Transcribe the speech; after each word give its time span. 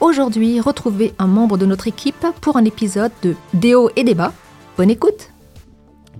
Aujourd'hui, 0.00 0.60
retrouvez 0.60 1.14
un 1.18 1.26
membre 1.26 1.56
de 1.56 1.66
notre 1.66 1.86
équipe 1.86 2.26
pour 2.40 2.56
un 2.56 2.64
épisode 2.64 3.12
de 3.22 3.36
Déo 3.54 3.90
et 3.96 4.02
débat. 4.02 4.32
Bonne 4.76 4.90
écoute 4.90 5.30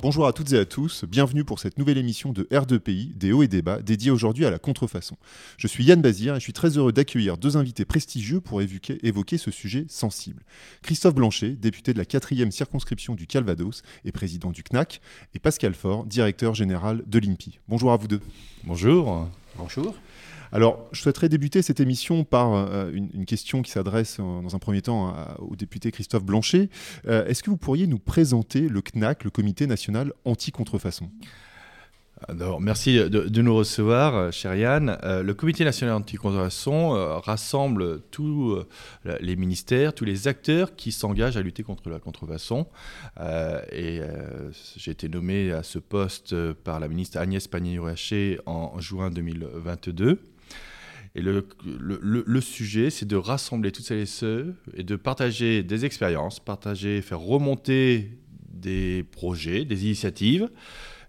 Bonjour 0.00 0.26
à 0.26 0.32
toutes 0.34 0.52
et 0.52 0.58
à 0.58 0.64
tous, 0.66 1.04
bienvenue 1.06 1.44
pour 1.44 1.58
cette 1.58 1.78
nouvelle 1.78 1.96
émission 1.96 2.32
de 2.32 2.44
R2PI, 2.52 3.16
des 3.16 3.32
hauts 3.32 3.42
et 3.42 3.48
débats, 3.48 3.80
dédiée 3.80 4.10
aujourd'hui 4.10 4.44
à 4.44 4.50
la 4.50 4.58
contrefaçon. 4.58 5.16
Je 5.56 5.66
suis 5.66 5.82
Yann 5.82 6.02
Bazir 6.02 6.34
et 6.34 6.40
je 6.40 6.42
suis 6.42 6.52
très 6.52 6.76
heureux 6.76 6.92
d'accueillir 6.92 7.38
deux 7.38 7.56
invités 7.56 7.86
prestigieux 7.86 8.40
pour 8.40 8.60
évoquer, 8.60 8.98
évoquer 9.02 9.38
ce 9.38 9.50
sujet 9.50 9.86
sensible. 9.88 10.42
Christophe 10.82 11.14
Blanchet, 11.14 11.50
député 11.50 11.94
de 11.94 11.98
la 11.98 12.04
4e 12.04 12.50
circonscription 12.50 13.14
du 13.14 13.26
Calvados 13.26 13.82
et 14.04 14.12
président 14.12 14.50
du 14.50 14.62
CNAC, 14.62 15.00
et 15.34 15.38
Pascal 15.38 15.72
Faure, 15.72 16.04
directeur 16.04 16.54
général 16.54 17.02
de 17.06 17.18
l'INPI. 17.18 17.58
Bonjour 17.68 17.90
à 17.92 17.96
vous 17.96 18.08
deux. 18.08 18.20
Bonjour. 18.64 19.26
Bonjour. 19.56 19.94
Alors, 20.54 20.86
je 20.92 21.00
souhaiterais 21.00 21.28
débuter 21.28 21.62
cette 21.62 21.80
émission 21.80 22.22
par 22.22 22.54
euh, 22.54 22.88
une, 22.92 23.26
question 23.26 23.60
qui 23.60 23.72
s'adresse 23.72 24.18
euh, 24.20 24.40
dans 24.40 24.54
un 24.54 24.60
premier 24.60 24.82
temps 24.82 25.12
au 25.40 25.56
député 25.56 25.90
Christophe 25.90 26.22
Blanchet. 26.22 26.70
Euh, 27.08 27.26
Est-ce 27.26 27.42
que 27.42 27.50
vous 27.50 27.56
pourriez 27.56 27.88
nous 27.88 27.98
présenter 27.98 28.68
le 28.68 28.80
CNAC, 28.80 29.24
le 29.24 29.30
Comité 29.30 29.66
national 29.66 30.12
anti-contrefaçon? 30.24 31.10
Alors, 32.28 32.60
merci 32.60 32.94
de, 32.94 33.42
nous 33.42 33.54
recevoir, 33.54 34.32
cher 34.32 34.54
Yann. 34.54 34.96
Le 35.02 35.32
Comité 35.32 35.64
national 35.64 35.96
anti-contrefaçon 35.96 36.90
rassemble 37.20 38.00
tous 38.12 38.56
les 39.20 39.36
ministères, 39.36 39.92
tous 39.92 40.04
les 40.04 40.28
acteurs 40.28 40.76
qui 40.76 40.92
s'engagent 40.92 41.36
à 41.36 41.42
lutter 41.42 41.64
contre 41.64 41.90
la 41.90 41.98
contrefaçon. 41.98 42.66
et 43.72 44.00
j'ai 44.76 44.92
été 44.92 45.08
nommé 45.08 45.50
à 45.50 45.64
ce 45.64 45.80
poste 45.80 46.52
par 46.52 46.78
la 46.78 46.86
ministre 46.88 47.18
Agnès 47.18 47.46
Pannier-Runacher 47.48 48.38
en 48.46 48.78
juin 48.80 49.10
2022. 49.10 50.20
Et 51.14 51.22
le, 51.22 51.46
le, 51.64 52.24
le, 52.26 52.40
sujet, 52.40 52.90
c'est 52.90 53.06
de 53.06 53.16
rassembler 53.16 53.70
toutes 53.70 53.84
celles 53.84 54.00
et 54.00 54.06
ceux 54.06 54.56
et 54.74 54.82
de 54.82 54.96
partager 54.96 55.62
des 55.62 55.84
expériences, 55.84 56.40
partager, 56.40 57.00
faire 57.02 57.20
remonter 57.20 58.18
des 58.48 59.04
projets, 59.04 59.64
des 59.64 59.84
initiatives, 59.84 60.50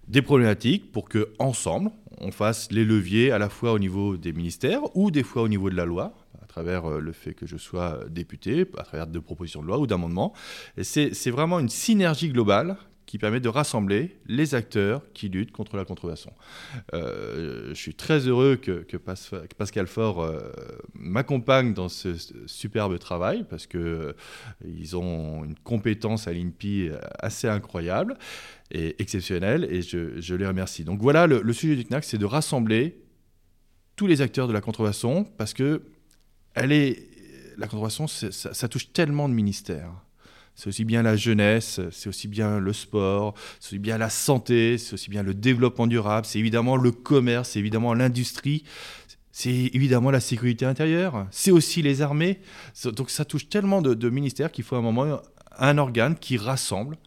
des 0.08 0.22
problématiques 0.22 0.92
pour 0.92 1.10
que 1.10 1.34
ensemble 1.40 1.90
on 2.22 2.32
fasse 2.32 2.72
les 2.72 2.86
leviers 2.86 3.32
à 3.32 3.40
la 3.40 3.50
fois 3.50 3.74
au 3.74 3.80
niveau 3.80 4.16
des 4.16 4.32
ministères 4.32 4.82
ou 4.96 5.12
des 5.12 5.24
fois 5.24 5.42
au 5.42 5.48
niveau 5.48 5.70
de 5.70 5.76
la 5.76 5.86
loi 5.86 6.14
à 6.42 6.46
travers 6.46 6.88
le 6.90 7.12
fait 7.12 7.34
que 7.34 7.46
je 7.46 7.58
sois 7.58 8.00
député, 8.10 8.66
à 8.78 8.84
travers 8.84 9.08
de 9.08 9.20
propositions 9.20 9.62
de 9.62 9.68
loi 9.68 9.78
ou 9.78 9.88
d'amendements. 9.88 10.32
C'est 10.82 11.30
vraiment 11.30 11.60
une 11.60 11.68
synergie 11.68 12.30
globale 12.30 12.78
qui 13.16 13.20
permet 13.20 13.40
de 13.40 13.48
rassembler 13.48 14.18
les 14.26 14.56
acteurs 14.56 15.02
qui 15.14 15.30
luttent 15.30 15.54
contre 15.54 15.78
la 15.78 15.86
contrefaçon. 15.86 16.34
Euh, 16.94 17.70
je 17.70 17.80
suis 17.80 17.96
très 17.96 18.28
heureux 18.28 18.58
que, 18.58 18.84
que, 18.84 18.98
Pascal 18.98 19.88
Faure 19.88 20.22
euh, 20.22 20.52
m'accompagne 20.94 21.74
dans 21.74 21.88
ce 21.88 22.10
superbe 22.46 23.00
travail 23.00 23.46
parce 23.50 23.68
qu'ils 23.68 23.80
euh, 23.80 24.14
ont 24.96 25.46
une 25.46 25.56
compétence 25.56 26.28
à 26.28 26.34
l'INPI 26.34 26.90
assez 27.18 27.48
incroyable 27.48 28.18
et 28.70 29.02
exceptionnelle 29.02 29.66
et 29.72 29.82
je, 29.82 30.36
les 30.36 30.46
remercie. 30.46 30.84
Donc 30.84 31.00
voilà, 31.02 31.26
le, 31.26 31.54
sujet 31.54 31.78
du 31.78 31.86
CNAC, 31.86 32.04
c'est 32.04 32.18
de 32.18 32.26
rassembler 32.26 33.02
tous 33.96 34.08
les 34.08 34.22
acteurs 34.22 34.50
de 34.50 34.54
la 34.54 34.60
contrefaçon 34.60 35.24
parce 35.38 35.54
que 35.54 35.84
elle 36.54 36.74
est, 36.74 37.08
la 37.56 37.68
contrefaçon, 37.68 38.08
ça 38.08 38.68
touche 38.68 38.92
tellement 38.92 39.30
de 39.30 39.34
ministères 39.34 40.05
c'est 40.56 40.68
aussi 40.70 40.86
bien 40.86 41.04
la 41.04 41.16
jeunesse, 41.18 41.82
c'est 41.92 42.10
aussi 42.10 42.28
bien 42.28 42.60
le 42.60 42.74
sport, 42.74 43.36
c'est 43.60 43.70
aussi 43.70 43.80
bien 43.80 43.98
la 43.98 44.10
santé, 44.10 44.78
c'est 44.78 44.94
aussi 44.94 45.10
bien 45.10 45.22
le 45.22 45.34
développement 45.34 45.86
durable, 45.86 46.26
c'est 46.26 46.40
évidemment 46.40 46.78
le 46.78 46.92
commerce, 46.92 47.52
c'est 47.52 47.60
évidemment 47.60 47.94
l'industrie, 47.94 48.64
c'est 49.32 49.50
évidemment 49.50 50.12
la 50.12 50.22
sécurité 50.22 50.66
intérieure, 50.66 51.28
c'est 51.30 51.52
aussi 51.52 51.82
les 51.82 52.02
armées. 52.02 52.40
Donc 52.86 53.10
ça 53.10 53.26
touche 53.26 53.50
tellement 53.50 53.82
de, 53.82 54.10
ministères 54.10 54.52
qu'il 54.52 54.64
faut 54.64 54.76
à 54.76 54.80
un 54.80 54.82
moment 54.82 55.20
un 55.58 55.78
organe 55.78 56.16
qui 56.16 56.38
rassemble 56.38 56.98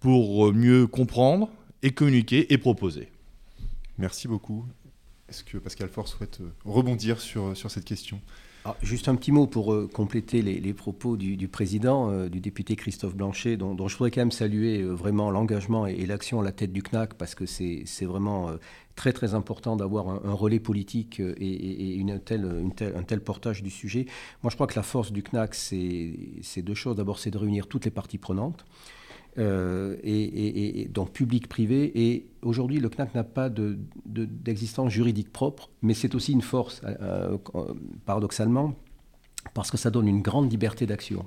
pour 0.00 0.52
mieux 0.52 0.88
comprendre 0.88 1.50
et 1.82 1.92
communiquer 1.92 2.52
et 2.52 2.58
proposer. 2.58 3.08
Merci 3.96 4.26
beaucoup. 4.26 4.66
Est-ce 5.28 5.44
que 5.44 5.58
Pascal 5.58 5.88
Faure 5.88 6.08
souhaite 6.08 6.40
rebondir 6.64 7.20
sur, 7.20 7.56
sur 7.56 7.70
cette 7.70 7.84
question? 7.84 8.20
Alors, 8.64 8.76
juste 8.82 9.08
un 9.08 9.14
petit 9.14 9.32
mot 9.32 9.46
pour 9.46 9.72
euh, 9.72 9.88
compléter 9.90 10.42
les, 10.42 10.74
propos 10.74 11.16
du, 11.16 11.48
président, 11.48 12.10
euh, 12.10 12.28
du 12.28 12.40
député 12.40 12.76
Christophe 12.76 13.14
Blanchet, 13.14 13.56
dont, 13.56 13.88
je 13.88 13.96
voudrais 13.96 14.10
quand 14.10 14.20
même 14.20 14.30
saluer 14.30 14.82
euh, 14.82 14.90
vraiment 14.92 15.30
l'engagement 15.30 15.86
et, 15.86 16.04
l'action 16.04 16.40
à 16.40 16.44
la 16.44 16.52
tête 16.52 16.70
du 16.70 16.82
CNAC, 16.82 17.14
parce 17.14 17.34
que 17.34 17.46
c'est 17.46 18.04
vraiment 18.04 18.50
très 18.96 19.14
très 19.14 19.34
important 19.34 19.76
d'avoir 19.76 20.08
un, 20.10 20.32
relais 20.34 20.60
politique 20.60 21.20
et, 21.20 21.94
une 21.94 22.20
telle, 22.20 22.70
un 22.94 23.02
tel 23.02 23.20
portage 23.20 23.62
du 23.62 23.70
sujet. 23.70 24.04
Moi, 24.42 24.50
je 24.50 24.56
crois 24.56 24.66
que 24.66 24.76
la 24.76 24.82
force 24.82 25.10
du 25.10 25.22
CNAC, 25.22 25.54
c'est 25.54 26.62
deux 26.62 26.74
choses. 26.74 26.96
D'abord, 26.96 27.18
c'est 27.18 27.30
de 27.30 27.38
réunir 27.38 27.66
toutes 27.66 27.86
les 27.86 27.90
parties 27.90 28.18
prenantes. 28.18 28.66
Euh, 29.38 29.96
et, 30.02 30.88
donc 30.92 31.12
public-privé. 31.12 31.92
Et 31.94 32.26
aujourd'hui, 32.42 32.80
le 32.80 32.88
CNAC 32.88 33.14
n'a 33.14 33.24
pas 33.24 33.48
d'existence 33.48 34.86
de, 34.86 34.90
de, 34.90 34.94
juridique 34.94 35.32
propre, 35.32 35.70
mais 35.82 35.94
c'est 35.94 36.14
aussi 36.14 36.32
une 36.32 36.42
force, 36.42 36.82
euh, 36.84 37.38
paradoxalement, 38.06 38.74
parce 39.54 39.70
que 39.70 39.76
ça 39.76 39.90
donne 39.90 40.08
une 40.08 40.22
grande 40.22 40.50
liberté 40.50 40.86
d'action. 40.86 41.24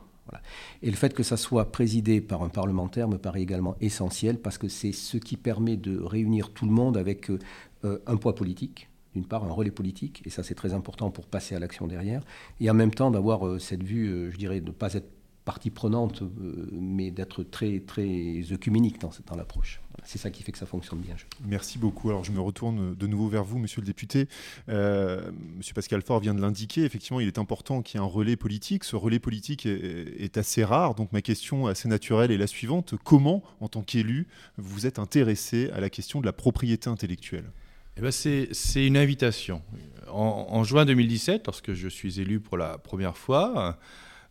Et 0.81 0.90
le 0.90 0.96
fait 0.96 1.13
que 1.13 1.24
ça 1.24 1.38
soit 1.38 1.72
présidé 1.72 2.22
par 2.22 2.44
un 2.44 2.50
parlementaire 2.50 3.08
me 3.08 3.18
paraît 3.18 3.42
également 3.42 3.75
essentiel, 3.81 4.40
parce 4.40 4.58
que 4.58 4.68
c'est 4.68 4.92
ce 4.92 5.18
qui 5.18 5.38
permet 5.38 5.78
de 5.78 6.00
réunir 6.00 6.52
tout 6.52 6.66
le 6.66 6.72
monde 6.72 6.97
avec 6.97 7.30
euh, 7.30 8.00
un 8.08 8.18
poids 8.18 8.36
politique, 8.36 8.90
d'une 9.13 9.25
part 9.25 9.44
un 9.44 9.52
relais 9.52 9.72
politique, 9.72 10.22
et 10.25 10.30
ça 10.30 10.44
c'est 10.44 10.56
très 10.56 10.74
important 10.74 11.12
pour 11.12 11.28
passer 11.28 11.56
à 11.56 11.59
l'action 11.59 11.88
derrière, 11.88 12.24
et 12.59 12.69
en 12.69 12.74
même 12.74 12.94
temps 12.94 13.12
d'avoir 13.12 13.47
euh, 13.47 13.59
cette 13.59 13.84
vue, 13.84 14.08
euh, 14.08 14.31
je 14.31 14.38
dirais, 14.38 14.62
de 14.62 14.68
ne 14.68 14.72
pas 14.72 14.94
être 14.94 15.09
partie 15.44 15.70
prenante, 15.70 16.22
euh, 16.22 16.70
mais 16.72 17.12
d'être 17.12 17.44
très, 17.44 17.80
très 17.80 18.42
œcuménique 18.52 19.00
dans, 19.00 19.12
dans 19.28 19.36
l'approche. 19.36 19.81
Voilà, 19.92 20.08
c'est 20.08 20.18
ça 20.18 20.31
qui 20.31 20.44
fait 20.44 20.52
que 20.52 20.58
ça 20.58 20.66
fonctionne 20.66 21.00
bien. 21.00 21.16
Je 21.18 21.26
Merci 21.46 21.78
beaucoup. 21.78 22.09
Alors 22.09 22.24
je 22.24 22.31
me 22.31 22.40
retourne 22.40 22.96
de 22.96 23.08
nouveau 23.08 23.28
vers 23.28 23.44
vous, 23.44 23.58
monsieur 23.58 23.81
le 23.81 23.86
député. 23.86 24.28
Euh, 24.70 25.31
monsieur 25.58 25.74
Pascal 25.74 26.02
Faure 26.02 26.20
vient 26.20 26.34
de 26.34 26.42
l'indiquer. 26.42 26.84
Effectivement, 26.84 27.20
il 27.20 27.28
est 27.28 27.38
important 27.38 27.81
qu'il 27.81 28.00
y 28.00 28.04
ait 28.04 28.06
un 28.06 28.09
relais 28.09 28.38
politique. 28.38 28.84
Ce 28.84 28.96
relais 28.96 29.20
politique 29.20 29.66
est, 29.66 30.24
est, 30.24 30.38
assez 30.38 30.64
rare. 30.64 30.96
Donc 30.96 31.12
ma 31.12 31.22
question 31.22 31.68
assez 31.68 31.90
naturelle 31.90 32.31
est 32.31 32.38
la 32.38 32.48
suivante. 32.48 32.96
Comment, 33.04 33.44
en 33.60 33.68
tant 33.68 33.81
qu'élu, 33.81 34.28
vous 34.58 34.86
êtes 34.86 35.00
intéressé 35.00 35.70
à 35.72 35.81
la 35.81 35.90
question 35.90 36.22
de 36.22 36.25
la 36.25 36.34
propriété 36.34 36.90
intellectuelle? 36.90 37.52
Eh 37.98 38.02
ben 38.02 38.12
c'est 38.12 38.50
une 38.75 38.98
invitation. 38.98 39.62
En, 40.10 40.48
en, 40.50 40.64
juin 40.64 40.86
2017, 40.86 41.46
lorsque 41.46 41.74
je 41.74 41.88
suis 41.88 42.20
élu 42.20 42.40
pour 42.40 42.58
la 42.58 42.80
première 42.80 43.18
fois, 43.18 43.78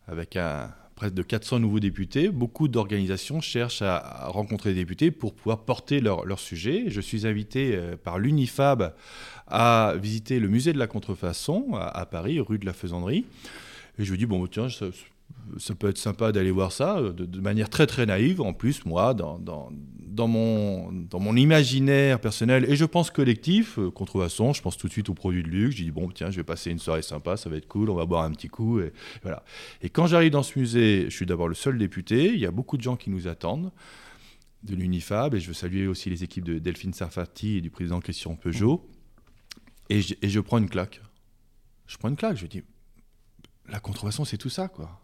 avec 0.09 0.37
un, 0.37 0.73
près 0.95 1.11
de 1.11 1.23
400 1.23 1.61
nouveaux 1.61 1.81
députés. 1.81 2.29
Beaucoup 2.29 2.69
d'organisations 2.69 3.41
cherchent 3.41 3.83
à, 3.83 4.27
rencontrer 4.29 4.71
des 4.71 4.81
députés 4.81 5.11
pour 5.11 5.35
pouvoir 5.35 5.65
porter 5.65 6.01
leur, 6.01 6.25
leur 6.25 6.39
sujet. 6.39 6.85
Je 6.89 7.01
suis 7.01 7.27
invité 7.27 7.75
euh, 7.75 7.97
par 7.97 8.19
l'UNIFAB 8.19 8.95
à 9.47 9.95
visiter 10.01 10.39
le 10.41 10.49
musée 10.49 10.73
de 10.73 10.79
la 10.79 10.87
contrefaçon 10.87 11.75
à, 11.75 12.07
Paris, 12.07 12.41
rue 12.41 12.59
de 12.59 12.67
la 12.67 12.73
Faisanderie. 12.73 13.25
Et 13.99 14.05
je 14.05 14.13
me 14.13 14.17
dis, 14.17 14.27
bon, 14.27 14.47
tiens, 14.47 14.69
ça, 14.69 15.75
peut 15.75 15.89
être 15.89 15.99
sympa 15.99 16.33
d'aller 16.33 16.50
voir 16.50 16.73
ça 16.73 17.00
de, 17.00 17.25
de, 17.25 17.41
manière 17.41 17.69
très 17.69 17.87
très 17.87 18.06
naïve. 18.06 18.41
En 18.41 18.53
plus, 18.53 18.85
moi, 18.87 19.12
dans, 19.12 19.71
dans, 20.12 20.29
mon, 20.29 21.37
imaginaire 21.37 22.20
personnel 22.20 22.64
et 22.69 22.76
je 22.76 22.85
pense 22.85 23.11
collectif, 23.11 23.79
euh, 23.79 23.91
contrefaçon, 23.91 24.53
je 24.53 24.62
pense 24.62 24.76
tout 24.76 24.87
de 24.87 24.93
suite 24.93 25.09
aux 25.09 25.14
produits 25.14 25.43
de 25.43 25.49
luxe. 25.49 25.76
Je 25.76 25.85
dis 25.85 25.91
bon, 25.91 26.11
tiens, 26.11 26.31
je 26.31 26.37
vais 26.37 26.44
passer 26.44 26.70
une 26.70 26.79
soirée 26.79 27.03
sympa, 27.03 27.37
ça 27.37 27.49
va 27.49 27.56
être 27.56 27.69
cool, 27.69 27.91
on 27.91 27.94
va 27.94 28.06
boire 28.06 28.25
un 28.25 28.31
petit 28.32 28.49
coup. 28.49 28.81
Et, 28.81 28.93
voilà. 29.23 29.44
et 29.81 29.88
quand 29.88 30.06
j'arrive 30.06 30.32
dans 30.32 30.43
ce 30.43 30.59
musée, 30.59 31.06
je 31.09 31.17
suis 31.17 31.26
d'abord 31.26 31.49
le 31.49 31.55
seul 31.55 31.79
député. 31.79 32.32
Il 32.32 32.41
y 32.41 32.47
a 32.47 32.50
beaucoup 32.50 32.76
de 32.76 32.82
gens 32.82 32.97
qui 32.97 33.11
nous 33.11 33.29
attendent 33.29 33.73
de 34.62 34.75
l'UNIFAB 34.75 35.35
et 35.35 35.41
je 35.41 35.49
veux 35.49 35.55
saluer 35.55 35.87
aussi 35.87 36.11
les 36.11 36.23
équipes 36.23 36.44
de 36.44 36.59
Delphine 36.59 36.93
Sarfati 36.93 37.56
et 37.56 37.61
du 37.61 37.70
président 37.70 38.00
Christian 38.00 38.37
Peugeot. 38.37 38.88
Et 39.88 40.00
je, 40.03 40.14
et 40.23 40.29
je 40.29 40.41
prends 40.41 40.59
une 40.59 40.69
claque. 40.69 41.00
Je 41.87 41.97
prends 41.97 42.09
une 42.09 42.17
claque, 42.17 42.37
je 42.37 42.47
dis 42.47 42.62
la 43.69 43.81
contrefaçon, 43.81 44.25
c'est 44.25 44.38
tout 44.38 44.49
ça, 44.49 44.69
quoi 44.69 45.03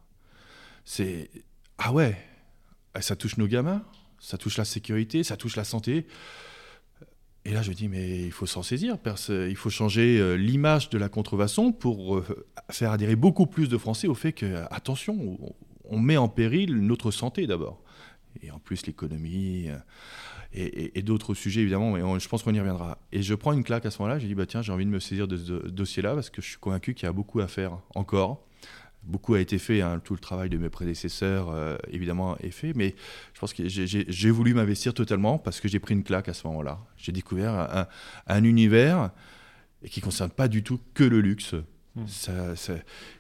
c'est 0.89 1.31
ah 1.77 1.93
ouais, 1.93 2.17
ça 2.99 3.15
touche 3.15 3.37
nos 3.37 3.47
gamins, 3.47 3.85
ça 4.21 4.39
touche 4.39 4.59
la 4.59 4.65
sécurité, 4.65 5.23
ça 5.23 5.37
touche 5.37 5.57
la 5.57 5.65
santé. 5.65 6.07
Et 7.45 7.53
là, 7.53 7.63
je 7.63 7.73
dis, 7.73 7.89
mais 7.89 8.25
il 8.25 8.33
faut 8.33 8.47
s'en 8.47 8.63
saisir. 8.63 8.99
Il 9.29 9.57
faut 9.57 9.71
changer 9.71 10.19
euh, 10.19 10.35
l'image 10.35 10.91
de 10.91 10.99
la 10.99 11.09
contrefaçon 11.09 11.73
pour 11.73 12.17
euh, 12.17 12.47
faire 12.71 12.91
adhérer 12.91 13.17
beaucoup 13.17 13.47
plus 13.47 13.69
de 13.69 13.79
Français 13.79 14.07
au 14.07 14.15
fait 14.15 14.33
que, 14.33 14.65
attention, 14.71 15.39
on 15.85 15.99
met 15.99 16.17
en 16.17 16.29
péril 16.29 16.77
notre 16.77 17.11
santé 17.11 17.47
d'abord. 17.47 17.83
Et 18.43 18.51
en 18.51 18.59
plus, 18.59 18.87
l'économie 18.87 19.69
euh, 19.69 19.79
et, 20.53 21.03
d'autres 21.03 21.35
sujets, 21.35 21.63
évidemment, 21.63 21.93
mais 21.93 22.21
je 22.21 22.29
pense 22.29 22.43
qu'on 22.43 22.55
y 22.55 22.61
reviendra. 22.61 22.99
Et 23.13 23.23
je 23.23 23.35
prends 23.35 23.53
une 23.53 23.65
claque 23.65 23.87
à 23.87 23.91
ce 23.91 23.99
moment-là, 24.03 24.19
j'ai 24.19 24.29
dit, 24.29 24.35
bah, 24.35 24.47
tiens, 24.47 24.63
j'ai 24.63 24.73
envie 24.73 24.87
de 24.87 24.91
me 24.91 25.01
saisir 25.01 25.27
de 25.29 25.37
ce 25.37 25.69
dossier-là 25.69 26.15
parce 26.15 26.31
que 26.31 26.43
je 26.43 26.49
suis 26.49 26.59
convaincu 26.59 26.95
qu'il 26.95 27.07
y 27.07 27.09
a 27.09 27.13
beaucoup 27.13 27.41
à 27.41 27.49
faire 27.49 27.79
encore. 27.95 28.48
Beaucoup 29.05 29.35
a 29.35 29.41
été 29.41 29.59
fait, 29.59 29.81
hein, 29.81 30.01
tout 30.05 30.13
le 30.13 30.19
travail 30.19 30.51
de 30.51 30.59
mes 30.59 30.69
prédécesseurs, 30.69 31.49
euh, 31.51 31.79
évidemment, 31.91 32.37
est 32.39 32.51
fait, 32.51 32.75
mais 32.75 32.95
je 33.33 33.41
pense 33.41 33.55
que 33.55 33.67
j'ai- 33.69 34.31
voulu 34.31 34.53
m'investir 34.55 34.93
totalement 34.93 35.39
parce 35.39 35.61
que 35.61 35.69
j'ai 35.69 35.79
pris 35.79 35.95
une 35.95 36.03
claque 36.05 36.29
à 36.29 36.35
ce 36.35 36.47
moment-là. 36.49 36.79
J'ai 36.99 37.13
découvert 37.13 37.55
un, 37.55 37.87
un 38.27 38.45
univers 38.45 39.11
qui 39.89 40.01
ne 40.01 40.05
concerne 40.05 40.31
pas 40.31 40.49
du 40.49 40.63
tout 40.63 40.79
que 40.95 41.05
le 41.05 41.21
luxe. 41.21 41.55
Hmm. 41.97 42.07
Ça- 42.07 42.55
ça- 42.55 42.75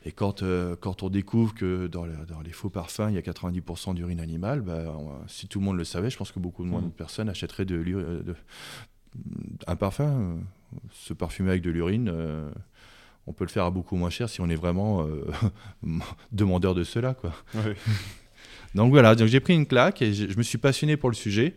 et 0.04 0.12
quand, 0.12 0.42
euh, 0.42 0.76
quand 0.78 1.02
on 1.02 1.08
découvre 1.08 1.54
que 1.54 1.86
dans, 1.86 2.04
le- 2.04 2.26
dans 2.28 2.40
les 2.42 2.52
faux 2.52 2.68
parfums, 2.70 3.08
il 3.08 3.14
y 3.14 3.18
a 3.18 3.22
90% 3.22 3.94
d'urine 3.94 4.20
animale, 4.20 4.60
bah, 4.60 4.94
on- 4.98 5.26
si 5.26 5.48
tout 5.48 5.58
le 5.58 5.64
monde 5.64 5.78
le 5.78 5.84
savait, 5.84 6.10
je 6.10 6.18
pense 6.18 6.32
que 6.32 6.38
beaucoup 6.38 6.64
moins 6.64 6.80
Hmm. 6.82 6.88
de 6.88 6.92
personnes 6.92 7.28
achèteraient 7.30 7.64
de, 7.64 7.76
euh, 7.76 8.22
de- 8.22 8.36
un 9.66 9.76
parfum. 9.76 10.04
euh, 10.04 10.36
Se 10.92 11.14
parfumer 11.14 11.48
avec 11.48 11.62
de 11.62 11.70
l'urine, 11.70 12.10
euh, 12.12 12.50
on 13.28 13.32
peut 13.32 13.44
le 13.44 13.50
faire 13.50 13.64
à 13.64 13.70
beaucoup 13.70 13.96
moins 13.96 14.10
cher 14.10 14.28
si 14.28 14.40
on 14.40 14.48
est 14.48 14.56
vraiment 14.56 15.06
euh, 15.06 15.24
demandeur 16.32 16.74
de 16.74 16.84
cela. 16.84 17.14
Quoi. 17.14 17.32
Donc 18.74 18.90
voilà, 18.90 19.14
donc 19.14 19.28
j'ai 19.28 19.40
pris 19.40 19.54
une 19.54 19.66
claque 19.66 20.02
et 20.02 20.12
je, 20.12 20.28
je 20.30 20.36
me 20.36 20.42
suis 20.42 20.58
passionné 20.58 20.96
pour 20.98 21.08
le 21.08 21.14
sujet, 21.14 21.54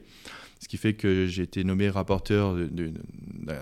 ce 0.60 0.68
qui 0.70 0.78
fait 0.78 0.94
que 0.94 1.26
j'ai 1.28 1.44
été 1.44 1.64
nommé 1.66 1.90
rapporteur 1.90 2.56
de- 2.56 2.68
de- 2.68 2.94
d'un- 3.44 3.58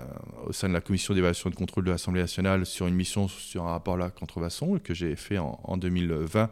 au 0.46 0.52
sein 0.52 0.68
de 0.68 0.72
la 0.72 0.80
commission 0.80 1.14
d'évaluation 1.14 1.50
et 1.50 1.52
de 1.52 1.56
contrôle 1.56 1.84
de 1.84 1.90
l'Assemblée 1.90 2.20
nationale 2.20 2.64
sur 2.64 2.86
une 2.86 2.94
mission 2.94 3.26
sur 3.26 3.64
un 3.64 3.70
rapport 3.70 3.96
là 3.96 4.10
contrefaçon 4.10 4.78
que 4.78 4.94
j'ai 4.94 5.16
fait 5.16 5.38
en, 5.38 5.58
en 5.64 5.76
2020 5.76 6.48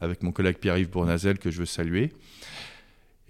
avec 0.00 0.22
mon 0.22 0.32
collègue 0.32 0.56
Pierre-Yves 0.56 0.88
Bournazel 0.90 1.38
que 1.38 1.50
je 1.50 1.58
veux 1.58 1.66
saluer. 1.66 2.12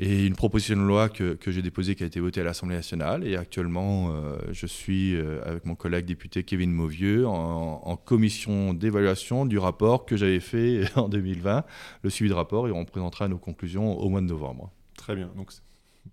Et 0.01 0.27
une 0.27 0.37
proposition 0.37 0.77
de 0.77 0.83
loi 0.83 1.09
que, 1.09 1.35
que 1.35 1.51
j'ai 1.51 1.61
déposée 1.61 1.97
qui 1.97 2.05
a 2.05 2.07
été 2.07 2.21
votée 2.21 2.41
à 2.41 2.45
l'Assemblée 2.45 2.77
nationale. 2.77 3.27
Et 3.27 3.37
actuellement, 3.37 4.11
euh, 4.13 4.39
je 4.53 4.67
suis 4.67 5.17
euh, 5.17 5.41
avec 5.45 5.67
mon 5.67 5.75
collègue 5.75 6.07
député 6.07 6.45
Kevin 6.45 6.71
Mauvieux 6.71 7.27
en, 7.27 7.97
commission 7.97 8.75
d'évaluation 8.75 9.45
du 9.45 9.59
rapport 9.59 10.07
que 10.07 10.17
j'avais 10.17 10.39
fait 10.39 10.85
en 10.97 11.09
2020, 11.09 11.65
le 12.03 12.11
suivi 12.11 12.31
de 12.31 12.35
rapport, 12.35 12.69
et 12.69 12.73
on 12.73 12.85
présentera 12.85 13.27
nos 13.27 13.39
conclusions 13.39 13.99
au 13.99 14.09
mois 14.09 14.21
de 14.21 14.27
novembre. 14.27 14.71
Très 14.97 15.17
bien. 15.17 15.33
Donc, 15.37 15.51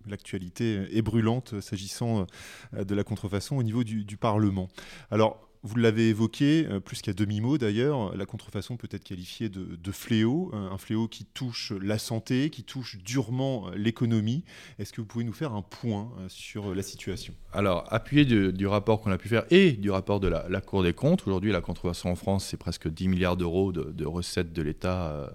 l'actualité 0.08 0.88
est 0.92 1.04
brûlante 1.04 1.54
euh, 1.54 1.62
s'agissant 1.62 2.26
de 2.74 2.96
la 2.96 3.04
contrefaçon 3.04 3.58
au 3.58 3.64
niveau 3.64 3.84
du, 3.84 4.04
du 4.04 4.18
Parlement. 4.18 4.68
Alors, 5.12 5.48
vous 5.66 5.78
l'avez 5.78 6.10
évoqué, 6.10 6.68
euh, 6.70 6.80
plus 6.80 7.02
qu'à 7.02 7.14
demi-mot 7.14 7.58
d'ailleurs, 7.58 8.16
la 8.16 8.28
contrefaçon 8.28 8.78
peut 8.78 8.88
être 8.92 9.04
qualifiée 9.04 9.50
de, 9.50 9.92
fléau, 9.92 10.52
euh, 10.54 10.70
un 10.70 10.78
fléau 10.78 11.08
qui 11.08 11.26
touche 11.26 11.74
la 11.82 11.98
santé, 11.98 12.52
qui 12.52 12.64
touche 12.64 13.00
durement 13.04 13.68
euh, 13.68 13.76
l'économie. 13.76 14.44
Est-ce 14.78 14.94
que 14.94 15.02
vous 15.02 15.08
pouvez 15.08 15.24
nous 15.24 15.34
faire 15.34 15.54
un 15.54 15.64
point 15.64 16.12
sur 16.28 16.76
la 16.76 16.84
situation? 16.84 17.34
Alors, 17.52 17.92
appuyé 17.92 18.26
du 18.26 18.68
rapport 18.68 19.02
qu'on 19.02 19.12
a 19.12 19.18
pu 19.18 19.28
faire 19.28 19.46
et 19.50 19.72
du 19.72 19.90
rapport 19.90 20.20
de 20.20 20.28
la, 20.28 20.62
Cour 20.62 20.84
des 20.84 20.94
comptes, 20.94 21.26
aujourd'hui, 21.26 21.52
la 21.52 21.62
contrefaçon 21.62 22.10
en 22.10 22.16
France, 22.16 22.46
c'est 22.46 22.58
presque 22.58 22.88
10 22.88 23.08
milliards 23.08 23.38
d'euros 23.38 23.72
de, 23.72 23.92
de 23.92 24.06
recettes 24.06 24.54
de 24.54 24.62
l'État 24.62 25.32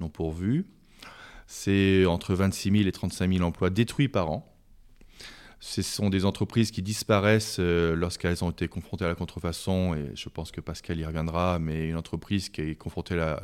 non 0.00 0.08
pourvues. 0.08 0.66
C'est 1.46 2.04
entre 2.06 2.34
26 2.34 2.70
000 2.70 2.88
et 2.88 2.92
35 2.92 3.32
000 3.32 3.44
emplois 3.44 3.70
détruits 3.70 4.08
par 4.08 4.30
an. 4.30 4.57
Ce 5.60 5.82
sont 5.82 6.08
des 6.08 6.24
entreprises 6.24 6.70
qui 6.70 6.82
disparaissent 6.82 7.56
euh, 7.58 7.96
lorsqu'elles 7.96 8.44
ont 8.44 8.50
été 8.50 8.68
confrontées 8.68 9.04
à 9.04 9.08
la 9.08 9.16
contrefaçon, 9.16 9.94
et 9.94 10.12
je 10.14 10.28
pense 10.28 10.52
que 10.52 10.60
Pascal 10.60 11.00
y 11.00 11.04
reviendra, 11.04 11.58
mais 11.58 11.88
une 11.88 11.96
entreprise 11.96 12.48
qui 12.48 12.60
est 12.60 12.74
confrontée 12.76 13.14
à 13.14 13.16
la, 13.16 13.40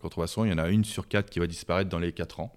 contrefaçon, 0.00 0.46
il 0.46 0.50
y 0.50 0.54
en 0.54 0.58
a 0.58 0.68
une 0.68 0.84
sur 0.84 1.08
quatre 1.08 1.28
qui 1.28 1.40
va 1.40 1.46
disparaître 1.46 1.90
dans 1.90 1.98
les 1.98 2.12
quatre 2.12 2.40
ans. 2.40 2.54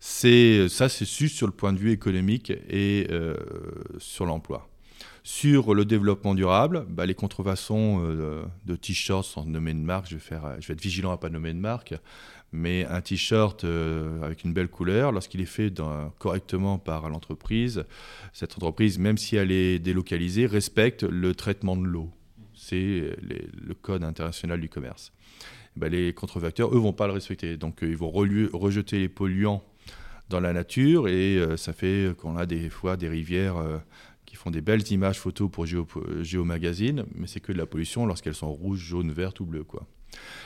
C'est 0.00 0.68
ça, 0.68 0.88
c'est 0.88 1.08
juste 1.08 1.36
sur 1.36 1.46
le 1.46 1.52
point 1.52 1.72
de 1.72 1.78
vue 1.78 1.92
économique 1.92 2.50
et 2.50 3.06
euh, 3.10 3.36
sur 3.98 4.24
l'emploi. 4.24 4.68
Sur 5.22 5.74
le 5.74 5.84
développement 5.84 6.34
durable, 6.34 6.84
bah, 6.88 7.06
les 7.06 7.14
contrefaçons 7.14 8.02
euh, 8.04 8.42
de 8.64 8.74
t-shirts 8.74 9.24
sans 9.24 9.44
nommer 9.44 9.74
de 9.74 9.78
marque, 9.78 10.08
je 10.08 10.16
vais, 10.16 10.40
je 10.58 10.66
vais 10.66 10.74
être 10.74 10.80
vigilant 10.80 11.12
à 11.12 11.18
pas 11.18 11.28
nommer 11.28 11.52
de 11.52 11.58
marque, 11.58 11.94
mais 12.52 12.84
un 12.86 13.00
t-shirt 13.00 13.64
euh, 13.64 14.20
avec 14.22 14.44
une 14.44 14.52
belle 14.52 14.68
couleur, 14.68 15.10
lorsqu'il 15.12 15.40
est 15.40 15.46
fait 15.46 15.72
correctement 16.18 16.78
par 16.78 17.08
l'entreprise, 17.08 17.84
cette 18.32 18.54
entreprise, 18.56 18.98
même 18.98 19.16
si 19.18 19.36
elle 19.36 19.50
est 19.50 19.78
délocalisée, 19.78 20.46
respecte 20.46 21.02
le 21.02 21.34
traitement 21.34 21.76
de 21.76 21.84
l'eau. 21.86 22.10
C'est 22.54 23.16
les- 23.22 23.48
le 23.66 23.74
code 23.74 24.04
international 24.04 24.60
du 24.60 24.68
commerce. 24.68 25.12
Bah, 25.76 25.88
les 25.88 26.12
contrefacteurs, 26.12 26.74
eux, 26.74 26.78
vont 26.78 26.92
pas 26.92 27.06
le 27.06 27.14
respecter. 27.14 27.56
Donc, 27.56 27.82
euh, 27.82 27.88
ils 27.88 27.96
vont 27.96 28.10
rejeter 28.10 28.98
les 28.98 29.08
polluants 29.08 29.64
dans 30.28 30.40
la 30.40 30.52
nature 30.52 31.08
et 31.08 31.36
euh, 31.38 31.56
ça 31.56 31.72
fait 31.72 32.14
qu'on 32.18 32.36
a 32.36 32.44
des 32.46 32.68
fois 32.68 32.96
des 32.98 33.08
rivières 33.08 33.56
euh, 33.56 33.78
qui 34.26 34.36
font 34.36 34.50
des 34.50 34.60
belles 34.60 34.86
images 34.92 35.18
photos 35.18 35.50
pour 35.50 35.64
Géo, 35.66 35.86
Géo 36.20 36.44
Magazine, 36.44 37.04
mais 37.14 37.26
c'est 37.26 37.40
que 37.40 37.52
de 37.52 37.58
la 37.58 37.66
pollution 37.66 38.04
lorsqu'elles 38.06 38.34
sont 38.34 38.52
rouges, 38.52 38.80
jaunes, 38.80 39.10
vertes 39.12 39.40
ou 39.40 39.46
bleues. 39.46 39.64
Quoi. 39.64 39.86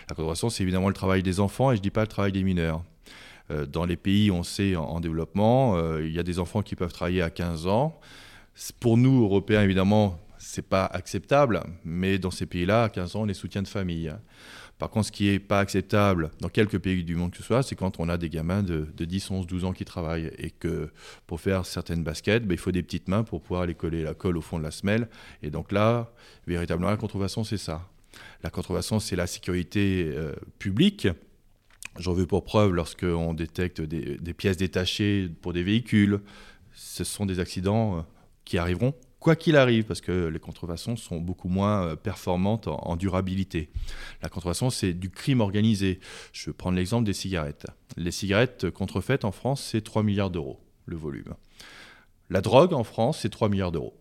La 0.08 0.14
contrefaçon, 0.14 0.50
c'est 0.50 0.62
évidemment 0.62 0.88
le 0.88 0.94
travail 0.94 1.22
des 1.22 1.40
enfants 1.40 1.72
et 1.72 1.76
je 1.76 1.82
dis 1.82 1.90
pas 1.90 2.02
le 2.02 2.06
travail 2.06 2.32
des 2.32 2.42
mineurs. 2.42 2.82
Euh, 3.50 3.66
dans 3.66 3.84
les 3.84 3.96
pays, 3.96 4.30
on 4.30 4.42
sait, 4.42 4.76
en, 4.76 4.84
en 4.84 5.00
développement, 5.00 5.76
euh, 5.76 6.04
il 6.04 6.12
y 6.12 6.18
a 6.18 6.22
des 6.22 6.38
enfants 6.38 6.62
qui 6.62 6.74
peuvent 6.74 6.92
travailler 6.92 7.22
à 7.22 7.30
15 7.30 7.66
ans. 7.66 7.98
Pour 8.80 8.96
nous, 8.96 9.22
Européens, 9.22 9.62
évidemment, 9.62 10.18
c'est 10.38 10.66
pas 10.66 10.84
acceptable, 10.86 11.62
mais 11.84 12.18
dans 12.18 12.30
ces 12.30 12.46
pays-là, 12.46 12.84
à 12.84 12.88
15 12.88 13.16
ans, 13.16 13.22
on 13.22 13.28
est 13.28 13.34
soutien 13.34 13.62
de 13.62 13.68
famille. 13.68 14.12
Par 14.78 14.90
contre, 14.90 15.06
ce 15.06 15.12
qui 15.12 15.24
n'est 15.24 15.38
pas 15.38 15.60
acceptable 15.60 16.30
dans 16.40 16.50
quelques 16.50 16.78
pays 16.78 17.02
du 17.02 17.14
monde 17.14 17.30
que 17.30 17.38
ce 17.38 17.42
soit, 17.42 17.62
c'est 17.62 17.76
quand 17.76 17.98
on 17.98 18.08
a 18.10 18.18
des 18.18 18.28
gamins 18.28 18.62
de, 18.62 18.86
de 18.94 19.04
10, 19.06 19.30
11, 19.30 19.46
12 19.46 19.64
ans 19.64 19.72
qui 19.72 19.86
travaillent 19.86 20.30
et 20.36 20.50
que 20.50 20.90
pour 21.26 21.40
faire 21.40 21.64
certaines 21.64 22.02
baskets, 22.02 22.44
ben, 22.46 22.54
il 22.54 22.58
faut 22.58 22.72
des 22.72 22.82
petites 22.82 23.08
mains 23.08 23.22
pour 23.22 23.40
pouvoir 23.40 23.62
aller 23.62 23.74
coller 23.74 24.02
la 24.02 24.12
colle 24.12 24.36
au 24.36 24.42
fond 24.42 24.58
de 24.58 24.64
la 24.64 24.70
semelle. 24.70 25.08
Et 25.42 25.50
donc 25.50 25.72
là, 25.72 26.12
véritablement, 26.46 26.90
la 26.90 26.98
contrefaçon, 26.98 27.42
c'est 27.42 27.56
ça. 27.56 27.88
La 28.42 28.50
contrefaçon, 28.50 29.00
c'est 29.00 29.16
la 29.16 29.26
sécurité 29.26 30.10
euh, 30.14 30.32
publique. 30.58 31.08
J'en 31.98 32.12
veux 32.12 32.26
pour 32.26 32.44
preuve 32.44 32.72
lorsqu'on 32.72 33.34
détecte 33.34 33.80
des, 33.80 34.34
pièces 34.34 34.56
détachées 34.56 35.28
pour 35.40 35.52
des 35.52 35.62
véhicules. 35.62 36.20
Ce 36.74 37.04
sont 37.04 37.26
des 37.26 37.40
accidents 37.40 37.98
euh, 37.98 38.00
qui 38.44 38.58
arriveront 38.58 38.94
quoi 39.18 39.34
qu'il 39.34 39.56
arrive, 39.56 39.84
parce 39.84 40.00
que 40.00 40.26
les 40.26 40.38
contrefaçons 40.38 40.94
sont 40.94 41.18
beaucoup 41.20 41.48
moins 41.48 41.84
euh, 41.84 41.96
performantes 41.96 42.68
en, 42.68 42.76
en 42.76 42.96
durabilité. 42.96 43.70
La 44.22 44.28
contrefaçon, 44.28 44.70
c'est 44.70 44.92
du 44.92 45.10
crime 45.10 45.40
organisé. 45.40 45.98
Je 46.32 46.50
vais 46.50 46.54
prendre 46.54 46.76
l'exemple 46.76 47.04
des 47.04 47.14
cigarettes. 47.14 47.66
Les 47.96 48.12
cigarettes 48.12 48.70
contrefaites 48.70 49.24
en 49.24 49.32
France, 49.32 49.62
c'est 49.62 49.82
3 49.82 50.02
milliards 50.02 50.30
d'euros, 50.30 50.60
le 50.84 50.96
volume. 50.96 51.34
La 52.30 52.40
drogue 52.40 52.72
en 52.72 52.84
France, 52.84 53.20
c'est 53.22 53.30
3 53.30 53.48
milliards 53.48 53.72
d'euros. 53.72 53.96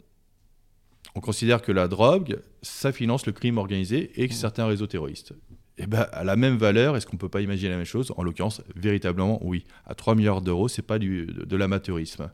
On 1.16 1.22
considère 1.22 1.62
que 1.62 1.72
la 1.72 1.88
drogue, 1.88 2.40
ça 2.62 2.92
finance 2.92 3.26
le 3.26 3.32
crime 3.32 3.58
organisé 3.58 4.12
et 4.22 4.28
que 4.28 4.34
certains 4.34 4.66
réseaux 4.66 4.88
terroristes. 4.88 5.34
Et 5.78 5.88
ben, 5.88 6.08
à 6.14 6.24
la 6.24 6.38
même 6.38 6.56
valeur, 6.56 6.96
est-ce 6.96 7.06
qu'on 7.06 7.16
ne 7.16 7.20
peut 7.20 7.30
pas 7.30 7.42
imaginer 7.42 7.70
la 7.70 7.78
même 7.78 7.86
chose? 7.86 8.14
En 8.16 8.24
l'occurrence, 8.24 8.62
véritablement, 8.76 9.46
oui. 9.46 9.66
À 9.86 9.94
3 9.94 10.16
milliards 10.16 10.42
d'euros, 10.42 10.70
ce 10.70 10.80
n'est 10.80 10.86
pas 10.86 11.00
du, 11.00 11.26
de, 11.26 11.44
de 11.44 11.56
l'amateurisme. 11.58 12.32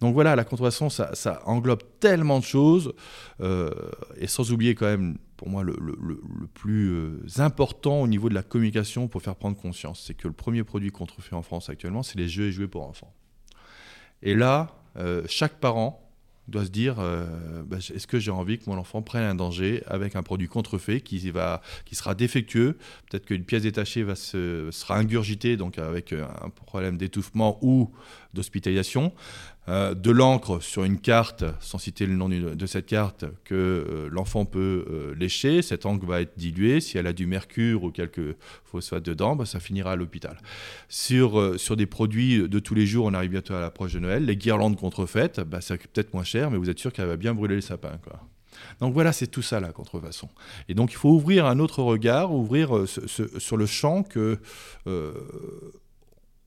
Donc 0.00 0.14
voilà, 0.14 0.36
la 0.36 0.44
contrefaçon, 0.44 0.88
ça, 0.88 1.14
ça 1.14 1.42
englobe 1.44 1.82
tellement 2.00 2.38
de 2.38 2.44
choses, 2.44 2.94
euh, 3.40 3.70
et 4.16 4.26
sans 4.26 4.52
oublier 4.52 4.74
quand 4.74 4.86
même, 4.86 5.18
pour 5.36 5.50
moi, 5.50 5.62
le, 5.62 5.76
le, 5.80 5.98
le, 6.00 6.20
le 6.40 6.46
plus 6.46 6.88
euh, 6.88 7.20
important 7.38 8.00
au 8.00 8.08
niveau 8.08 8.30
de 8.30 8.34
la 8.34 8.42
communication 8.42 9.06
pour 9.06 9.20
faire 9.20 9.36
prendre 9.36 9.56
conscience, 9.58 10.04
c'est 10.06 10.14
que 10.14 10.26
le 10.26 10.34
premier 10.34 10.64
produit 10.64 10.90
contrefait 10.90 11.36
en 11.36 11.42
France 11.42 11.68
actuellement, 11.68 12.02
c'est 12.02 12.18
les 12.18 12.28
jeux 12.28 12.46
et 12.46 12.52
jouets 12.52 12.68
pour 12.68 12.84
enfants. 12.86 13.12
Et 14.22 14.34
là, 14.34 14.74
euh, 14.96 15.22
chaque 15.28 15.60
parent 15.60 16.07
doit 16.48 16.64
se 16.64 16.70
dire 16.70 16.96
euh, 16.98 17.26
bah, 17.66 17.76
est-ce 17.78 18.06
que 18.06 18.18
j'ai 18.18 18.30
envie 18.30 18.58
que 18.58 18.68
mon 18.68 18.78
enfant 18.78 19.02
prenne 19.02 19.24
un 19.24 19.34
danger 19.34 19.82
avec 19.86 20.16
un 20.16 20.22
produit 20.22 20.48
contrefait 20.48 21.00
qui, 21.00 21.20
sera 21.92 22.14
défectueux? 22.14 22.78
Peut-être 23.10 23.26
qu'une 23.26 23.44
pièce 23.44 23.62
détachée 23.62 24.04
sera 24.14 24.96
ingurgitée, 24.96 25.56
donc 25.56 25.78
avec 25.78 26.12
un 26.12 26.50
problème 26.50 26.96
d'étouffement 26.96 27.58
ou 27.62 27.90
d'hospitalisation. 28.34 29.12
Euh, 29.68 29.92
de 29.92 30.10
l'encre 30.10 30.60
sur 30.62 30.84
une 30.84 30.98
carte, 30.98 31.44
sans 31.60 31.76
citer 31.76 32.06
le 32.06 32.14
nom 32.14 32.30
de 32.30 32.66
cette 32.66 32.86
carte, 32.86 33.26
que 33.44 33.54
euh, 33.54 34.08
l'enfant 34.10 34.46
peut 34.46 34.86
euh, 34.88 35.14
lécher. 35.14 35.60
Cette 35.60 35.84
encre 35.84 36.06
va 36.06 36.22
être 36.22 36.38
diluée. 36.38 36.80
Si 36.80 36.96
elle 36.96 37.06
a 37.06 37.12
du 37.12 37.26
mercure 37.26 37.82
ou 37.82 37.90
quelques 37.90 38.34
phosphates 38.64 39.04
dedans, 39.04 39.36
bah, 39.36 39.44
ça 39.44 39.60
finira 39.60 39.92
à 39.92 39.96
l'hôpital. 39.96 40.38
Sur, 40.88 41.58
sur 41.58 41.76
des 41.76 41.84
produits 41.84 42.48
de 42.48 42.58
tous 42.58 42.74
les 42.74 42.86
jours, 42.86 43.06
on 43.06 43.14
arrive 43.14 43.32
bientôt 43.32 43.54
à 43.54 43.60
l'approche 43.60 43.92
de 43.92 43.98
Noël. 43.98 44.24
Les 44.24 44.36
guirlandes 44.36 44.78
contrefaites, 44.78 45.40
bah, 45.40 45.60
ça 45.60 45.76
coûte 45.76 45.90
peut-être 45.92 46.14
moins 46.14 46.24
cher, 46.24 46.50
mais 46.50 46.56
vous 46.56 46.70
êtes 46.70 46.78
sûr 46.78 46.92
qu'elle 46.92 47.06
va 47.06 47.16
bien 47.16 47.34
brûler 47.34 47.56
le 47.56 47.60
sapin. 47.60 47.90
Donc 48.80 48.94
voilà, 48.94 49.12
c'est 49.12 49.26
tout 49.26 49.42
ça 49.42 49.60
la 49.60 49.72
contrefaçon. 49.72 50.28
Et 50.68 50.74
donc 50.74 50.92
il 50.92 50.96
faut 50.96 51.10
ouvrir 51.10 51.44
un 51.44 51.58
autre 51.58 51.82
regard, 51.82 52.32
ouvrir 52.32 52.70
sur 52.86 53.56
le 53.56 53.66
champ 53.66 54.02
que 54.02 54.38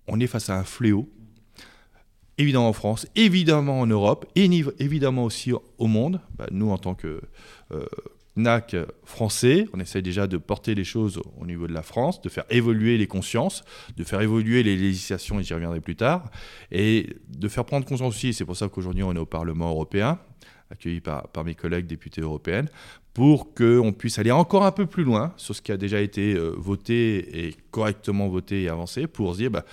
on 0.08 0.20
est 0.20 0.28
face 0.28 0.50
à 0.50 0.58
un 0.58 0.64
fléau 0.64 1.08
évidemment 2.42 2.70
en 2.70 2.74
France, 2.74 3.08
évidemment 3.16 3.80
en 3.80 3.88
Europe, 3.88 4.26
et 4.36 4.50
évidemment 4.80 5.26
aussi 5.26 5.54
au 5.54 5.88
monde. 5.88 6.20
Bah, 6.38 6.48
nous, 6.52 6.70
en 6.70 6.78
tant 6.78 6.96
que, 6.96 7.22
euh, 7.72 7.86
NAC 8.36 8.76
français. 9.04 9.68
On 9.74 9.80
essaye 9.80 10.02
déjà 10.02 10.28
de 10.28 10.38
porter 10.38 10.76
les 10.76 10.84
choses 10.84 11.22
au 11.40 11.46
niveau 11.46 11.68
de 11.68 11.74
la 11.74 11.84
France, 11.84 12.22
de 12.22 12.30
faire 12.30 12.46
évoluer 12.50 12.98
les 12.98 13.08
consciences, 13.08 13.64
de 13.98 14.04
faire 14.04 14.22
évoluer 14.22 14.64
les 14.64 14.76
législations, 14.78 15.40
et 15.40 15.44
j'y 15.44 15.54
reviendrai 15.54 15.82
plus 15.82 15.96
tard, 15.96 16.30
et 16.72 17.18
de 17.30 17.48
faire 17.48 17.66
prendre 17.66 17.86
conscience 17.86 18.16
aussi, 18.16 18.34
c'est 18.34 18.46
pour 18.46 18.56
ça 18.56 18.70
qu'aujourd'hui 18.70 19.04
on 19.04 19.14
est 19.14 19.20
au 19.20 19.26
Parlement 19.26 19.70
européen, 19.70 20.20
accueilli 20.70 21.02
par, 21.02 21.28
mes 21.44 21.56
collègues 21.56 21.88
députés 21.88 22.22
européennes, 22.22 22.70
pour 23.14 23.54
qu'on 23.54 23.92
puisse 23.92 24.20
aller 24.20 24.32
encore 24.32 24.64
un 24.64 24.72
peu 24.72 24.86
plus 24.86 25.04
loin 25.04 25.34
sur 25.36 25.54
ce 25.54 25.62
qui 25.62 25.74
a 25.74 25.78
déjà 25.78 26.00
été 26.00 26.34
euh, 26.34 26.54
voté 26.58 27.48
et 27.48 27.56
correctement 27.70 28.30
voté 28.30 28.64
et 28.64 28.70
avancé, 28.70 29.08
pour 29.08 29.34
se 29.34 29.40
dire, 29.40 29.52
bah, 29.52 29.66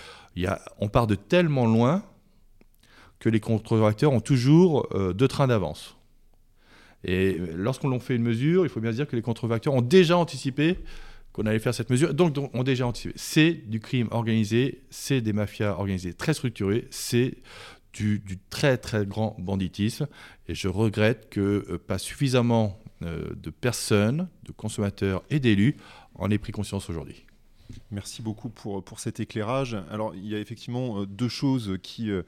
on 0.80 0.88
part 0.88 1.06
de 1.06 1.14
tellement 1.14 1.66
loin 1.66 2.02
que 3.18 3.28
les 3.28 3.40
contre-acteurs 3.40 4.12
ont 4.12 4.20
toujours 4.20 4.88
euh, 4.92 5.12
deux 5.12 5.28
trains 5.28 5.46
d'avance. 5.46 5.96
Et 7.04 7.38
lorsqu'on 7.54 7.98
fait 8.00 8.16
une 8.16 8.22
mesure, 8.22 8.64
il 8.64 8.68
faut 8.68 8.80
bien 8.80 8.90
se 8.90 8.96
dire 8.96 9.06
que 9.06 9.16
les 9.16 9.22
contrefacteurs 9.22 9.74
ont 9.74 9.82
déjà 9.82 10.16
anticipé 10.16 10.78
qu'on 11.32 11.46
allait 11.46 11.60
faire 11.60 11.74
cette 11.74 11.90
mesure, 11.90 12.14
donc, 12.14 12.32
donc 12.32 12.54
ont 12.54 12.64
déjà 12.64 12.86
anticipé. 12.86 13.14
C'est 13.16 13.52
du 13.52 13.80
crime 13.80 14.08
organisé, 14.10 14.82
c'est 14.90 15.20
des 15.20 15.32
mafias 15.32 15.72
organisées 15.72 16.12
très 16.12 16.34
structurées, 16.34 16.88
c'est 16.90 17.38
du, 17.92 18.18
du, 18.18 18.38
très 18.50 18.76
très 18.76 19.06
grand 19.06 19.36
banditisme. 19.38 20.08
Et 20.48 20.54
je 20.54 20.68
regrette 20.68 21.28
que 21.30 21.64
euh, 21.68 21.78
pas 21.78 21.98
suffisamment 21.98 22.80
euh, 23.02 23.28
de 23.36 23.50
personnes, 23.50 24.28
de 24.44 24.52
consommateurs 24.52 25.22
et 25.30 25.38
d'élus 25.38 25.76
en 26.16 26.30
aient 26.30 26.38
pris 26.38 26.52
conscience 26.52 26.90
aujourd'hui. 26.90 27.27
Merci 27.90 28.22
beaucoup 28.22 28.48
pour, 28.48 28.82
pour 28.82 29.00
cet 29.00 29.20
éclairage. 29.20 29.76
Alors, 29.90 30.14
il 30.14 30.26
y 30.26 30.34
a 30.34 30.38
effectivement 30.38 31.00
euh, 31.00 31.06
deux 31.06 31.28
choses 31.28 31.78
qui, 31.82 32.10
euh, 32.10 32.22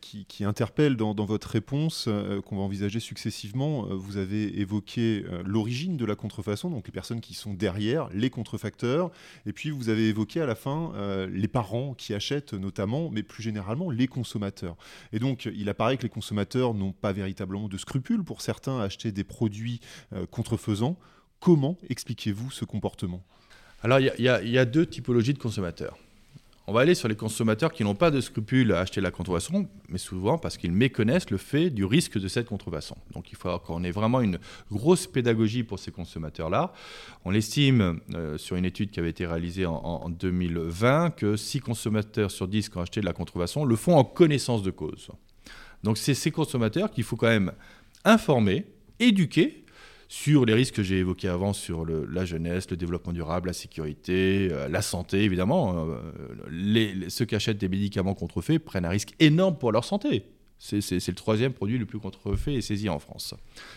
qui, 0.00 0.24
qui 0.26 0.44
interpellent 0.44 0.96
dans, 0.96 1.14
dans, 1.14 1.24
votre 1.26 1.48
réponse, 1.48 2.06
euh, 2.08 2.40
qu'on 2.40 2.56
va 2.56 2.62
envisager 2.62 3.00
successivement. 3.00 3.84
Vous 3.96 4.16
avez 4.16 4.60
évoqué 4.60 5.24
l'origine 5.44 5.96
de 5.96 6.04
la 6.04 6.14
contrefaçon, 6.14 6.70
donc 6.70 6.86
les 6.86 6.92
personnes 6.92 7.20
qui 7.20 7.34
sont 7.34 7.54
derrière, 7.54 8.08
les 8.12 8.30
contrefacteurs, 8.30 9.10
et 9.46 9.52
puis 9.52 9.70
vous 9.70 9.88
avez 9.88 10.08
évoqué 10.08 10.40
à 10.40 10.46
la 10.46 10.54
fin 10.54 10.92
les 11.30 11.48
parents 11.48 11.94
qui 11.94 12.14
achètent 12.14 12.54
notamment, 12.54 13.10
mais 13.10 13.22
plus 13.22 13.42
généralement 13.42 13.90
les 13.90 14.06
consommateurs. 14.06 14.76
Et 15.12 15.18
donc, 15.18 15.48
il 15.52 15.68
apparaît 15.68 15.96
que 15.96 16.02
les 16.02 16.08
consommateurs 16.08 16.74
n'ont 16.74 16.92
pas 16.92 17.12
véritablement 17.12 17.68
de 17.68 17.76
scrupules 17.76 18.24
pour 18.24 18.42
certains 18.42 18.80
à 18.80 18.84
acheter 18.84 19.12
des 19.12 19.24
produits 19.24 19.80
contrefaisants. 20.30 20.96
Comment 21.40 21.76
expliquez-vous 21.88 22.50
ce 22.50 22.64
comportement? 22.64 23.24
Alors, 23.82 24.00
il 24.00 24.12
y, 24.18 24.58
a 24.58 24.64
deux 24.64 24.86
typologies 24.86 25.34
de 25.34 25.38
consommateurs. 25.38 25.96
On 26.66 26.72
va 26.72 26.80
aller 26.80 26.94
sur 26.94 27.08
les 27.08 27.16
consommateurs 27.16 27.72
qui 27.72 27.82
n'ont 27.82 27.94
pas 27.94 28.10
de 28.10 28.20
scrupules 28.20 28.72
à 28.72 28.80
acheter 28.80 29.00
la 29.00 29.10
contrefaçon, 29.10 29.68
mais 29.88 29.96
souvent 29.96 30.36
parce 30.36 30.58
qu'ils 30.58 30.72
méconnaissent 30.72 31.30
le 31.30 31.38
fait 31.38 31.70
du 31.70 31.86
risque 31.86 32.18
de 32.18 32.28
cette 32.28 32.46
contrefaçon. 32.46 32.94
Donc 33.14 33.32
il 33.32 33.36
faut 33.38 33.58
qu'on 33.60 33.82
ait 33.84 33.90
vraiment 33.90 34.20
une 34.20 34.38
grosse 34.70 35.06
pédagogie 35.06 35.62
pour 35.62 35.78
ces 35.78 35.92
consommateurs-là. 35.92 36.74
On 37.24 37.32
estime, 37.32 38.00
euh, 38.14 38.36
sur 38.36 38.56
une 38.56 38.66
étude 38.66 38.90
qui 38.90 39.00
avait 39.00 39.08
été 39.08 39.24
réalisée 39.24 39.64
en, 39.64 39.76
en 39.76 40.10
2020, 40.10 41.10
que 41.12 41.36
6 41.36 41.60
consommateurs 41.60 42.30
sur 42.30 42.46
10 42.48 42.68
qui 42.68 42.76
ont 42.76 42.82
acheté 42.82 43.00
de 43.00 43.06
la 43.06 43.14
contrefaçon 43.14 43.64
le 43.64 43.76
font 43.76 43.96
en 43.96 44.04
connaissance 44.04 44.62
de 44.62 44.70
cause. 44.70 45.08
Donc 45.84 45.96
c'est 45.96 46.12
ces 46.12 46.30
consommateurs 46.30 46.90
qu'il 46.90 47.04
faut 47.04 47.16
quand 47.16 47.28
même 47.28 47.52
informer, 48.04 48.66
éduquer, 49.00 49.64
sur 50.08 50.46
les 50.46 50.54
risques 50.54 50.74
que 50.74 50.82
j'ai 50.82 50.98
évoqués 50.98 51.28
avant, 51.28 51.52
sur 51.52 51.84
la 51.86 52.24
jeunesse, 52.24 52.70
le 52.70 52.76
développement 52.76 53.12
durable, 53.12 53.48
la 53.48 53.52
sécurité, 53.52 54.48
euh, 54.50 54.66
la 54.68 54.80
santé, 54.80 55.22
évidemment. 55.22 55.86
Euh, 55.86 56.00
les, 56.50 57.10
ceux 57.10 57.26
qui 57.26 57.34
achètent 57.34 57.58
des 57.58 57.68
médicaments 57.68 58.14
contrefaits 58.14 58.58
prennent 58.58 58.86
un 58.86 58.90
risque 58.90 59.14
énorme 59.20 59.58
pour 59.58 59.70
leur 59.70 59.84
santé. 59.84 60.24
C'est 60.60 60.80
le 61.06 61.14
troisième 61.14 61.52
produit 61.52 61.78
le 61.78 61.86
plus 61.86 62.00
contrefait 62.00 62.54
et 62.54 62.62
saisi 62.62 62.88
en 62.88 62.98
France. 62.98 63.34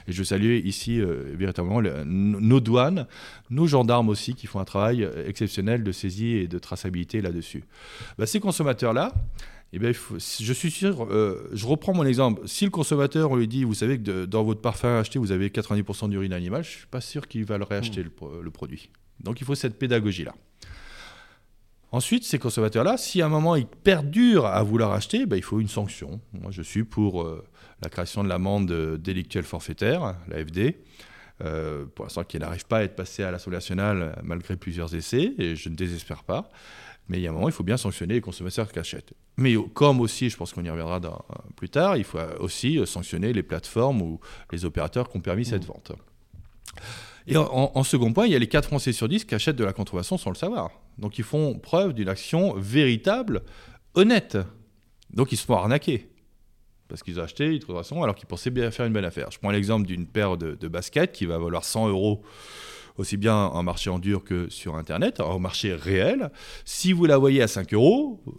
Et 0.07 0.13
je 0.13 0.23
salue 0.23 0.65
ici 0.65 0.99
euh, 0.99 1.35
véritablement 1.35 1.79
le, 1.79 2.03
nos 2.05 2.59
douanes, 2.59 3.05
nos 3.51 3.67
gendarmes 3.67 4.09
aussi, 4.09 4.33
qui 4.33 4.47
font 4.47 4.59
un 4.59 4.65
travail 4.65 5.07
exceptionnel 5.27 5.83
de 5.83 5.91
saisie 5.91 6.37
et 6.37 6.47
de 6.47 6.57
traçabilité 6.57 7.21
là-dessus. 7.21 7.65
Bah, 8.17 8.25
ces 8.25 8.39
consommateurs-là, 8.39 9.13
eh 9.73 9.79
bien, 9.79 9.93
faut, 9.93 10.17
je 10.19 10.53
suis 10.53 10.71
sûr, 10.71 11.05
euh, 11.05 11.49
je 11.53 11.65
reprends 11.65 11.93
mon 11.93 12.05
exemple. 12.05 12.41
Si 12.45 12.65
le 12.65 12.71
consommateur 12.71 13.31
on 13.31 13.35
lui 13.35 13.47
dit, 13.47 13.63
vous 13.63 13.73
savez 13.73 13.97
que 13.97 14.03
de, 14.03 14.25
dans 14.25 14.43
votre 14.43 14.61
parfum 14.61 14.99
acheté, 14.99 15.17
vous 15.17 15.31
avez 15.31 15.49
90% 15.49 16.09
d'urine 16.09 16.33
animale, 16.33 16.63
je 16.63 16.69
ne 16.69 16.75
suis 16.79 16.87
pas 16.87 17.01
sûr 17.01 17.27
qu'il 17.27 17.45
va 17.45 17.57
le 17.57 17.63
réacheter, 17.63 18.03
mmh. 18.03 18.09
le, 18.21 18.41
le, 18.41 18.51
produit. 18.51 18.89
Donc 19.21 19.39
il 19.39 19.45
faut 19.45 19.55
cette 19.55 19.79
pédagogie-là. 19.79 20.33
Ensuite, 21.93 22.23
ces 22.23 22.39
consommateurs-là, 22.39 22.97
si 22.97 23.21
à 23.21 23.25
un 23.25 23.29
moment 23.29 23.55
ils 23.55 23.65
perdurent 23.65 24.45
à 24.45 24.61
vouloir 24.63 24.91
acheter, 24.91 25.25
ben, 25.25 25.37
il 25.37 25.43
faut 25.43 25.59
une 25.59 25.67
sanction. 25.67 26.19
Moi, 26.33 26.51
je 26.51 26.61
suis 26.61 26.83
pour 26.83 27.23
euh, 27.23 27.45
la 27.81 27.89
création 27.89 28.23
de 28.23 28.29
l'amende 28.29 28.71
délictuelle 28.97 29.43
forfaitaire, 29.43 30.15
l'AFD, 30.27 30.77
euh, 31.43 31.85
pour 31.95 32.05
l'instant 32.05 32.23
qui 32.23 32.37
n'arrive 32.39 32.65
pas 32.65 32.79
à 32.79 32.83
être 32.83 32.95
passée 32.95 33.23
à 33.23 33.31
l'Assemblée 33.31 33.57
nationale 33.57 34.19
malgré 34.23 34.57
plusieurs 34.57 34.93
essais, 34.95 35.33
et 35.37 35.55
je 35.55 35.69
ne 35.69 35.75
désespère 35.75 36.23
pas. 36.23 36.49
Mais 37.07 37.19
il 37.19 37.23
y 37.23 37.27
a 37.27 37.29
un 37.29 37.33
moment, 37.33 37.49
il 37.49 37.53
faut 37.53 37.63
bien 37.63 37.77
sanctionner 37.77 38.13
les 38.15 38.21
consommateurs 38.21 38.71
qui 38.71 38.79
achètent. 38.79 39.13
Mais 39.37 39.55
comme 39.73 40.01
aussi, 40.01 40.29
je 40.29 40.37
pense 40.37 40.53
qu'on 40.53 40.63
y 40.63 40.69
reviendra 40.69 40.99
dans, 40.99 41.23
plus 41.55 41.69
tard, 41.69 41.97
il 41.97 42.03
faut 42.03 42.19
aussi 42.39 42.79
sanctionner 42.85 43.33
les 43.33 43.43
plateformes 43.43 44.01
ou 44.01 44.19
les 44.51 44.65
opérateurs 44.65 45.09
qui 45.09 45.17
ont 45.17 45.21
permis 45.21 45.45
cette 45.45 45.63
mmh. 45.63 45.67
vente. 45.67 45.91
Et 47.27 47.37
en, 47.37 47.71
en, 47.73 47.83
second 47.83 48.13
point, 48.13 48.25
il 48.25 48.33
y 48.33 48.35
a 48.35 48.39
les 48.39 48.47
4 48.47 48.67
Français 48.67 48.93
sur 48.93 49.07
10 49.07 49.25
qui 49.25 49.35
achètent 49.35 49.55
de 49.55 49.63
la 49.63 49.73
contrefaçon 49.73 50.17
sans 50.17 50.31
le 50.31 50.35
savoir. 50.35 50.71
Donc 50.97 51.17
ils 51.17 51.23
font 51.23 51.57
preuve 51.59 51.93
d'une 51.93 52.09
action 52.09 52.53
véritable, 52.55 53.43
honnête. 53.93 54.37
Donc 55.11 55.31
ils 55.31 55.37
se 55.37 55.45
font 55.45 55.55
arnaquer. 55.55 56.09
Parce 56.87 57.03
qu'ils 57.03 57.19
ont 57.19 57.23
acheté 57.23 57.45
une 57.45 57.59
contrefaçon 57.59 58.03
alors 58.03 58.15
qu'ils 58.15 58.27
pensaient 58.27 58.49
bien 58.49 58.69
faire 58.71 58.85
une 58.85 58.93
bonne 58.93 59.05
affaire. 59.05 59.31
Je 59.31 59.39
prends 59.39 59.51
l'exemple 59.51 59.87
d'une 59.87 60.07
paire 60.07 60.35
de, 60.35 60.55
de 60.55 60.67
baskets 60.67 61.13
qui 61.13 61.25
va 61.25 61.37
valoir 61.37 61.63
100 61.63 61.89
euros 61.89 62.21
aussi 62.97 63.17
bien 63.17 63.35
en 63.35 63.63
marché 63.63 63.89
en 63.89 63.99
dur 63.99 64.23
que 64.23 64.49
sur 64.49 64.75
Internet, 64.75 65.19
au 65.19 65.39
marché 65.39 65.73
réel. 65.73 66.31
Si 66.65 66.93
vous 66.93 67.05
la 67.05 67.17
voyez 67.17 67.41
à 67.41 67.47
5 67.47 67.73
euros, 67.73 68.21
euh, 68.27 68.31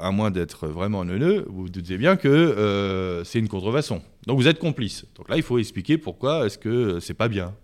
à 0.00 0.10
moins 0.10 0.30
d'être 0.30 0.68
vraiment 0.68 1.04
neuneux, 1.04 1.44
vous 1.48 1.62
vous 1.62 1.68
doutez 1.68 1.98
bien 1.98 2.16
que 2.16 2.28
euh, 2.28 3.24
c'est 3.24 3.38
une 3.38 3.48
contrefaçon. 3.48 4.02
Donc 4.26 4.38
vous 4.38 4.48
êtes 4.48 4.58
complice. 4.58 5.06
Donc 5.14 5.28
là, 5.28 5.36
il 5.36 5.42
faut 5.42 5.58
expliquer 5.58 5.98
pourquoi 5.98 6.46
est-ce 6.46 6.58
que 6.58 7.00
c'est 7.00 7.14
pas 7.14 7.28
bien. 7.28 7.54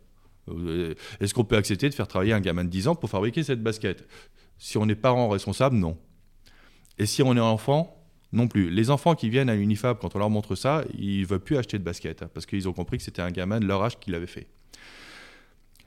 Euh, 0.49 0.95
est-ce 1.21 1.35
qu'on 1.35 1.45
peut 1.45 1.57
accepter 1.57 1.89
de 1.89 1.95
faire 1.95 2.09
travailler 2.09 2.33
un 2.33 2.41
gamin 2.41 2.65
de 2.65 2.71
10 2.71 2.89
ans 2.89 2.95
pour 2.95 3.11
fabriquer 3.11 3.43
cette 3.43 3.63
basket? 3.63 4.07
Si 4.59 4.79
on 4.79 4.89
est 4.89 4.95
parent 4.95 5.29
responsable, 5.29 5.77
non. 5.77 5.97
Et 6.99 7.07
si 7.07 7.23
on 7.23 7.37
est 7.37 7.41
enfant, 7.41 7.97
non 8.33 8.49
plus. 8.49 8.71
Les 8.71 8.91
enfants 8.91 9.15
qui 9.15 9.29
viennent 9.29 9.51
à 9.51 9.55
l'Unifab, 9.55 9.99
quand 10.01 10.17
on 10.17 10.19
leur 10.19 10.31
montre 10.31 10.55
ça, 10.55 10.85
ils 10.99 11.23
ne 11.23 11.27
veulent 11.27 11.41
plus 11.41 11.57
acheter 11.57 11.79
de 11.79 11.85
basket, 11.85 12.23
hein, 12.23 12.31
parce 12.33 12.47
qu'ils 12.47 12.69
ont 12.69 12.73
compris 12.73 12.99
que 12.99 13.03
c'était 13.05 13.23
un 13.23 13.31
gamin 13.31 13.61
de 13.61 13.67
leur 13.67 13.83
âge 13.83 13.99
qui 13.99 14.11
l'avait 14.11 14.27
fait. 14.27 14.47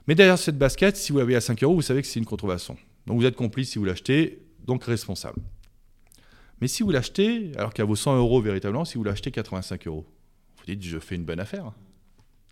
Mais 0.06 0.14
derrière 0.14 0.38
cette 0.38 0.58
basket, 0.58 0.96
si 0.96 1.12
vous 1.12 1.18
l'avez 1.18 1.34
à 1.34 1.40
5 1.40 1.62
euros, 1.62 1.74
vous 1.74 1.82
savez 1.82 2.00
que 2.00 2.08
c'est 2.08 2.20
une 2.20 2.26
contrefaçon. 2.26 2.76
Donc 3.06 3.18
vous 3.18 3.26
êtes 3.26 3.36
complice 3.36 3.70
si 3.70 3.78
vous 3.78 3.84
l'achetez, 3.84 4.38
donc 4.64 4.84
responsable. 4.84 5.40
Mais 6.60 6.68
si 6.68 6.82
vous 6.82 6.90
l'achetez, 6.90 7.52
alors 7.56 7.72
qu'à 7.72 7.84
vos 7.84 7.96
100 7.96 8.16
euros 8.16 8.40
véritablement, 8.40 8.84
si 8.84 8.96
vous 8.96 9.04
l'achetez 9.04 9.30
85 9.30 9.86
euros, 9.86 10.06
vous 10.58 10.64
dites 10.66 10.82
je 10.82 10.98
fais 10.98 11.14
une 11.14 11.24
bonne 11.24 11.40
affaire. 11.40 11.72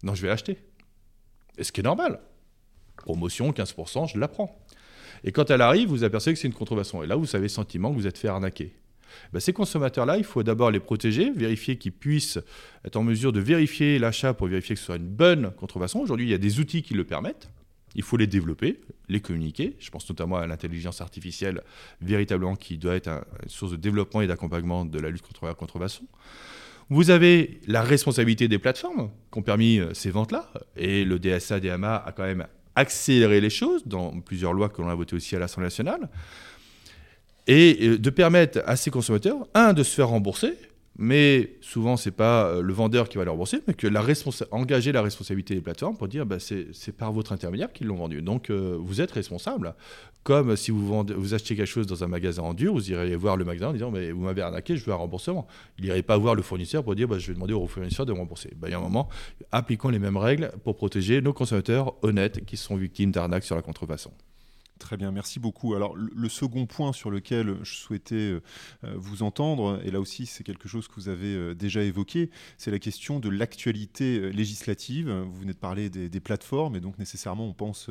Non, 0.02 0.14
je 0.14 0.22
vais 0.22 0.28
l'acheter. 0.28 0.58
Et 1.56 1.64
ce 1.64 1.72
qui 1.72 1.80
est 1.80 1.84
normal. 1.84 2.20
Promotion, 2.96 3.50
15%, 3.50 4.12
je 4.12 4.18
la 4.18 4.28
prends. 4.28 4.64
Et 5.24 5.32
quand 5.32 5.50
elle 5.50 5.62
arrive, 5.62 5.88
vous 5.88 6.04
apercevez 6.04 6.34
que 6.34 6.38
c'est 6.38 6.48
une 6.48 6.54
contrefaçon. 6.54 7.02
Et 7.02 7.06
là, 7.06 7.16
vous 7.16 7.34
avez 7.34 7.44
le 7.44 7.48
sentiment 7.48 7.90
que 7.90 7.96
vous 7.96 8.06
êtes 8.06 8.18
fait 8.18 8.28
arnaquer. 8.28 8.74
Ben, 9.32 9.40
ces 9.40 9.52
consommateurs-là, 9.52 10.18
il 10.18 10.24
faut 10.24 10.42
d'abord 10.42 10.70
les 10.70 10.80
protéger, 10.80 11.30
vérifier 11.30 11.76
qu'ils 11.76 11.92
puissent 11.92 12.38
être 12.84 12.96
en 12.96 13.02
mesure 13.02 13.32
de 13.32 13.40
vérifier 13.40 13.98
l'achat 13.98 14.34
pour 14.34 14.48
vérifier 14.48 14.74
que 14.74 14.80
ce 14.80 14.86
soit 14.86 14.96
une 14.96 15.08
bonne 15.08 15.52
contrefaçon. 15.52 16.00
Aujourd'hui, 16.00 16.26
il 16.26 16.30
y 16.30 16.34
a 16.34 16.38
des 16.38 16.60
outils 16.60 16.82
qui 16.82 16.94
le 16.94 17.04
permettent. 17.04 17.48
Il 17.94 18.02
faut 18.02 18.16
les 18.16 18.26
développer, 18.26 18.80
les 19.08 19.20
communiquer. 19.20 19.76
Je 19.78 19.90
pense 19.90 20.08
notamment 20.08 20.36
à 20.36 20.46
l'intelligence 20.46 21.00
artificielle, 21.00 21.62
véritablement, 22.00 22.56
qui 22.56 22.78
doit 22.78 22.94
être 22.94 23.08
une 23.42 23.48
source 23.48 23.72
de 23.72 23.76
développement 23.76 24.20
et 24.20 24.26
d'accompagnement 24.26 24.84
de 24.84 24.98
la 24.98 25.10
lutte 25.10 25.22
contre 25.22 25.46
la 25.46 25.54
contrefaçon. 25.54 26.04
Vous 26.90 27.10
avez 27.10 27.60
la 27.66 27.82
responsabilité 27.82 28.46
des 28.48 28.58
plateformes 28.58 29.10
qui 29.32 29.38
ont 29.38 29.42
permis 29.42 29.78
euh, 29.78 29.94
ces 29.94 30.10
ventes-là. 30.10 30.50
Et 30.76 31.04
le 31.04 31.18
DSA, 31.18 31.60
DMA 31.60 31.96
a 31.96 32.12
quand 32.12 32.24
même 32.24 32.46
accéléré 32.76 33.40
les 33.40 33.50
choses 33.50 33.86
dans 33.86 34.20
plusieurs 34.20 34.52
lois 34.52 34.68
que 34.68 34.82
l'on 34.82 34.88
a 34.88 34.94
votées 34.94 35.16
aussi 35.16 35.34
à 35.34 35.38
l'Assemblée 35.38 35.66
nationale 35.66 36.10
et 37.46 37.78
euh, 37.82 37.98
de 37.98 38.10
permettre 38.10 38.62
à 38.66 38.76
ces 38.76 38.90
consommateurs, 38.90 39.46
un, 39.54 39.72
de 39.72 39.82
se 39.82 39.94
faire 39.94 40.08
rembourser, 40.08 40.54
mais 40.96 41.56
souvent 41.60 41.96
c'est 41.96 42.12
pas 42.12 42.46
euh, 42.46 42.62
le 42.62 42.72
vendeur 42.72 43.08
qui 43.08 43.18
va 43.18 43.24
le 43.24 43.30
rembourser, 43.30 43.60
mais 43.66 43.74
que 43.74 43.86
la 43.86 44.04
engager 44.50 44.92
la 44.92 45.02
responsabilité 45.02 45.54
des 45.54 45.60
plateformes 45.60 45.96
pour 45.96 46.08
dire 46.08 46.24
bah, 46.26 46.38
c'est 46.38 46.92
par 46.96 47.12
votre 47.12 47.32
intermédiaire 47.32 47.72
qu'ils 47.72 47.86
l'ont 47.86 47.96
vendu. 47.96 48.22
Donc 48.22 48.50
euh, 48.50 48.76
vous 48.78 49.00
êtes 49.00 49.10
responsable. 49.10 49.74
Comme 50.22 50.56
si 50.56 50.70
vous, 50.70 51.34
achetez 51.34 51.54
quelque 51.54 51.66
chose 51.66 51.86
dans 51.86 52.02
un 52.02 52.06
magasin 52.06 52.42
en 52.42 52.54
dur, 52.54 52.72
vous 52.72 52.90
irez 52.90 53.14
voir 53.14 53.36
le 53.36 53.44
magasin 53.44 53.68
en 53.68 53.72
disant 53.72 53.90
mais 53.90 54.10
vous 54.10 54.22
m'avez 54.22 54.40
arnaqué, 54.40 54.76
je 54.76 54.84
veux 54.84 54.92
un 54.92 54.96
remboursement. 54.96 55.46
Il 55.78 55.84
n'irait 55.84 56.02
pas 56.02 56.16
voir 56.16 56.34
le 56.34 56.42
fournisseur 56.42 56.82
pour 56.82 56.94
dire 56.94 57.08
bah, 57.08 57.18
je 57.18 57.26
vais 57.26 57.34
demander 57.34 57.52
au 57.52 57.66
fournisseur 57.66 58.06
de 58.06 58.12
rembourser. 58.12 58.52
Bah, 58.56 58.68
il 58.68 58.70
y 58.70 58.74
a 58.74 58.78
un 58.78 58.82
moment, 58.82 59.08
appliquons 59.52 59.90
les 59.90 59.98
mêmes 59.98 60.16
règles 60.16 60.52
pour 60.62 60.76
protéger 60.76 61.20
nos 61.20 61.32
consommateurs 61.32 61.94
honnêtes 62.02 62.44
qui 62.46 62.56
sont 62.56 62.76
victimes 62.76 63.10
d'arnaques 63.10 63.44
sur 63.44 63.56
la 63.56 63.62
contrefaçon. 63.62 64.12
Très 64.80 64.96
bien, 64.96 65.12
merci 65.12 65.38
beaucoup. 65.38 65.74
Alors 65.74 65.94
le, 65.94 66.28
second 66.28 66.66
point 66.66 66.92
sur 66.92 67.08
lequel 67.08 67.58
je 67.62 67.74
souhaitais 67.74 68.14
euh, 68.16 68.42
euh, 68.82 68.94
vous 68.96 69.22
entendre, 69.22 69.80
et 69.84 69.92
là 69.92 70.00
aussi 70.00 70.26
c'est 70.26 70.42
quelque 70.42 70.68
chose 70.68 70.88
que 70.88 70.94
vous 70.96 71.08
avez 71.08 71.34
euh, 71.34 71.54
déjà 71.54 71.82
évoqué, 71.82 72.28
c'est 72.58 72.72
la 72.72 72.80
question 72.80 73.20
de 73.20 73.28
l'actualité 73.28 74.32
législative. 74.32 75.10
Vous 75.10 75.40
venez 75.40 75.52
de 75.52 75.58
parler 75.58 75.90
des, 75.90 76.20
plateformes, 76.20 76.74
et 76.74 76.80
donc 76.80 76.98
nécessairement 76.98 77.46
on 77.46 77.52
pense 77.52 77.88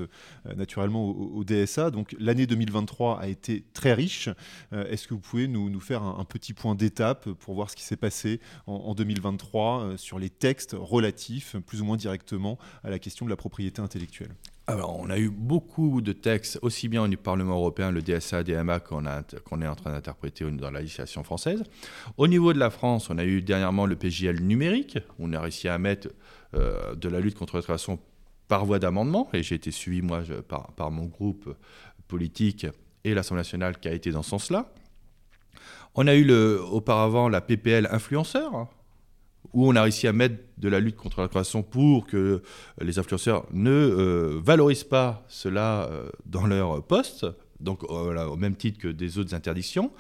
naturellement 0.58 1.08
au, 1.10 1.44
DSA. 1.44 1.90
Donc 1.92 2.16
l'année 2.20 2.48
2023 2.48 3.20
a 3.20 3.28
été 3.28 3.64
très 3.74 3.94
riche. 3.94 4.30
Est-ce 4.72 5.08
que 5.08 5.14
vous 5.14 5.20
pouvez 5.20 5.48
nous, 5.48 5.80
faire 5.80 6.04
un, 6.04 6.26
petit 6.26 6.54
point 6.54 6.76
d'étape 6.76 7.30
pour 7.30 7.54
voir 7.54 7.70
ce 7.70 7.76
qui 7.76 7.84
s'est 7.84 7.98
passé 7.98 8.40
en, 8.68 8.74
en 8.74 8.96
2023 8.96 9.94
sur 9.98 10.20
les 10.20 10.30
textes 10.30 10.76
relatifs, 10.78 11.56
plus 11.66 11.82
ou 11.82 11.86
moins 11.86 11.98
directement, 11.98 12.58
à 12.84 12.90
la 12.90 13.00
question 13.00 13.26
de 13.26 13.30
la 13.30 13.38
propriété 13.38 13.82
intellectuelle? 13.82 14.36
Alors, 14.66 14.98
on 14.98 15.10
a 15.10 15.18
eu 15.18 15.30
beaucoup 15.30 16.00
de 16.00 16.14
textes, 16.14 16.58
aussi 16.62 16.88
bien 16.88 17.04
au 17.04 17.18
Parlement 17.18 17.56
européen, 17.56 17.92
le 17.92 18.02
DSA, 18.02 18.44
DMA, 18.44 18.80
qu'on 18.80 19.06
est 19.06 19.68
en 19.68 19.76
train 19.76 19.92
d'interpréter 19.92 20.50
dans 20.52 20.72
la 20.72 20.80
législation 20.80 21.22
française. 21.24 21.64
Au 22.16 22.28
niveau 22.30 22.54
de 22.54 22.60
la 22.60 22.70
France, 22.70 23.10
on 23.10 23.18
a 23.18 23.26
eu 23.26 23.42
dernièrement 23.42 23.86
le 23.86 23.98
PJL 23.98 24.40
numérique. 24.40 25.00
On 25.20 25.34
a 25.34 25.42
réussi 25.42 25.68
à 25.68 25.78
mettre 25.78 26.08
euh, 26.54 26.96
de 26.96 27.10
la 27.10 27.20
lutte 27.20 27.36
contre 27.36 27.58
la 27.58 27.62
façon 27.62 28.00
par 28.48 28.66
voie 28.66 28.80
d'amendement, 28.80 29.28
et 29.34 29.44
j'ai 29.44 29.56
été 29.56 29.70
suivi, 29.72 30.02
moi, 30.02 30.22
par, 30.48 30.92
mon 30.92 31.06
groupe 31.08 31.54
politique 32.08 32.66
et 33.04 33.14
l'Assemblée 33.14 33.42
nationale 33.42 33.78
qui 33.80 33.90
a 33.90 33.94
été 33.94 34.12
dans 34.12 34.24
ce 34.24 34.30
sens-là. 34.30 34.72
On 35.96 36.08
a 36.08 36.16
eu 36.16 36.32
auparavant 36.32 37.28
la 37.28 37.42
PPL 37.42 37.90
influenceur, 37.92 38.56
hein, 38.56 38.70
où 39.54 39.68
on 39.68 39.76
a 39.76 39.84
réussi 39.84 40.08
à 40.08 40.14
mettre 40.14 40.36
de 40.58 40.70
la 40.70 40.80
lutte 40.80 40.96
contre 40.96 41.22
la 41.22 41.28
corruption 41.28 41.64
pour 41.64 42.08
que 42.08 42.42
les 42.82 43.00
influenceurs 43.00 43.46
ne 43.52 43.70
euh, 43.70 44.40
valorisent 44.44 44.84
pas 44.84 45.24
cela 45.28 45.88
euh, 45.92 46.10
dans 46.26 46.46
leur 46.46 46.84
poste, 46.84 47.26
donc 47.60 47.84
euh, 47.84 48.26
au 48.26 48.36
même 48.36 48.56
titre 48.56 48.80
que 48.80 48.88
des 48.88 49.18
autres 49.18 49.34
interdictions. 49.34 49.92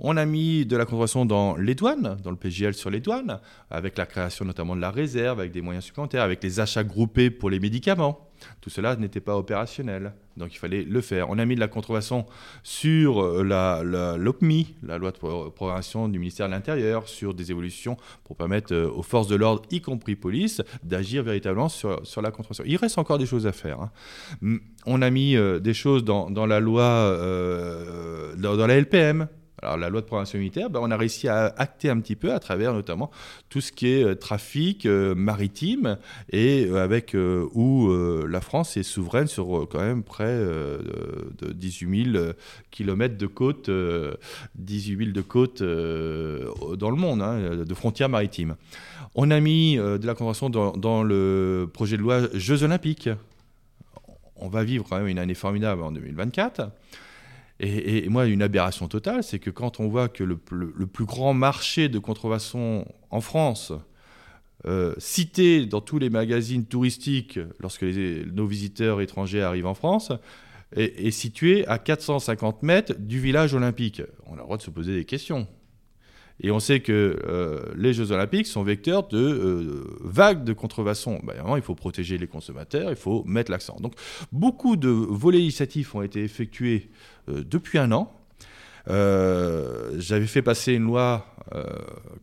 On 0.00 0.16
a 0.16 0.24
mis 0.24 0.66
de 0.66 0.76
la 0.76 0.84
contrefaçon 0.84 1.24
dans 1.24 1.56
les 1.56 1.74
douanes, 1.74 2.16
dans 2.22 2.30
le 2.30 2.36
PGL 2.36 2.74
sur 2.74 2.90
les 2.90 3.00
douanes, 3.00 3.40
avec 3.70 3.96
la 3.96 4.06
création 4.06 4.44
notamment 4.44 4.74
de 4.74 4.80
la 4.80 4.90
réserve, 4.90 5.40
avec 5.40 5.52
des 5.52 5.60
moyens 5.60 5.84
supplémentaires, 5.84 6.22
avec 6.22 6.42
les 6.42 6.60
achats 6.60 6.84
groupés 6.84 7.30
pour 7.30 7.50
les 7.50 7.60
médicaments. 7.60 8.30
Tout 8.60 8.70
cela 8.70 8.96
n'était 8.96 9.20
pas 9.20 9.36
opérationnel, 9.36 10.12
donc 10.36 10.54
il 10.54 10.58
fallait 10.58 10.82
le 10.82 11.00
faire. 11.00 11.30
On 11.30 11.38
a 11.38 11.44
mis 11.44 11.54
de 11.54 11.60
la 11.60 11.68
contrefaçon 11.68 12.26
sur 12.62 13.22
euh, 13.22 13.42
la, 13.42 13.82
l'OPMI, 14.16 14.74
la 14.82 14.98
loi 14.98 15.12
de 15.12 15.16
programmation 15.50 16.08
du 16.08 16.18
ministère 16.18 16.48
de 16.48 16.52
l'Intérieur, 16.52 17.08
sur 17.08 17.32
des 17.32 17.52
évolutions 17.52 17.96
pour 18.24 18.36
permettre 18.36 18.74
euh, 18.74 18.90
aux 18.90 19.02
forces 19.02 19.28
de 19.28 19.36
l'ordre, 19.36 19.62
y 19.70 19.80
compris 19.80 20.16
police, 20.16 20.60
d'agir 20.82 21.22
véritablement 21.22 21.68
sur, 21.68 22.02
la 22.20 22.30
contrefaçon. 22.30 22.64
Il 22.66 22.76
reste 22.76 22.98
encore 22.98 23.18
des 23.18 23.26
choses 23.26 23.46
à 23.46 23.52
faire. 23.52 23.80
Hein. 24.42 24.58
On 24.86 25.00
a 25.00 25.10
mis 25.10 25.36
euh, 25.36 25.60
des 25.60 25.74
choses 25.74 26.04
dans, 26.04 26.28
la 26.28 26.60
loi, 26.60 27.16
dans 28.36 28.66
la 28.66 28.80
LPM, 28.80 29.28
alors 29.62 29.76
la 29.76 29.88
loi 29.88 30.00
de 30.00 30.06
programmation 30.06 30.38
militaire, 30.38 30.68
ben, 30.68 30.80
on 30.82 30.90
a 30.90 30.96
réussi 30.96 31.28
à 31.28 31.46
acter 31.56 31.88
un 31.88 32.00
petit 32.00 32.16
peu 32.16 32.32
à 32.32 32.38
travers 32.38 32.72
notamment 32.72 33.10
tout 33.48 33.60
ce 33.60 33.72
qui 33.72 33.88
est 33.88 34.04
euh, 34.04 34.14
trafic 34.14 34.84
euh, 34.84 35.14
maritime 35.14 35.96
et 36.30 36.66
euh, 36.66 36.82
avec 36.82 37.14
où 37.54 37.92
la 38.28 38.40
France 38.40 38.76
est 38.76 38.82
souveraine 38.82 39.26
sur 39.26 39.66
quand 39.70 39.80
même 39.80 40.02
près 40.02 40.34
de 40.34 41.52
18 41.52 42.12
000 42.12 42.24
kilomètres 42.70 43.16
de 43.16 43.26
côte, 43.26 43.70
18 44.56 44.96
000 44.96 45.10
de 45.12 45.20
côte 45.20 45.62
dans 45.62 46.90
le 46.90 46.96
monde, 46.96 47.22
hein, 47.22 47.64
de 47.64 47.74
frontières 47.74 48.08
maritimes. 48.08 48.56
On 49.14 49.30
a 49.30 49.40
mis 49.40 49.76
de 49.76 50.06
la 50.06 50.14
convention 50.14 50.50
dans, 50.50 50.72
dans 50.72 51.02
le 51.02 51.68
projet 51.72 51.96
de 51.96 52.02
loi 52.02 52.22
Jeux 52.34 52.62
Olympiques. 52.62 53.08
On 54.36 54.48
va 54.48 54.64
vivre 54.64 54.84
quand 54.88 54.98
même 54.98 55.08
une 55.08 55.18
année 55.18 55.34
formidable 55.34 55.82
en 55.82 55.92
2024. 55.92 56.70
Et, 57.60 58.08
moi, 58.08 58.26
une 58.26 58.42
aberration 58.42 58.88
totale, 58.88 59.22
c'est 59.22 59.38
que 59.38 59.50
quand 59.50 59.78
on 59.78 59.88
voit 59.88 60.08
que 60.08 60.24
le, 60.24 60.36
plus 60.36 61.04
grand 61.04 61.34
marché 61.34 61.88
de 61.88 61.98
contrefaçon 61.98 62.84
en 63.10 63.20
France, 63.20 63.72
euh, 64.66 64.94
cité 64.98 65.66
dans 65.66 65.80
tous 65.80 65.98
les 65.98 66.10
magazines 66.10 66.64
touristiques 66.64 67.38
lorsque 67.60 67.84
nos 67.84 68.46
visiteurs 68.46 69.00
étrangers 69.00 69.42
arrivent 69.42 69.66
en 69.66 69.74
France, 69.74 70.10
est, 70.72 71.10
situé 71.12 71.64
à 71.68 71.78
450 71.78 72.64
mètres 72.64 72.94
du 72.98 73.20
village 73.20 73.54
olympique. 73.54 74.02
On 74.26 74.32
a 74.32 74.36
le 74.36 74.42
droit 74.42 74.56
de 74.56 74.62
se 74.62 74.70
poser 74.70 74.94
des 74.96 75.04
questions. 75.04 75.46
Et 76.40 76.50
on 76.50 76.58
sait 76.58 76.80
que 76.80 77.16
euh, 77.28 77.62
les 77.76 77.92
Jeux 77.92 78.10
Olympiques 78.10 78.48
sont 78.48 78.64
vecteurs 78.64 79.06
de 79.06 79.18
euh, 79.18 79.84
vagues 80.00 80.42
de 80.42 80.52
contrefaçon. 80.52 81.20
Bah, 81.22 81.34
il 81.54 81.62
faut 81.62 81.76
protéger 81.76 82.18
les 82.18 82.26
consommateurs, 82.26 82.90
il 82.90 82.96
faut 82.96 83.22
mettre 83.24 83.52
l'accent. 83.52 83.76
Donc 83.78 83.94
beaucoup 84.32 84.74
de 84.74 84.88
volets 84.88 85.38
législatifs 85.38 85.94
ont 85.94 86.02
été 86.02 86.24
effectués 86.24 86.90
depuis 87.28 87.78
un 87.78 87.92
an. 87.92 88.12
J'avais 88.86 90.26
fait 90.26 90.42
passer 90.42 90.74
une 90.74 90.84
loi 90.84 91.26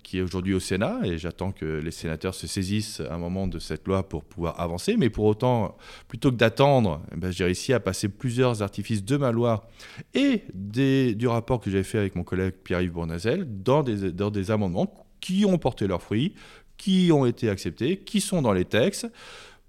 qui 0.03 0.17
est 0.17 0.21
aujourd'hui 0.21 0.53
au 0.53 0.59
Sénat 0.59 0.99
et 1.03 1.17
j'attends 1.17 1.51
que 1.51 1.65
les 1.65 1.91
sénateurs 1.91 2.35
se 2.35 2.47
saisissent 2.47 3.01
un 3.09 3.17
moment 3.17 3.47
de 3.47 3.59
cette 3.59 3.87
loi 3.87 4.07
pour 4.07 4.23
pouvoir 4.23 4.59
avancer. 4.59 4.97
Mais 4.97 5.09
pour 5.09 5.25
autant, 5.25 5.77
plutôt 6.07 6.31
que 6.31 6.35
d'attendre, 6.35 7.01
eh 7.13 7.15
ben, 7.15 7.31
j'ai 7.31 7.45
réussi 7.45 7.71
à 7.73 7.79
passer 7.79 8.09
plusieurs 8.09 8.61
artifices 8.61 9.05
de 9.05 9.17
ma 9.17 9.31
loi 9.31 9.67
et 10.13 10.43
du 10.53 11.27
rapport 11.27 11.59
que 11.61 11.69
j'avais 11.71 11.83
fait 11.83 11.99
avec 11.99 12.15
mon 12.15 12.23
collègue 12.23 12.55
Pierre-Yves 12.63 12.91
Bournazel 12.91 13.45
dans 13.63 13.81
des 13.83 14.51
amendements 14.51 14.93
qui 15.19 15.45
ont 15.45 15.57
porté 15.57 15.87
leurs 15.87 16.01
fruits, 16.01 16.35
qui 16.77 17.11
ont 17.13 17.25
été 17.25 17.49
acceptés, 17.49 17.97
qui 17.97 18.21
sont 18.21 18.41
dans 18.41 18.53
les 18.53 18.65
textes. 18.65 19.07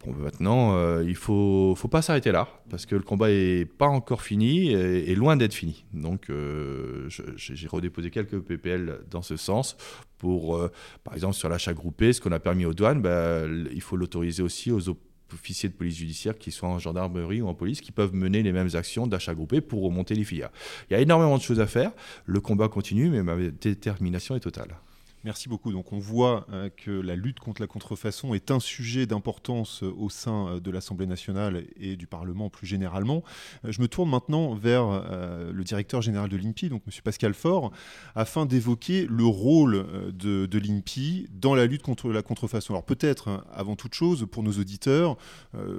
Ben, 0.07 0.15
maintenant, 0.17 0.77
euh, 0.77 1.05
il 1.07 1.15
faut, 1.15 1.75
faut 1.77 1.89
pas 1.89 2.03
s'arrêter 2.03 2.33
là, 2.33 2.49
parce 2.71 2.87
que 2.87 2.95
le 2.95 3.03
combat 3.03 3.29
n'est 3.29 3.65
pas 3.65 3.87
encore 3.87 4.23
fini 4.23 4.71
et, 4.71 5.15
loin 5.15 5.37
d'être 5.37 5.55
fini. 5.55 5.85
Donc, 5.93 6.31
euh, 6.31 7.09
j'ai 7.37 7.69
redéposé 7.69 8.11
quelques 8.11 8.41
PPL 8.41 9.01
dans 9.11 9.23
ce 9.23 9.37
sens 9.37 9.77
pour, 10.19 10.57
euh, 10.57 10.71
par 11.05 11.15
exemple, 11.15 11.35
sur 11.35 11.49
l'achat 11.49 11.73
groupé, 11.73 12.13
ce 12.13 12.21
qu'on 12.21 12.33
a 12.33 12.41
permis 12.41 12.65
aux 12.65 12.75
douanes, 12.75 13.01
ben, 13.01 13.69
il 13.73 13.81
faut 13.81 13.97
l'autoriser 13.97 14.43
aussi 14.43 14.71
aux 14.71 14.81
officiers 15.33 15.69
de 15.69 15.75
police 15.75 15.97
judiciaire, 15.97 16.37
qui 16.37 16.51
soient 16.51 16.69
en 16.69 16.79
gendarmerie 16.79 17.41
ou 17.41 17.49
en 17.49 17.55
police, 17.55 17.81
qui 17.81 17.93
peuvent 17.93 18.15
mener 18.15 18.43
les 18.43 18.53
mêmes 18.53 18.71
actions 18.75 19.07
d'achat 19.07 19.35
groupé 19.35 19.61
pour 19.61 19.83
remonter 19.83 20.15
les 20.15 20.25
filières. 20.25 20.51
Il 20.91 20.95
y 20.95 20.97
a 20.97 21.01
énormément 21.01 21.39
de 21.39 21.43
choses 21.43 21.61
à 21.61 21.67
faire. 21.67 21.93
Le 22.27 22.41
combat 22.41 22.69
continue, 22.69 23.09
mais 23.09 23.23
ma 23.23 23.37
détermination 23.37 24.37
est 24.37 24.41
totale. 24.41 24.77
Merci 25.25 25.49
beaucoup. 25.49 25.71
Donc 25.71 25.93
on 25.93 26.01
voit 26.01 26.47
euh, 26.53 26.69
que 26.69 26.91
la 26.91 27.15
lutte 27.15 27.39
contre 27.39 27.63
la 27.63 27.69
contrefaçon 27.69 28.35
est 28.35 28.51
un 28.51 28.59
sujet 28.59 29.07
d'importance 29.07 29.85
euh, 29.85 29.95
au 29.97 30.11
sein 30.11 30.49
euh, 30.49 30.61
de 30.61 30.69
l'Assemblée 30.73 31.07
nationale 31.07 31.65
et 31.77 31.95
du 31.95 32.09
Parlement 32.09 32.51
plus 32.51 32.67
généralement. 32.67 33.23
je 33.63 33.81
me 33.81 33.87
tourne 33.87 34.11
maintenant 34.11 34.55
vers 34.55 35.05
le 35.53 35.65
directeur 35.65 36.03
général 36.03 36.29
de 36.29 36.37
l'INPI, 36.37 36.69
donc 36.69 36.83
M. 36.87 36.93
Pascal 37.05 37.35
Faure, 37.35 37.71
afin 38.15 38.47
d'évoquer 38.47 39.07
le 39.09 39.25
rôle 39.25 40.13
de, 40.13 40.59
l'INPI 40.59 41.29
dans 41.31 41.55
la 41.55 41.67
lutte 41.67 41.83
contre 41.83 42.09
la 42.11 42.23
contrefaçon. 42.23 42.75
Alors 42.75 42.85
peut-être, 42.85 43.29
hein, 43.29 43.45
avant 43.53 43.77
toute 43.77 43.95
chose, 43.95 44.27
pour 44.31 44.43
nos 44.43 44.53
auditeurs, 44.53 45.17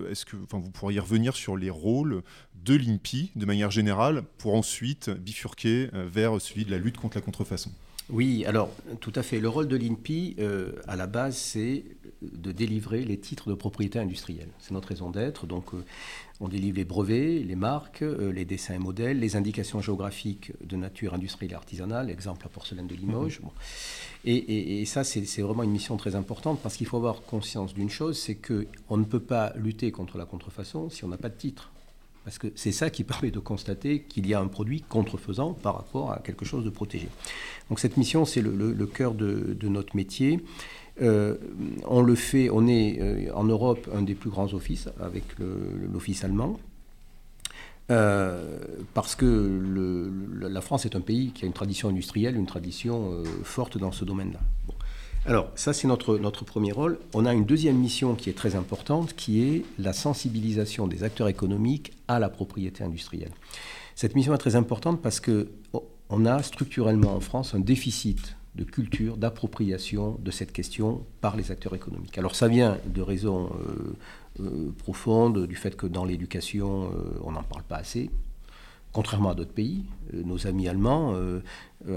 est-ce 0.09 0.25
que 0.25 0.35
vous 0.35 0.71
pourriez 0.71 0.99
revenir 0.99 1.35
sur 1.35 1.57
les 1.57 1.69
rôles 1.69 2.23
de 2.55 2.75
l'INPI 2.75 3.31
de 3.35 3.45
manière 3.45 3.71
générale 3.71 4.23
pour 4.37 4.55
ensuite 4.55 5.09
bifurquer 5.09 5.89
vers 5.93 6.39
celui 6.41 6.65
de 6.65 6.71
la 6.71 6.77
lutte 6.77 6.97
contre 6.97 7.17
la 7.17 7.21
contrefaçon? 7.21 7.71
Oui, 8.09 8.45
alors 8.45 8.69
tout 8.99 9.13
à 9.15 9.23
fait. 9.23 9.39
Le 9.39 9.47
rôle 9.47 9.67
de 9.67 9.77
l'INPI, 9.77 10.35
euh, 10.39 10.73
à 10.87 10.95
la 10.95 11.07
base, 11.07 11.37
c'est 11.37 11.85
de 12.21 12.51
délivrer 12.51 13.03
les 13.03 13.17
titres 13.17 13.49
de 13.49 13.55
propriété 13.55 13.99
industrielle. 13.99 14.49
C'est 14.59 14.71
notre 14.71 14.89
raison 14.89 15.09
d'être. 15.09 15.45
Donc, 15.45 15.73
euh, 15.73 15.83
on 16.39 16.47
délivre 16.49 16.77
les 16.77 16.85
brevets, 16.85 17.43
les 17.43 17.55
marques, 17.55 18.01
euh, 18.01 18.31
les 18.31 18.45
dessins 18.45 18.73
et 18.73 18.79
modèles, 18.79 19.19
les 19.19 19.35
indications 19.35 19.81
géographiques 19.81 20.51
de 20.65 20.75
nature 20.75 21.13
industrielle 21.13 21.51
et 21.51 21.55
artisanale, 21.55 22.09
exemple 22.09 22.43
la 22.43 22.49
porcelaine 22.49 22.87
de 22.87 22.95
Limoges. 22.95 23.39
Mhm. 23.41 23.49
Et, 24.25 24.81
et, 24.81 24.85
ça, 24.85 25.03
c'est 25.03 25.41
vraiment 25.41 25.63
une 25.63 25.71
mission 25.71 25.97
très 25.97 26.15
importante 26.15 26.61
parce 26.61 26.77
qu'il 26.77 26.87
faut 26.87 26.97
avoir 26.97 27.23
conscience 27.23 27.73
d'une 27.73 27.89
chose, 27.89 28.17
c'est 28.17 28.35
qu'on 28.35 28.97
ne 28.97 29.03
peut 29.03 29.19
pas 29.19 29.53
lutter 29.57 29.91
contre 29.91 30.17
la 30.17 30.25
contrefaçon 30.25 30.89
si 30.89 31.03
on 31.03 31.09
n'a 31.09 31.17
pas 31.17 31.29
de 31.29 31.37
titre. 31.37 31.73
Parce 32.23 32.37
que 32.37 32.47
c'est 32.55 32.71
ça 32.71 32.89
qui 32.89 33.03
permet 33.03 33.31
de 33.31 33.39
constater 33.39 34.01
qu'il 34.01 34.27
y 34.27 34.33
a 34.33 34.39
un 34.39 34.47
produit 34.47 34.81
contrefaisant 34.81 35.53
par 35.53 35.75
rapport 35.75 36.11
à 36.11 36.19
quelque 36.19 36.45
chose 36.45 36.63
de 36.63 36.69
protégé. 36.69 37.09
Donc 37.69 37.79
cette 37.79 37.97
mission, 37.97 38.25
c'est 38.25 38.41
le, 38.41 38.85
cœur 38.85 39.13
de, 39.13 39.57
notre 39.63 39.95
métier. 39.95 40.39
Euh, 41.01 41.35
on 41.85 42.01
le 42.01 42.15
fait, 42.15 42.49
on 42.49 42.67
est 42.67 42.99
euh, 43.01 43.33
en 43.33 43.43
Europe 43.43 43.89
un 43.93 44.03
des 44.03 44.13
plus 44.13 44.29
grands 44.29 44.53
offices 44.53 44.87
avec 44.99 45.23
l'office 45.91 46.23
allemand. 46.23 46.59
Euh, 47.91 48.57
parce 48.93 49.15
que 49.15 50.09
la 50.39 50.61
France 50.61 50.85
est 50.85 50.95
un 50.95 51.01
pays 51.01 51.31
qui 51.31 51.43
a 51.43 51.47
une 51.47 51.53
tradition 51.53 51.89
industrielle, 51.89 52.37
une 52.37 52.45
tradition 52.45 53.23
forte 53.43 53.77
dans 53.77 53.91
ce 53.91 54.05
domaine-là. 54.05 54.39
Alors, 55.25 55.51
ça, 55.55 55.71
c'est 55.71 55.87
notre, 55.87 56.17
notre 56.17 56.43
premier 56.43 56.73
rôle. 56.73 56.99
On 57.13 57.25
a 57.25 57.33
une 57.33 57.45
deuxième 57.45 57.77
mission 57.77 58.13
qui 58.13 58.29
est 58.29 58.37
très 58.37 58.55
importante, 58.55 59.13
qui 59.13 59.41
est 59.41 59.63
la 59.79 59.93
sensibilisation 59.93 60.85
des 60.85 61.03
acteurs 61.03 61.29
économiques 61.29 61.93
à 62.09 62.19
la 62.19 62.27
propriété 62.27 62.83
industrielle. 62.83 63.31
Cette 63.95 64.15
mission 64.15 64.33
est 64.33 64.37
très 64.37 64.57
importante 64.57 65.01
parce 65.01 65.21
que 65.21 65.49
oh, 65.71 65.87
on 66.09 66.25
a 66.25 66.43
structurellement 66.43 67.15
en 67.15 67.21
France 67.21 67.55
un 67.55 67.61
déficit 67.61 68.35
de 68.55 68.65
culture, 68.65 69.15
d'appropriation 69.17 70.17
de 70.21 70.29
cette 70.29 70.51
question 70.51 71.05
par 71.21 71.37
les 71.37 71.51
acteurs 71.51 71.73
économiques. 71.73 72.17
Alors 72.17 72.35
ça 72.35 72.47
vient 72.47 72.77
de 72.85 73.01
raisons 73.01 73.49
euh, 73.49 74.41
euh, 74.41 74.71
profondes, 74.77 75.47
du 75.47 75.55
fait 75.55 75.75
que 75.75 75.87
dans 75.87 76.05
l'éducation, 76.05 76.91
euh, 76.93 77.19
on 77.23 77.31
n'en 77.31 77.43
parle 77.43 77.63
pas 77.63 77.77
assez, 77.77 78.11
contrairement 78.93 79.31
à 79.31 79.35
d'autres 79.35 79.53
pays. 79.53 79.83
nos 80.13 80.47
amis 80.47 80.67
allemands 80.67 81.15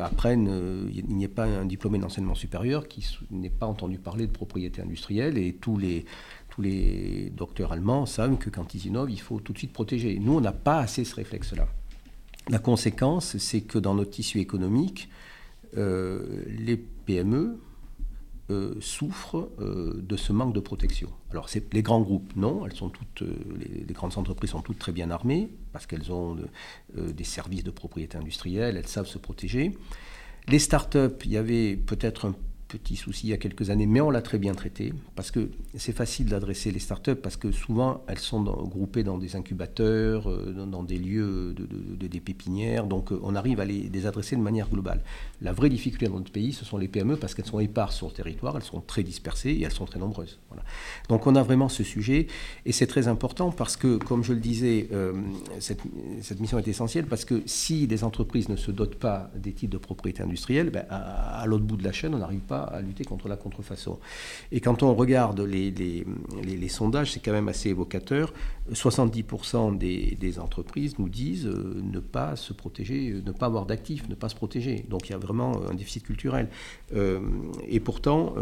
apprennent, 0.01 0.89
il 0.93 1.07
n'y 1.07 1.25
a 1.25 1.29
pas 1.29 1.45
un 1.45 1.67
diplômé 1.67 1.99
d'enseignement 1.99 2.35
supérieur 2.35 2.89
qui 2.89 3.07
n'ait 3.31 3.51
pas 3.51 3.67
entendu 3.67 3.99
parler 3.99 4.27
de 4.27 4.33
propriété 4.33 4.83
industrielle 4.83 5.37
et 5.39 5.53
tous 5.53 5.77
les, 5.77 6.07
tous 6.49 6.63
les 6.63 7.31
docteurs 7.37 7.73
allemands 7.73 8.07
savent 8.07 8.39
que 8.39 8.51
quand 8.51 8.75
ils 8.75 8.87
innovent, 8.87 9.11
il 9.11 9.21
faut 9.21 9.41
tout 9.41 9.53
de 9.53 9.59
suite 9.59 9.73
protéger. 9.73 10.19
Nous, 10.19 10.35
on 10.35 10.41
n'a 10.41 10.53
pas 10.53 10.79
assez 10.79 11.05
ce 11.05 11.15
réflexe-là. 11.15 11.69
La 12.49 12.59
conséquence, 12.59 13.37
c'est 13.37 13.61
que 13.61 13.79
dans 13.79 13.95
notre 13.95 14.11
tissu 14.11 14.41
économique, 14.41 15.09
les 15.75 16.77
PME, 16.77 17.59
euh, 18.49 18.77
souffrent 18.81 19.49
euh, 19.59 20.01
de 20.01 20.17
ce 20.17 20.33
manque 20.33 20.55
de 20.55 20.61
protection. 20.61 21.11
Alors 21.33 21.49
c'est 21.49 21.75
les 21.75 21.83
grands 21.83 22.01
groupes, 22.01 22.33
non, 22.37 22.65
elles 22.65 22.77
sont 22.77 22.91
toutes, 22.91 23.23
euh, 23.23 23.35
les, 23.59 23.93
grandes 23.93 24.17
entreprises 24.19 24.51
sont 24.51 24.63
toutes 24.63 24.79
très 24.79 24.93
bien 24.93 25.11
armées 25.11 25.51
parce 25.73 25.87
qu'elles 25.87 26.13
ont 26.13 26.37
des 26.95 27.25
services 27.25 27.65
de 27.65 27.73
propriété 27.73 28.17
industrielle, 28.17 28.77
elles 28.77 28.87
savent 28.87 29.09
se 29.09 29.19
protéger. 29.19 29.77
Les 30.47 30.61
startups, 30.61 31.19
il 31.25 31.33
y 31.33 31.37
avait 31.37 31.77
peut-être 31.77 32.27
un 32.27 32.37
petit 32.69 32.97
souci 32.97 33.29
il 33.29 33.31
y 33.31 33.33
a 33.33 33.37
quelques 33.37 33.71
années, 33.71 33.87
mais 33.87 34.01
on 34.01 34.11
l'a 34.11 34.23
très 34.23 34.39
bien 34.39 34.55
traité, 34.55 34.93
parce 35.15 35.31
que 35.31 35.51
c'est 35.77 35.93
facile 35.93 36.27
d'adresser 36.27 36.71
les 36.71 36.79
startups, 36.79 37.15
parce 37.15 37.37
que 37.37 37.53
souvent 37.53 38.03
elles 38.09 38.19
sont 38.19 38.43
groupées 38.43 39.05
dans 39.05 39.19
des 39.19 39.37
incubateurs, 39.37 40.29
euh, 40.29 40.53
dans, 40.53 40.83
des 40.83 40.99
lieux 40.99 41.55
de, 41.55 42.07
des 42.07 42.21
pépinières, 42.21 42.87
donc 42.87 43.13
euh, 43.13 43.21
on 43.23 43.35
arrive 43.35 43.61
à 43.61 43.65
les, 43.65 44.07
adresser 44.07 44.37
de 44.37 44.41
manière 44.41 44.69
globale. 44.69 45.03
La 45.41 45.53
vraie 45.53 45.69
difficulté 45.69 46.07
dans 46.07 46.19
notre 46.19 46.33
pays, 46.33 46.53
ce 46.53 46.65
sont 46.65 46.77
les 46.77 46.89
PME, 46.89 47.17
parce 47.17 47.35
qu'elles 47.35 47.47
sont 47.47 47.61
éparses 47.61 47.97
sur 47.97 48.09
le 48.09 48.13
territoire, 48.13 48.57
elles 48.57 48.63
sont 48.63 48.81
très 48.81 49.03
dispersées 49.03 49.51
et 49.51 49.63
elles 49.63 49.73
sont 49.73 49.87
très 49.87 49.99
nombreuses. 49.99 50.39
Donc 51.09 51.27
on 51.27 51.35
a 51.37 51.43
vraiment 51.43 51.69
ce 51.69 51.85
sujet, 51.85 52.27
et 52.65 52.73
c'est 52.73 52.87
très 52.87 53.09
important, 53.09 53.51
parce 53.51 53.77
que, 53.77 53.97
comme 53.97 54.25
je 54.25 54.33
le 54.33 54.41
disais, 54.41 54.89
euh, 54.93 55.13
cette, 55.61 55.81
mission 56.41 56.59
est 56.59 56.69
essentielle, 56.69 57.07
parce 57.07 57.25
que 57.25 57.43
si 57.47 57.87
les 57.87 58.05
entreprises 58.05 58.49
ne 58.49 58.57
se 58.57 58.71
dotent 58.71 58.97
pas 58.97 59.31
des 59.37 59.53
titres 59.53 59.73
de 59.73 59.79
propriété 59.79 60.23
industrielle, 60.23 60.71
ben, 60.71 60.85
à, 60.91 61.41
à 61.41 61.47
l'autre 61.47 61.65
bout 61.65 61.77
de 61.77 61.85
la 61.85 61.93
chaîne, 61.93 62.15
on 62.15 62.19
n'arrive 62.19 62.41
pas 62.41 62.56
à 62.63 62.81
lutter 62.81 63.05
contre 63.05 63.29
la 63.29 63.37
contrefaçon. 63.37 63.99
Et 64.53 64.61
quand 64.61 64.83
on 64.83 64.95
regarde 64.95 65.41
les, 65.41 66.05
sondages, 66.69 67.13
c'est 67.13 67.21
quand 67.21 67.33
même 67.33 67.49
assez 67.49 67.71
évocateur. 67.71 68.33
70% 68.73 69.79
des, 69.79 70.17
des, 70.19 70.39
entreprises 70.41 70.99
nous 70.99 71.09
disent 71.09 71.47
euh, 71.47 71.81
ne 71.81 72.01
pas 72.01 72.35
se 72.35 72.53
protéger, 72.53 73.11
euh, 73.11 73.23
ne 73.25 73.31
pas 73.31 73.47
avoir 73.47 73.65
d'actifs, 73.65 74.09
ne 74.09 74.17
pas 74.17 74.29
se 74.29 74.35
protéger. 74.35 74.85
Donc 74.89 75.09
il 75.09 75.13
y 75.13 75.15
a 75.15 75.19
vraiment 75.19 75.61
un 75.71 75.75
déficit 75.75 76.03
culturel. 76.03 76.49
Euh, 76.95 77.21
et 77.69 77.81
pourtant, 77.81 78.35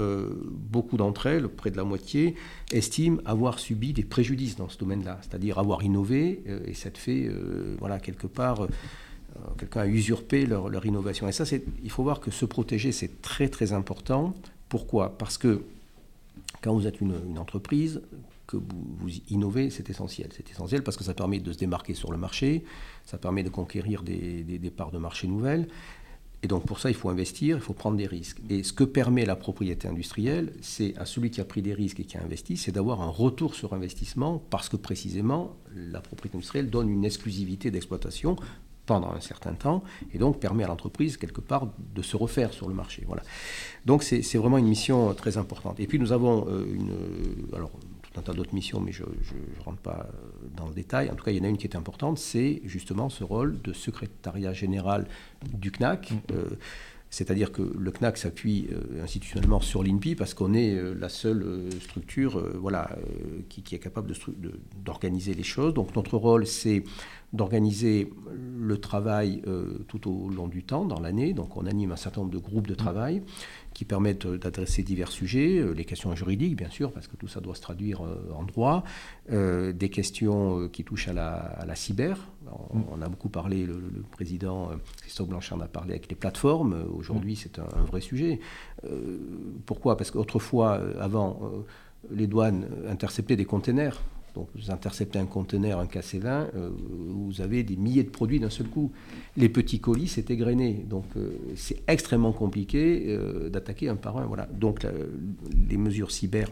beaucoup 0.50 0.96
d'entre 0.96 1.26
elles, 1.26 1.48
près 1.48 1.70
de 1.70 1.76
la 1.76 1.84
moitié, 1.84 2.34
estiment 2.72 3.18
avoir 3.24 3.58
subi 3.58 3.92
des 3.92 4.04
préjudices 4.04 4.56
dans 4.56 4.68
ce 4.68 4.78
domaine-là, 4.78 5.18
c'est-à-dire 5.22 5.58
avoir 5.58 5.82
innové 5.82 6.42
et 6.66 6.74
ça 6.74 6.90
te 6.90 6.98
fait, 6.98 7.30
voilà, 7.78 7.98
quelque 7.98 8.26
part 8.26 8.64
euh, 8.64 8.68
quelqu'un 9.58 9.80
a 9.80 9.86
usurpé 9.86 10.46
leur, 10.46 10.86
innovation. 10.86 11.28
Et 11.28 11.32
ça, 11.32 11.44
il 11.82 11.90
faut 11.90 12.02
voir 12.02 12.20
que 12.20 12.30
se 12.30 12.44
protéger, 12.44 12.92
c'est 12.92 13.22
très 13.22 13.48
très 13.48 13.72
important. 13.72 14.34
Pourquoi? 14.68 15.16
Parce 15.18 15.38
que 15.38 15.62
quand 16.62 16.74
vous 16.74 16.86
êtes 16.86 17.00
une, 17.00 17.38
entreprise, 17.38 18.00
que 18.46 18.56
vous, 18.56 19.08
innovez, 19.30 19.70
c'est 19.70 19.88
essentiel. 19.90 20.28
C'est 20.36 20.50
essentiel 20.50 20.82
parce 20.82 20.96
que 20.96 21.04
ça 21.04 21.14
permet 21.14 21.40
de 21.40 21.52
se 21.52 21.58
démarquer 21.58 21.94
sur 21.94 22.12
le 22.12 22.18
marché, 22.18 22.64
ça 23.06 23.16
permet 23.16 23.42
de 23.42 23.48
conquérir 23.48 24.02
des, 24.02 24.42
des, 24.42 24.70
parts 24.70 24.90
de 24.90 24.98
marché 24.98 25.26
nouvelles. 25.26 25.66
Et 26.42 26.46
donc 26.46 26.66
pour 26.66 26.78
ça, 26.78 26.90
il 26.90 26.94
faut 26.94 27.08
investir, 27.08 27.56
il 27.56 27.62
faut 27.62 27.72
prendre 27.72 27.96
des 27.96 28.06
risques. 28.06 28.38
Et 28.50 28.62
ce 28.62 28.74
que 28.74 28.84
permet 28.84 29.24
la 29.24 29.34
propriété 29.34 29.88
industrielle, 29.88 30.52
c'est 30.60 30.94
à 30.98 31.06
celui 31.06 31.30
qui 31.30 31.40
a 31.40 31.44
pris 31.44 31.62
des 31.62 31.72
risques 31.72 32.00
et 32.00 32.04
qui 32.04 32.18
a 32.18 32.22
investi, 32.22 32.58
c'est 32.58 32.72
d'avoir 32.72 33.00
un 33.00 33.08
retour 33.08 33.54
sur 33.54 33.72
investissement 33.72 34.42
parce 34.50 34.68
que 34.68 34.76
précisément, 34.76 35.56
la 35.74 36.02
propriété 36.02 36.36
industrielle 36.36 36.68
donne 36.68 36.90
une 36.90 37.06
exclusivité 37.06 37.70
d'exploitation 37.70 38.36
pendant 38.86 39.12
un 39.12 39.20
certain 39.20 39.54
temps 39.54 39.82
et 40.12 40.18
donc 40.18 40.40
permet 40.40 40.64
à 40.64 40.68
l'entreprise 40.68 41.16
quelque 41.16 41.40
part 41.40 41.68
de 41.94 42.02
se 42.02 42.16
refaire 42.16 42.52
sur 42.52 42.68
le 42.68 42.74
marché. 42.74 43.02
Voilà. 43.06 43.22
Donc 43.86 44.02
c'est 44.02 44.38
vraiment 44.38 44.58
une 44.58 44.68
mission 44.68 45.14
très 45.14 45.36
importante. 45.38 45.80
Et 45.80 45.86
puis 45.86 45.98
nous 45.98 46.12
avons 46.12 46.46
euh, 46.48 46.64
une, 46.74 47.54
alors 47.54 47.70
tout 48.02 48.20
un 48.20 48.22
tas 48.22 48.32
d'autres 48.32 48.54
missions, 48.54 48.80
mais 48.80 48.92
je 48.92 49.02
ne 49.02 49.64
rentre 49.64 49.78
pas 49.78 50.06
euh, 50.08 50.48
dans 50.56 50.66
le 50.66 50.74
détail. 50.74 51.10
En 51.10 51.14
tout 51.14 51.24
cas, 51.24 51.30
il 51.30 51.38
y 51.38 51.40
en 51.40 51.44
a 51.44 51.48
une 51.48 51.56
qui 51.56 51.66
est 51.66 51.76
importante, 51.76 52.18
c'est 52.18 52.60
justement 52.64 53.08
ce 53.08 53.24
rôle 53.24 53.60
de 53.62 53.72
secrétariat 53.72 54.52
général 54.52 55.06
du 55.52 55.70
CNAC. 55.70 56.12
Euh, 56.32 56.50
c'est-à-dire 57.14 57.52
que 57.52 57.62
le 57.62 57.90
CNAC 57.92 58.16
s'appuie 58.16 58.68
institutionnellement 59.02 59.60
sur 59.60 59.84
l'INPI 59.84 60.16
parce 60.16 60.34
qu'on 60.34 60.52
est 60.52 60.76
la 60.94 61.08
seule 61.08 61.68
structure 61.80 62.42
voilà, 62.58 62.90
qui, 63.48 63.74
est 63.74 63.78
capable 63.78 64.12
d'organiser 64.84 65.32
les 65.34 65.44
choses. 65.44 65.74
Donc 65.74 65.94
notre 65.94 66.16
rôle, 66.16 66.46
c'est 66.46 66.82
d'organiser 67.34 68.12
le 68.56 68.78
travail 68.78 69.42
euh, 69.46 69.84
tout 69.88 70.08
au 70.08 70.28
long 70.30 70.46
du 70.46 70.62
temps, 70.62 70.84
dans 70.84 71.00
l'année. 71.00 71.32
Donc 71.32 71.56
on 71.56 71.66
anime 71.66 71.92
un 71.92 71.96
certain 71.96 72.20
nombre 72.20 72.32
de 72.32 72.38
groupes 72.38 72.68
de 72.68 72.74
travail 72.74 73.22
qui 73.74 73.84
permettent 73.84 74.26
euh, 74.26 74.38
d'adresser 74.38 74.82
divers 74.82 75.10
sujets, 75.10 75.58
euh, 75.58 75.72
les 75.72 75.84
questions 75.84 76.14
juridiques 76.14 76.56
bien 76.56 76.70
sûr, 76.70 76.92
parce 76.92 77.08
que 77.08 77.16
tout 77.16 77.28
ça 77.28 77.40
doit 77.40 77.54
se 77.54 77.60
traduire 77.60 78.02
en 78.34 78.44
droit, 78.44 78.84
des 79.28 79.88
questions 79.90 80.68
qui 80.68 80.84
touchent 80.84 81.08
à 81.08 81.12
la, 81.12 81.74
cyber. 81.74 82.28
On, 82.70 83.00
a 83.02 83.08
beaucoup 83.08 83.28
parlé, 83.28 83.66
le, 83.66 83.80
président 84.10 84.70
Christophe 85.00 85.28
Blanchard 85.28 85.58
en 85.58 85.60
a 85.62 85.68
parlé 85.68 85.92
avec 85.92 86.08
les 86.08 86.14
plateformes. 86.14 86.84
Aujourd'hui 86.94 87.36
c'est 87.36 87.58
un, 87.58 87.84
vrai 87.84 88.00
sujet. 88.00 88.40
pourquoi? 89.66 89.96
Parce 89.96 90.10
qu'autrefois, 90.10 90.80
avant, 91.00 91.40
les 92.10 92.26
douanes 92.26 92.68
interceptaient 92.88 93.36
des 93.36 93.46
containers 93.46 94.00
donc 94.34 94.48
vous 94.56 94.70
interceptez 94.70 95.18
un 95.18 95.26
conteneur, 95.26 95.78
un 95.78 95.86
KC20, 95.86 96.26
euh, 96.26 96.70
vous 97.08 97.40
avez 97.40 97.62
des 97.62 97.76
milliers 97.76 98.02
de 98.02 98.10
produits 98.10 98.40
d'un 98.40 98.50
seul 98.50 98.66
coup. 98.66 98.90
Les 99.36 99.48
petits 99.48 99.78
colis, 99.78 100.08
c'est 100.08 100.28
égrené. 100.30 100.84
Donc 100.88 101.04
euh, 101.16 101.38
c'est 101.54 101.82
extrêmement 101.86 102.32
compliqué 102.32 103.04
euh, 103.08 103.48
d'attaquer 103.48 103.88
un 103.88 103.96
par 103.96 104.18
un. 104.18 104.26
Voilà. 104.26 104.46
Donc 104.46 104.86
les 105.68 105.76
mesures 105.76 106.10
cyber, 106.10 106.48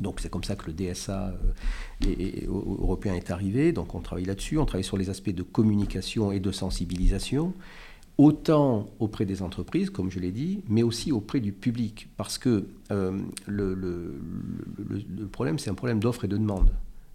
donc 0.00 0.20
c'est 0.20 0.30
comme 0.30 0.44
ça 0.44 0.56
que 0.56 0.66
le 0.66 0.72
DSA 0.72 1.34
européen 2.48 3.14
est 3.14 3.30
arrivé. 3.30 3.72
Donc 3.72 3.94
on 3.94 4.00
travaille 4.00 4.24
là-dessus. 4.24 4.56
On 4.58 4.64
travaille 4.64 4.84
sur 4.84 4.96
les 4.96 5.10
aspects 5.10 5.34
de 5.34 5.42
communication 5.42 6.32
et 6.32 6.40
de 6.40 6.50
sensibilisation 6.50 7.52
autant 8.18 8.88
auprès 8.98 9.26
des 9.26 9.42
entreprises, 9.42 9.90
comme 9.90 10.10
je 10.10 10.18
l'ai 10.18 10.32
dit, 10.32 10.62
mais 10.68 10.82
aussi 10.82 11.12
auprès 11.12 11.38
du 11.38 11.52
public, 11.52 12.08
parce 12.16 12.38
que 12.38 12.64
le, 13.46 14.18
problème, 15.30 15.58
c'est 15.58 15.68
un 15.68 15.74
problème 15.74 16.00
d'offre 16.00 16.24
et 16.24 16.28
de 16.28 16.38
demande. 16.38 16.70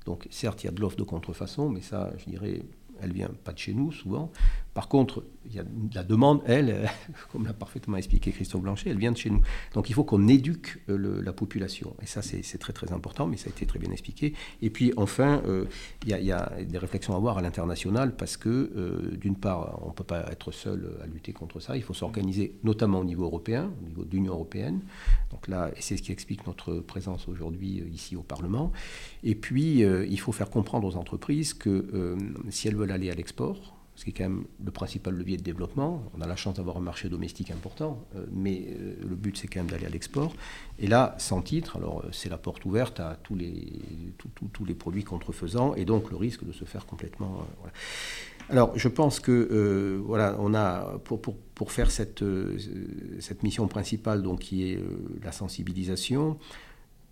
Donc 0.05 0.27
certes, 0.31 0.63
il 0.63 0.67
y 0.67 0.69
a 0.69 0.71
de 0.71 0.81
l'offre 0.81 0.97
de 0.97 1.03
contrefaçon, 1.03 1.69
mais 1.69 1.81
ça, 1.81 2.11
je 2.17 2.25
dirais, 2.25 2.61
elle 3.01 3.13
vient 3.13 3.31
pas 3.43 3.53
de 3.53 3.57
chez 3.57 3.73
nous 3.73 3.91
souvent. 3.91 4.31
Par 4.73 4.87
contre, 4.87 5.25
il 5.45 5.53
y 5.53 5.59
a 5.59 5.63
la 5.93 6.03
demande, 6.03 6.41
elle, 6.45 6.89
comme 7.31 7.45
l'a 7.45 7.53
parfaitement 7.53 7.97
expliqué 7.97 8.31
Christophe 8.31 8.61
Blanchet, 8.61 8.89
elle 8.89 8.97
vient 8.97 9.11
de 9.11 9.17
chez 9.17 9.29
nous. 9.29 9.41
Donc 9.73 9.89
il 9.89 9.93
faut 9.93 10.05
qu'on 10.05 10.27
éduque 10.27 10.79
euh, 10.89 11.21
la 11.21 11.33
population. 11.33 11.95
Et 12.01 12.05
ça, 12.05 12.21
c'est 12.21 12.57
très 12.57 12.71
très 12.71 12.93
important, 12.93 13.27
mais 13.27 13.37
ça 13.37 13.47
a 13.47 13.49
été 13.49 13.65
très 13.65 13.79
bien 13.79 13.91
expliqué. 13.91 14.33
Et 14.61 14.69
puis 14.69 14.93
enfin, 14.95 15.41
euh, 15.45 15.65
il, 16.05 16.09
y 16.09 16.31
a, 16.31 16.51
des 16.63 16.77
réflexions 16.77 17.13
à 17.13 17.17
avoir 17.17 17.37
à 17.37 17.41
l'international 17.41 18.15
parce 18.15 18.37
que, 18.37 18.49
euh, 18.49 19.17
d'une 19.17 19.35
part, 19.35 19.79
on 19.83 19.89
ne 19.89 19.93
peut 19.93 20.05
pas 20.05 20.25
être 20.31 20.51
seul 20.51 20.97
à 21.03 21.07
lutter 21.07 21.33
contre 21.33 21.59
ça. 21.59 21.75
Il 21.75 21.83
faut 21.83 21.93
s'organiser, 21.93 22.55
notamment 22.63 22.99
au 22.99 23.05
niveau 23.05 23.25
européen, 23.25 23.71
au 23.81 23.87
niveau 23.87 24.05
de 24.05 24.11
l'Union 24.11 24.33
européenne. 24.33 24.79
Donc 25.31 25.49
là, 25.49 25.71
c'est 25.79 25.97
ce 25.97 26.01
qui 26.01 26.13
explique 26.13 26.47
notre 26.47 26.75
présence 26.75 27.27
aujourd'hui 27.27 27.83
ici 27.91 28.15
au 28.15 28.23
Parlement. 28.23 28.71
Et 29.23 29.35
puis, 29.35 29.79
il 29.79 30.19
faut 30.19 30.31
faire 30.31 30.49
comprendre 30.49 30.87
aux 30.87 30.95
entreprises 30.95 31.53
que 31.53 32.17
si 32.49 32.67
elles 32.67 32.75
veulent 32.75 32.91
aller 32.91 33.09
à 33.09 33.15
l'export, 33.15 33.80
ce 34.01 34.05
qui 34.05 34.09
est 34.09 34.13
quand 34.13 34.23
même 34.23 34.45
le 34.65 34.71
principal 34.71 35.13
levier 35.13 35.37
de 35.37 35.43
développement. 35.43 36.01
On 36.17 36.21
a 36.21 36.27
la 36.27 36.35
chance 36.35 36.55
d'avoir 36.55 36.77
un 36.77 36.81
marché 36.81 37.07
domestique 37.07 37.51
important, 37.51 38.03
euh, 38.15 38.25
mais 38.31 38.65
euh, 38.69 38.95
le 39.07 39.15
but 39.15 39.37
c'est 39.37 39.47
quand 39.47 39.59
même 39.59 39.69
d'aller 39.69 39.85
à 39.85 39.89
l'export. 39.89 40.33
Et 40.79 40.87
là, 40.87 41.13
sans 41.19 41.43
titre, 41.43 41.77
alors 41.77 41.99
euh, 41.99 42.09
c'est 42.11 42.27
la 42.27 42.39
porte 42.39 42.65
ouverte 42.65 42.99
à 42.99 43.19
tous 43.21 43.35
les, 43.35 43.63
tous 44.53 44.65
les 44.65 44.73
produits 44.73 45.03
contrefaisants 45.03 45.75
et 45.75 45.85
donc 45.85 46.09
le 46.09 46.17
risque 46.17 46.43
de 46.43 46.51
se 46.51 46.65
faire 46.65 46.87
complètement. 46.87 47.45
Alors, 48.49 48.75
je 48.75 48.87
pense 48.87 49.19
que 49.19 50.01
voilà, 50.03 50.35
on 50.39 50.55
a 50.55 50.97
pour, 51.03 51.21
pour, 51.21 51.37
pour 51.37 51.71
faire 51.71 51.91
cette, 51.91 52.23
cette 53.19 53.43
mission 53.43 53.67
principale, 53.67 54.23
donc 54.23 54.39
qui 54.39 54.63
est 54.63 54.79
la 55.23 55.31
sensibilisation. 55.31 56.39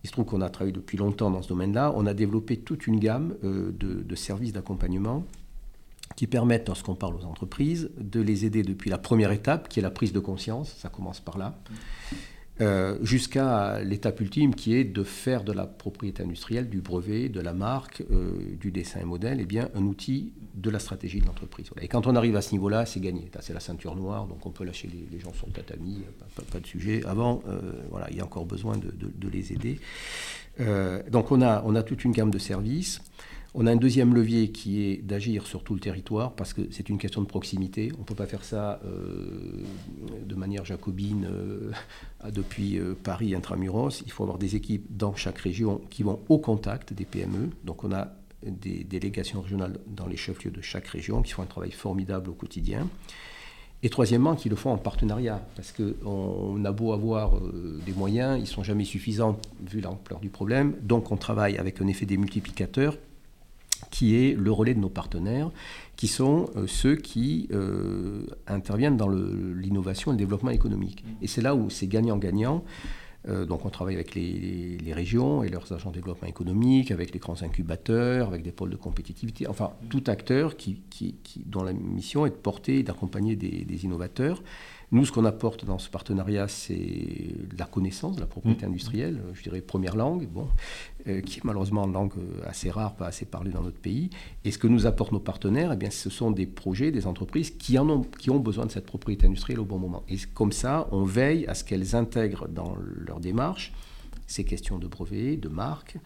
Il 0.04 0.08
se 0.08 0.12
trouve 0.12 0.26
qu'on 0.26 0.42
a 0.42 0.50
travaillé 0.50 0.74
depuis 0.74 0.98
longtemps 0.98 1.30
dans 1.30 1.44
ce 1.44 1.50
domaine-là. 1.50 1.94
On 1.96 2.08
a 2.08 2.16
développé 2.16 2.58
toute 2.58 2.88
une 2.88 3.00
gamme 3.00 3.36
de, 3.44 3.72
de 3.72 4.16
services 4.16 4.54
d'accompagnement 4.54 5.24
qui 6.20 6.28
permettent, 6.28 6.68
lorsqu'on 6.68 6.96
parle 6.96 7.16
aux 7.16 7.24
entreprises, 7.24 7.92
de 7.98 8.20
les 8.20 8.44
aider 8.44 8.62
depuis 8.62 8.90
la 8.90 8.98
première 8.98 9.32
étape, 9.32 9.70
qui 9.70 9.80
est 9.80 9.82
la 9.82 9.90
prise 9.90 10.12
de 10.12 10.20
conscience, 10.20 10.76
ça 10.78 10.90
commence 10.90 11.22
par 11.22 11.38
là, 11.38 11.58
euh, 12.60 12.98
jusqu'à 13.02 13.80
l'étape 13.86 14.20
ultime 14.20 14.54
qui 14.54 14.76
est 14.76 14.84
de 14.84 15.06
faire 15.06 15.46
de 15.46 15.54
la 15.54 15.66
propriété 15.66 16.22
industrielle, 16.22 16.68
du 16.68 16.82
brevet, 16.82 17.30
de 17.30 17.40
la 17.40 17.54
marque, 17.54 18.04
euh, 18.12 18.32
du 18.60 18.70
dessin 18.70 19.00
et 19.00 19.06
modèle, 19.06 19.38
eh 19.40 19.46
bien, 19.46 19.70
un 19.76 19.84
outil 19.84 20.34
de 20.56 20.70
la 20.70 20.80
stratégie 20.80 21.22
de 21.22 21.26
l'entreprise. 21.26 21.70
Et 21.80 21.88
quand 21.88 22.06
on 22.06 22.18
arrive 22.18 22.36
à 22.36 22.42
ce 22.42 22.52
niveau-là, 22.52 22.86
c'est 22.86 23.00
gagné. 23.00 23.32
C'est 23.40 23.54
la 23.54 23.62
ceinture 23.62 23.96
noire, 23.96 24.28
donc 24.28 24.46
on 24.46 24.52
peut 24.52 24.66
lâcher 24.66 24.90
les, 25.10 25.20
gens 25.22 25.32
sur 25.32 25.48
le 25.48 25.54
tatami, 25.54 26.04
pas, 26.52 26.60
de 26.60 26.68
sujet. 26.68 27.02
Avant, 27.06 27.42
euh, 27.48 27.62
voilà, 27.92 28.10
il 28.12 28.18
y 28.18 28.20
a 28.20 28.26
encore 28.26 28.46
besoin 28.46 28.76
de, 28.76 28.92
de 28.92 29.30
les 29.30 29.54
aider. 29.54 29.80
donc 31.10 31.32
on 31.32 31.42
a, 31.42 31.64
on 31.66 31.76
a 31.76 31.84
toute 31.84 32.04
une 32.04 32.12
gamme 32.12 32.30
de 32.30 32.40
services. 32.40 33.00
On 33.56 33.66
a 33.66 33.72
un 33.72 33.78
deuxième 33.78 34.14
levier 34.14 34.52
qui 34.52 34.84
est 34.84 34.98
d'agir 34.98 35.48
sur 35.48 35.64
tout 35.64 35.74
le 35.74 35.80
territoire 35.80 36.34
parce 36.34 36.54
que 36.54 36.62
c'est 36.70 36.88
une 36.88 37.00
question 37.00 37.22
de 37.22 37.28
proximité. 37.28 37.92
On 37.98 38.02
ne 38.02 38.06
peut 38.06 38.14
pas 38.14 38.28
faire 38.28 38.44
ça 38.44 38.80
euh, 38.86 39.64
de 40.24 40.36
manière 40.36 40.66
jacobine 40.66 41.28
euh, 41.32 41.72
depuis 42.32 42.78
euh, 42.78 42.94
Paris 42.94 43.34
intramuros. 43.34 44.04
Il 44.06 44.12
faut 44.12 44.24
avoir 44.24 44.38
des 44.38 44.56
équipes 44.56 44.86
dans 44.96 45.16
chaque 45.16 45.40
région 45.40 45.82
qui 45.90 46.04
vont 46.04 46.20
au 46.30 46.38
contact 46.38 46.94
des 46.94 47.06
PME. 47.06 47.50
Donc 47.64 47.84
on 47.84 47.92
a 47.92 48.10
des 48.44 48.84
délégations 48.84 49.42
régionales 49.42 49.80
dans 49.88 50.06
les 50.06 50.16
chefs-lieux 50.16 50.52
de 50.52 50.62
chaque 50.62 50.88
région 50.88 51.24
qui 51.24 51.32
font 51.32 51.42
un 51.42 51.48
travail 51.48 51.72
formidable 51.72 52.30
au 52.30 52.34
quotidien. 52.34 52.88
Et 53.82 53.90
troisièmement, 53.90 54.36
qui 54.36 54.50
le 54.50 54.58
font 54.58 54.72
en 54.72 54.78
partenariat, 54.78 55.42
parce 55.56 55.72
qu'on 55.72 56.66
a 56.66 56.72
beau 56.74 56.92
avoir 56.92 57.40
des 57.86 57.94
moyens, 57.94 58.38
ils 58.38 58.42
ne 58.42 58.46
sont 58.46 58.62
jamais 58.62 58.84
suffisants 58.84 59.40
vu 59.66 59.80
l'ampleur 59.80 60.20
du 60.20 60.30
problème. 60.30 60.76
Donc 60.82 61.14
on 61.14 61.18
travaille 61.18 61.58
avec 61.58 61.82
un 61.82 61.88
effet 61.88 62.06
des 62.06 62.18
multiplicateurs 62.18 62.98
qui 63.92 64.16
est 64.16 64.36
le 64.38 64.52
relais 64.52 64.74
de 64.74 64.80
nos 64.80 64.90
partenaires, 64.90 65.52
qui 65.96 66.08
sont 66.08 66.50
euh, 66.56 66.68
ceux 66.68 66.96
qui 66.96 67.48
euh, 67.52 68.26
interviennent 68.48 68.98
dans 68.98 69.10
l'innovation 69.10 70.12
et 70.12 70.14
le 70.14 70.18
développement 70.18 70.52
économique. 70.52 71.04
Et 71.22 71.28
c'est 71.28 71.42
là 71.42 71.56
où 71.56 71.70
c'est 71.70 71.88
gagnant-gagnant. 71.88 72.64
Euh, 73.28 73.46
donc 73.46 73.66
on 73.66 73.70
travaille 73.70 73.96
avec 73.96 74.16
les, 74.16 74.78
régions 74.94 75.44
et 75.44 75.50
leurs 75.50 75.72
agents 75.74 75.90
de 75.90 75.96
développement 75.96 76.28
économique, 76.28 76.92
avec 76.92 77.14
les 77.14 77.20
grands 77.20 77.42
incubateurs, 77.44 78.28
avec 78.28 78.44
des 78.44 78.52
pôles 78.52 78.70
de 78.70 78.76
compétitivité, 78.76 79.48
enfin 79.48 79.72
tout 79.90 80.04
acteur 80.08 80.58
qui, 80.58 80.82
dont 81.46 81.64
la 81.64 81.74
mission 81.74 82.26
est 82.26 82.32
de 82.32 82.36
porter 82.36 82.80
et 82.80 82.84
d'accompagner 82.84 83.36
des, 83.36 83.86
innovateurs. 83.86 84.42
Nous, 84.92 85.06
ce 85.06 85.12
qu'on 85.12 85.26
apporte 85.26 85.66
dans 85.66 85.78
ce 85.78 85.88
partenariat, 85.88 86.48
c'est 86.48 87.36
la 87.58 87.66
connaissance 87.66 88.16
de 88.16 88.22
la 88.22 88.28
propriété 88.28 88.66
mmh. 88.66 88.70
industrielle, 88.70 89.22
je 89.34 89.44
dirais 89.44 89.62
première 89.62 89.96
langue, 89.96 90.28
bon, 90.28 90.48
euh, 91.08 91.22
qui 91.22 91.40
est 91.40 91.44
malheureusement 91.44 91.86
une 91.86 91.94
langue 91.94 92.14
euh, 92.18 92.42
assez 92.48 92.72
rare, 92.72 92.96
pas 92.96 93.06
assez 93.06 93.26
parlée 93.26 93.52
dans 93.52 93.62
notre 93.62 93.78
pays. 93.78 94.10
Et 94.46 94.52
ce 94.52 94.58
que 94.58 94.68
nous 94.68 94.88
apportent 94.88 95.12
nos 95.12 95.20
partenaires, 95.20 95.72
eh 95.74 95.78
bien, 95.78 95.92
ce 95.92 96.10
sont 96.10 96.32
des 96.32 96.48
projets, 96.48 96.92
des 96.92 97.06
entreprises 97.06 97.52
qui, 97.52 97.78
en 97.78 97.88
ont, 97.88 98.02
qui 98.02 98.32
ont 98.32 98.40
besoin 98.40 98.66
de 98.66 98.72
cette 98.72 98.88
propriété 98.88 99.28
industrielle 99.28 99.60
au 99.60 99.66
bon 99.66 99.78
moment. 99.78 100.04
Et 100.10 100.18
comme 100.34 100.52
ça, 100.52 100.88
on 100.92 101.04
veille 101.04 101.46
à 101.46 101.54
ce 101.54 101.64
qu'elles 101.64 101.96
intègrent 101.96 102.48
dans 102.48 102.76
leur 103.06 103.20
démarche 103.20 103.74
ces 104.26 104.44
questions 104.44 104.78
de 104.78 104.88
brevets, 104.88 105.38
de 105.38 105.50
marques, 105.50 105.98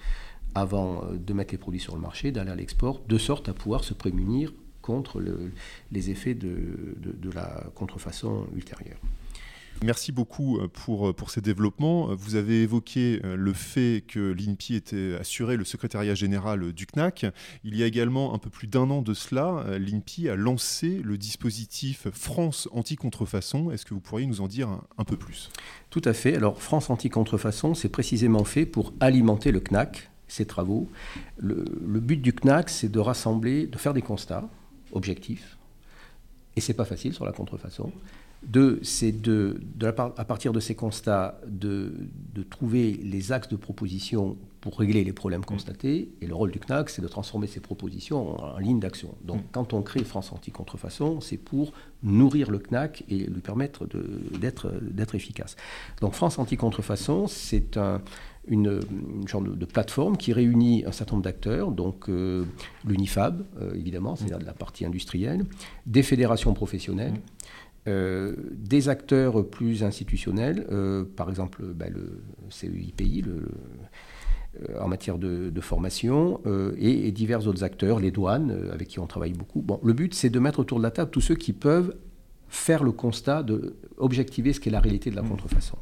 avant 0.55 1.03
euh, 1.03 1.17
de 1.17 1.33
mettre 1.33 1.53
les 1.53 1.57
produits 1.57 1.79
sur 1.79 1.95
le 1.95 2.01
marché, 2.01 2.31
d'aller 2.31 2.51
à 2.51 2.55
l'export, 2.55 3.01
de 3.07 3.17
sorte 3.17 3.47
à 3.49 3.53
pouvoir 3.53 3.83
se 3.83 3.93
prémunir 3.93 4.51
contre 4.83 5.19
les 5.91 6.09
effets 6.11 6.35
de, 6.35 6.95
la 7.33 7.63
contrefaçon 7.73 8.45
ultérieure. 8.55 8.99
Merci 9.83 10.13
beaucoup 10.13 10.59
euh, 10.59 10.67
pour, 10.71 11.09
euh, 11.09 11.13
pour 11.13 11.29
ces 11.29 11.41
développements. 11.41 12.15
Vous 12.15 12.35
avez 12.35 12.61
évoqué 12.63 13.19
euh, 13.23 13.35
le 13.35 13.51
fait 13.51 14.03
que 14.07 14.31
l'INPI 14.31 14.75
était 14.75 15.15
assuré 15.19 15.57
le 15.57 15.65
secrétariat 15.65 16.15
général 16.15 16.71
du 16.71 16.85
CNAC. 16.85 17.25
Il 17.65 17.75
y 17.75 17.83
a 17.83 17.85
également 17.85 18.33
un 18.33 18.37
peu 18.37 18.49
plus 18.49 18.67
d'un 18.67 18.89
an 18.89 19.01
de 19.01 19.13
cela, 19.13 19.65
l'INPI 19.77 20.29
a 20.29 20.35
lancé 20.35 21.01
le 21.03 21.17
dispositif 21.17 22.07
France 22.11 22.69
anti-contrefaçon. 22.71 23.71
Est-ce 23.71 23.85
que 23.85 23.93
vous 23.93 23.99
pourriez 23.99 24.25
nous 24.25 24.41
en 24.41 24.47
dire 24.47 24.69
un, 24.97 25.03
peu 25.03 25.17
plus? 25.17 25.51
Tout 25.89 26.01
à 26.05 26.13
fait. 26.13 26.35
Alors 26.35 26.61
France 26.61 26.89
anti-contrefaçon, 26.89 27.73
c'est 27.73 27.89
précisément 27.89 28.45
fait 28.45 28.65
pour 28.65 28.93
alimenter 28.99 29.51
le 29.51 29.59
CNAC, 29.59 30.09
ses 30.27 30.45
travaux. 30.45 30.89
Le, 31.37 31.65
le 31.85 31.99
but 31.99 32.21
du 32.21 32.33
CNAC, 32.33 32.69
c'est 32.69 32.89
de 32.89 32.99
rassembler, 32.99 33.67
de 33.67 33.77
faire 33.77 33.93
des 33.93 34.01
constats 34.01 34.49
objectif. 34.93 35.57
Et 36.55 36.61
c'est 36.61 36.73
pas 36.73 36.85
facile 36.85 37.13
sur 37.13 37.25
la 37.25 37.31
contrefaçon. 37.31 37.91
Deux, 38.45 38.79
c'est 38.83 39.13
de, 39.13 39.61
à 39.81 40.25
partir 40.25 40.51
de 40.51 40.59
ces 40.59 40.75
constats, 40.75 41.39
de, 41.47 41.93
trouver 42.49 42.99
les 43.01 43.31
axes 43.31 43.47
de 43.47 43.55
proposition 43.55 44.37
pour 44.59 44.77
régler 44.77 45.03
les 45.03 45.13
problèmes 45.13 45.45
constatés. 45.45 46.09
Et 46.21 46.27
le 46.27 46.35
rôle 46.35 46.51
du 46.51 46.59
CNAC, 46.59 46.89
c'est 46.89 47.01
de 47.01 47.07
transformer 47.07 47.47
ces 47.47 47.61
propositions 47.61 48.41
en, 48.41 48.57
ligne 48.59 48.79
d'action. 48.79 49.15
Donc, 49.23 49.37
mm. 49.37 49.47
quand 49.53 49.73
on 49.73 49.81
crée 49.81 50.03
France 50.03 50.31
Anti-Contrefaçon, 50.33 51.21
c'est 51.21 51.37
pour 51.37 51.71
nourrir 52.01 52.51
le 52.51 52.59
CNAC 52.59 53.05
et 53.09 53.19
lui 53.19 53.41
permettre 53.41 53.87
d'être 53.87 55.15
efficace. 55.15 55.55
Donc, 56.01 56.13
France 56.13 56.37
Anti-Contrefaçon, 56.37 57.27
c'est 57.27 57.77
un, 57.77 58.01
une, 58.47 58.79
genre 59.25 59.41
de, 59.41 59.65
plateforme 59.65 60.17
qui 60.17 60.33
réunit 60.33 60.83
un 60.85 60.91
certain 60.91 61.13
nombre 61.13 61.23
d'acteurs, 61.23 61.71
donc 61.71 62.09
euh, 62.09 62.43
l'UNIFAB, 62.85 63.45
euh, 63.61 63.73
évidemment, 63.73 64.15
c'est-à-dire 64.15 64.39
de 64.39 64.45
la 64.45 64.53
partie 64.53 64.85
industrielle, 64.85 65.45
des 65.85 66.03
fédérations 66.03 66.53
professionnelles, 66.53 67.13
euh, 67.87 68.35
des 68.51 68.89
acteurs 68.89 69.47
plus 69.49 69.83
institutionnels, 69.83 70.65
par 71.15 71.29
exemple 71.29 71.63
bah, 71.73 71.89
le 71.89 72.21
CEIPI, 72.49 73.23
en 74.79 74.87
matière 74.87 75.17
de, 75.17 75.51
et, 76.77 77.07
et, 77.07 77.11
divers 77.11 77.47
autres 77.47 77.63
acteurs, 77.63 77.99
les 77.99 78.11
douanes, 78.11 78.69
avec 78.71 78.89
qui 78.89 78.99
on 78.99 79.07
travaille 79.07 79.33
beaucoup. 79.33 79.61
Bon, 79.61 79.79
le 79.83 79.93
but, 79.93 80.13
c'est 80.13 80.29
de 80.29 80.39
mettre 80.39 80.59
autour 80.59 80.77
de 80.77 80.83
la 80.83 80.91
table 80.91 81.11
tous 81.11 81.21
ceux 81.21 81.35
qui 81.35 81.53
peuvent 81.53 81.95
faire 82.53 82.83
le 82.83 82.91
constat, 82.91 83.41
de 83.41 83.75
objectiver 83.97 84.53
ce 84.53 84.59
qu'est 84.59 84.69
la 84.69 84.79
réalité 84.79 85.09
de 85.09 85.15
la 85.15 85.23
mmh. 85.23 85.29
contrefaçon. 85.29 85.77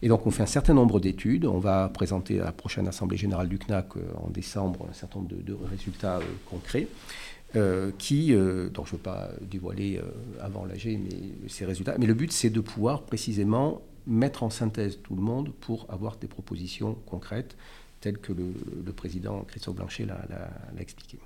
Et 0.00 0.08
donc 0.08 0.26
on 0.26 0.30
fait 0.30 0.42
un 0.42 0.46
certain 0.46 0.72
nombre 0.72 1.00
d'études. 1.00 1.44
On 1.44 1.58
va 1.58 1.90
présenter 1.90 2.40
à 2.40 2.44
la 2.44 2.52
prochaine 2.52 2.88
Assemblée 2.88 3.18
générale 3.18 3.48
du 3.48 3.58
CNAC 3.58 3.96
euh, 3.96 4.00
en 4.16 4.30
décembre 4.30 4.86
un 4.90 4.94
certain 4.94 5.20
nombre 5.20 5.34
de, 5.36 5.52
résultats 5.70 6.16
euh, 6.16 6.22
concrets. 6.50 6.88
Euh, 7.56 7.92
qui, 7.96 8.32
dont 8.32 8.84
je 8.84 8.92
ne 8.92 8.96
veux 8.98 9.02
pas 9.02 9.30
dévoiler 9.40 9.98
avant 10.38 10.66
l'AG 10.66 10.84
mais 10.84 11.48
ces 11.48 11.64
résultats, 11.64 11.96
mais 11.98 12.04
le 12.04 12.12
but 12.12 12.30
c'est 12.30 12.50
de 12.50 12.60
pouvoir 12.60 13.04
précisément 13.04 13.80
mettre 14.06 14.42
en 14.42 14.50
synthèse 14.50 14.98
tout 15.02 15.16
le 15.16 15.22
monde 15.22 15.50
pour 15.60 15.86
avoir 15.88 16.18
des 16.18 16.26
propositions 16.26 16.98
concrètes 17.06 17.56
telles 18.02 18.18
que 18.18 18.34
le, 18.34 18.52
le 18.84 18.92
président 18.92 19.44
Christophe 19.48 19.76
Blanchet 19.76 20.04
l'a 20.04 20.50
expliqué. 20.78 21.18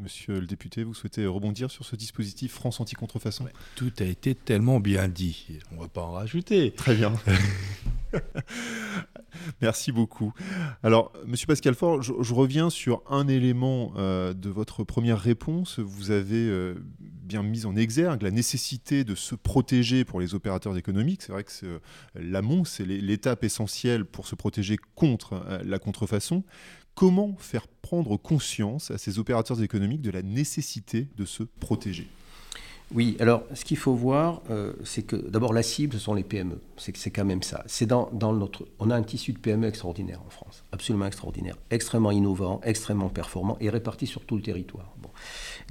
Monsieur 0.00 0.38
le 0.38 0.46
député, 0.46 0.84
vous 0.84 0.94
souhaitez 0.94 1.26
rebondir 1.26 1.72
sur 1.72 1.84
ce 1.84 1.96
dispositif 1.96 2.52
France 2.52 2.78
anti-contrefaçon 2.78 3.46
Tout 3.74 3.92
a 3.98 4.04
été 4.04 4.36
tellement 4.36 4.78
bien 4.78 5.08
dit, 5.08 5.58
on 5.72 5.74
ne 5.74 5.80
va 5.80 5.88
pas 5.88 6.02
en 6.02 6.12
rajouter. 6.12 6.70
Très 6.70 6.94
bien. 6.94 7.14
Merci 9.60 9.90
beaucoup. 9.90 10.32
Alors, 10.84 11.12
Monsieur 11.26 11.48
Pascal 11.48 11.74
Faure, 11.74 12.00
je, 12.00 12.32
reviens 12.32 12.70
sur 12.70 13.02
un 13.10 13.26
élément 13.26 13.92
euh, 13.96 14.34
de 14.34 14.48
votre 14.48 14.84
première 14.84 15.18
réponse. 15.18 15.80
Vous 15.80 16.12
avez 16.12 16.48
euh, 16.48 16.74
bien 17.00 17.42
mis 17.42 17.66
en 17.66 17.74
exergue 17.74 18.22
la 18.22 18.30
nécessité 18.30 19.02
de 19.02 19.16
se 19.16 19.34
protéger 19.34 20.04
pour 20.04 20.20
les 20.20 20.32
opérateurs 20.34 20.76
économiques. 20.76 21.22
C'est 21.22 21.32
vrai 21.32 21.42
que 21.42 21.50
euh, 21.64 21.78
l'amont, 22.14 22.64
c'est 22.64 22.84
l'étape 22.84 23.42
essentielle 23.42 24.04
pour 24.04 24.28
se 24.28 24.36
protéger 24.36 24.76
contre 24.94 25.42
la 25.64 25.80
contrefaçon. 25.80 26.44
Comment 26.98 27.36
faire 27.38 27.68
prendre 27.68 28.16
conscience 28.16 28.90
à 28.90 28.98
ces 28.98 29.20
opérateurs 29.20 29.62
économiques 29.62 30.02
de 30.02 30.10
la 30.10 30.22
nécessité 30.22 31.06
de 31.16 31.24
se 31.24 31.44
protéger? 31.44 32.08
Oui, 32.92 33.16
alors 33.20 33.44
ce 33.54 33.64
qu'il 33.64 33.76
faut 33.76 33.94
voir, 33.94 34.42
euh, 34.50 34.72
c'est 34.82 35.04
que 35.04 35.14
d'abord 35.14 35.52
la 35.52 35.62
cible, 35.62 35.92
ce 35.92 36.00
sont 36.00 36.14
les 36.14 36.24
PME. 36.24 36.60
C'est 36.76 37.10
quand 37.10 37.24
même 37.24 37.44
ça. 37.44 37.62
C'est 37.68 37.86
dans, 37.86 38.10
notre, 38.12 38.66
on 38.80 38.90
a 38.90 38.96
un 38.96 39.04
tissu 39.04 39.32
de 39.32 39.38
PME 39.38 39.68
extraordinaire 39.68 40.20
en 40.26 40.30
France, 40.30 40.64
absolument 40.72 41.06
extraordinaire, 41.06 41.56
extrêmement 41.70 42.10
innovant, 42.10 42.60
extrêmement 42.64 43.10
performant 43.10 43.56
et 43.60 43.70
réparti 43.70 44.08
sur 44.08 44.24
tout 44.24 44.34
le 44.34 44.42
territoire. 44.42 44.92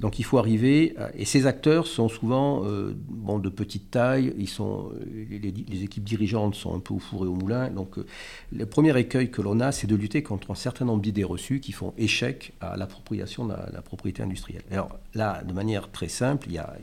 Donc 0.00 0.20
il 0.20 0.24
faut 0.24 0.38
arriver, 0.38 0.94
et 1.14 1.24
ces 1.24 1.46
acteurs 1.46 1.88
sont 1.88 2.08
souvent 2.08 2.64
euh, 2.64 2.94
bon, 3.08 3.40
de 3.40 3.48
petite 3.48 3.90
taille, 3.90 4.32
ils 4.38 4.48
sont, 4.48 4.92
les, 5.28 5.82
équipes 5.82 6.04
dirigeantes 6.04 6.54
sont 6.54 6.72
un 6.72 6.78
peu 6.78 6.94
au 6.94 7.00
four 7.00 7.24
et 7.24 7.28
au 7.28 7.34
moulin. 7.34 7.68
Donc 7.70 7.98
euh, 7.98 8.06
le 8.52 8.64
premier 8.64 8.96
écueil 8.96 9.28
que 9.32 9.42
l'on 9.42 9.58
a, 9.58 9.72
c'est 9.72 9.88
de 9.88 9.96
lutter 9.96 10.22
contre 10.22 10.52
un 10.52 10.54
certain 10.54 10.84
nombre 10.84 11.02
d'idées 11.02 11.24
reçues 11.24 11.58
qui 11.58 11.72
font 11.72 11.94
échec 11.98 12.52
à 12.60 12.76
l'appropriation 12.76 13.46
de 13.46 13.54
la, 13.54 13.82
propriété 13.82 14.22
industrielle. 14.22 14.62
Alors 14.70 14.96
là, 15.14 15.42
de 15.42 15.52
manière 15.52 15.90
très 15.90 16.08
simple, 16.08 16.46
il 16.48 16.54
y 16.54 16.58
a, 16.58 16.76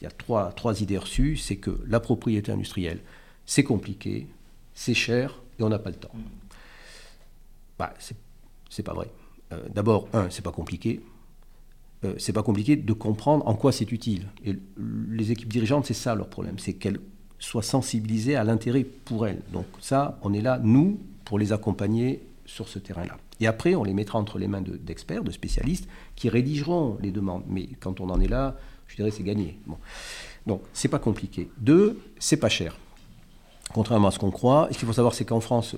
il 0.00 0.04
y 0.04 0.06
a 0.08 0.10
trois, 0.10 0.50
trois 0.50 0.82
idées 0.82 0.98
reçues. 0.98 1.36
C'est 1.36 1.56
que 1.56 1.78
la 1.86 2.00
propriété 2.00 2.50
industrielle, 2.50 2.98
c'est 3.46 3.62
compliqué, 3.62 4.26
c'est 4.74 4.94
cher 4.94 5.40
et 5.60 5.62
on 5.62 5.68
n'a 5.68 5.78
pas 5.78 5.90
le 5.90 5.96
temps. 5.96 6.10
Bah, 7.78 7.94
c'est 8.68 8.82
pas 8.82 8.94
vrai. 8.94 9.08
Euh, 9.52 9.60
d'abord, 9.72 10.08
un, 10.12 10.28
c'est 10.30 10.42
pas 10.42 10.50
compliqué. 10.50 11.00
Euh, 12.04 12.14
c'est 12.18 12.32
pas 12.32 12.42
compliqué 12.42 12.76
de 12.76 12.92
comprendre 12.92 13.46
en 13.46 13.54
quoi 13.54 13.72
c'est 13.72 13.90
utile. 13.92 14.28
Les 14.76 15.30
équipes 15.30 15.52
dirigeantes, 15.52 15.86
c'est 15.86 15.94
ça 15.94 16.14
leur 16.14 16.28
problème, 16.28 16.58
c'est 16.58 16.72
qu'elles 16.72 16.98
soient 17.38 17.62
sensibilisées 17.62 18.36
à 18.36 18.44
l'intérêt 18.44 18.84
pour 18.84 19.26
elles. 19.26 19.42
Donc 19.52 19.66
ça, 19.80 20.18
on 20.22 20.32
est 20.32 20.40
là, 20.40 20.60
nous, 20.62 20.98
pour 21.24 21.38
les 21.38 21.52
accompagner 21.52 22.22
sur 22.44 22.68
ce 22.68 22.78
terrain-là. 22.78 23.16
Et 23.40 23.46
après, 23.46 23.74
on 23.74 23.84
les 23.84 23.94
mettra 23.94 24.18
entre 24.18 24.38
les 24.38 24.46
mains 24.46 24.62
d'experts, 24.62 25.24
de, 25.24 25.30
spécialistes, 25.30 25.88
qui 26.16 26.28
rédigeront 26.28 26.98
les 27.00 27.10
demandes. 27.10 27.42
Mais 27.48 27.68
quand 27.80 28.00
on 28.00 28.10
en 28.10 28.20
est 28.20 28.28
là, 28.28 28.56
je 28.86 28.96
dirais 28.96 29.10
c'est 29.10 29.22
gagné. 29.22 29.58
Bon. 29.66 29.78
Donc, 30.46 30.62
c'est 30.72 30.88
pas 30.88 30.98
compliqué. 30.98 31.48
Deux, 31.58 31.98
c'est 32.18 32.36
pas 32.36 32.48
cher. 32.48 32.76
Contrairement 33.72 34.08
à 34.08 34.10
ce 34.10 34.18
qu'on 34.18 34.30
croit, 34.30 34.68
ce 34.70 34.78
qu'il 34.78 34.86
faut 34.86 34.92
savoir, 34.92 35.14
c'est 35.14 35.24
qu'en 35.24 35.40
France, 35.40 35.76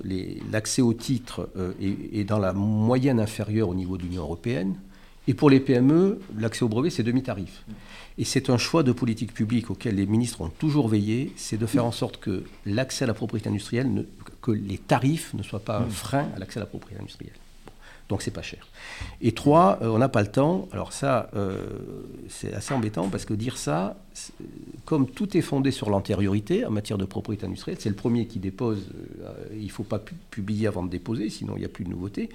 l'accès 0.51 0.83
au 0.83 0.95
titre 0.95 1.49
euh, 1.57 1.73
est, 1.81 2.21
est, 2.21 2.25
dans 2.25 2.39
la 2.39 2.53
moyenne 2.53 3.21
inférieure 3.21 3.69
au 3.69 3.75
niveau 3.75 3.97
de 3.97 4.03
l'Union 4.03 4.23
européenne. 4.23 4.77
Et 5.27 5.35
pour 5.35 5.49
les 5.49 5.61
PME, 5.61 6.21
l'accès 6.39 6.65
au 6.65 6.69
brevet, 6.69 6.91
c'est 6.91 7.03
demi-tarif. 7.03 7.65
Et 8.19 8.25
c'est 8.25 8.51
un 8.51 8.59
choix 8.59 8.83
de 8.83 8.93
politique 8.93 9.33
publique 9.33 9.71
auquel 9.71 9.97
les 9.97 10.07
ministres 10.07 10.43
ont 10.43 10.49
toujours 10.49 10.89
veillé, 10.89 11.33
c'est 11.37 11.57
de 11.57 11.67
faire 11.67 11.85
en 11.85 11.93
sorte 11.93 12.19
que 12.19 12.45
l'accès 12.67 13.05
à 13.05 13.07
la 13.07 13.15
propriété 13.15 13.49
industrielle, 13.49 14.07
que 14.43 14.53
les 14.53 14.79
tarifs 14.79 15.33
ne 15.35 15.43
soient 15.43 15.65
pas 15.65 15.79
un 15.79 15.89
frein 15.89 16.29
à 16.37 16.39
l'accès 16.39 16.59
à 16.59 16.61
la 16.61 16.67
propriété 16.67 17.01
industrielle. 17.01 17.35
Donc 18.09 18.21
c'est 18.21 18.31
pas 18.31 18.43
cher. 18.43 18.67
Et 19.23 19.33
trois, 19.33 19.79
euh, 19.81 19.89
on 19.89 19.99
n'a 19.99 20.11
pas 20.11 20.21
le 20.21 20.31
temps. 20.31 20.69
Alors 20.73 20.93
ça, 20.93 21.31
euh, 21.35 21.65
c'est 22.29 22.53
assez 22.53 22.75
embêtant 22.75 23.09
parce 23.09 23.25
que 23.25 23.33
dire 23.33 23.57
ça, 23.57 23.97
comme 24.85 25.09
tout 25.09 25.37
est 25.37 25.41
fondé 25.41 25.71
sur 25.71 25.89
l'antériorité 25.89 26.67
en 26.67 26.71
matière 26.71 26.99
de 26.99 27.07
propriété 27.07 27.47
industrielle, 27.47 27.79
c'est 27.81 27.89
le 27.89 27.95
premier 27.95 28.27
qui 28.27 28.39
dépose. 28.39 28.91
Euh, 29.23 29.33
il 29.55 29.65
ne 29.65 29.71
faut 29.71 29.85
pas 29.85 30.01
publier 30.31 30.67
avant 30.67 30.83
de 30.83 30.91
déposer, 30.91 31.31
sinon 31.31 31.55
il 31.57 31.61
n'y 31.61 31.65
a 31.65 31.71
plus 31.71 31.85
de 31.85 31.91
nouveauté. 31.91 32.29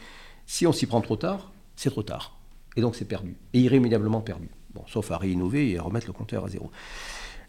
Si 0.48 0.66
on 0.66 0.74
s'y 0.74 0.88
prend 0.88 1.02
trop 1.02 1.18
tard, 1.18 1.52
c'est 1.76 1.92
trop 1.92 2.04
tard. 2.04 2.39
Et 2.76 2.82
donc 2.82 2.96
c'est 2.96 3.06
perdu. 3.06 3.36
Et 3.54 3.60
irrémédiablement 3.60 4.22
perdu. 4.22 4.50
Bon, 4.74 4.84
sauf 4.88 5.12
à 5.12 5.18
réinnover 5.18 5.72
et 5.72 5.78
à 5.78 5.82
remettre 5.82 6.08
le 6.08 6.14
compteur 6.14 6.46
à 6.46 6.50
zéro. 6.50 6.72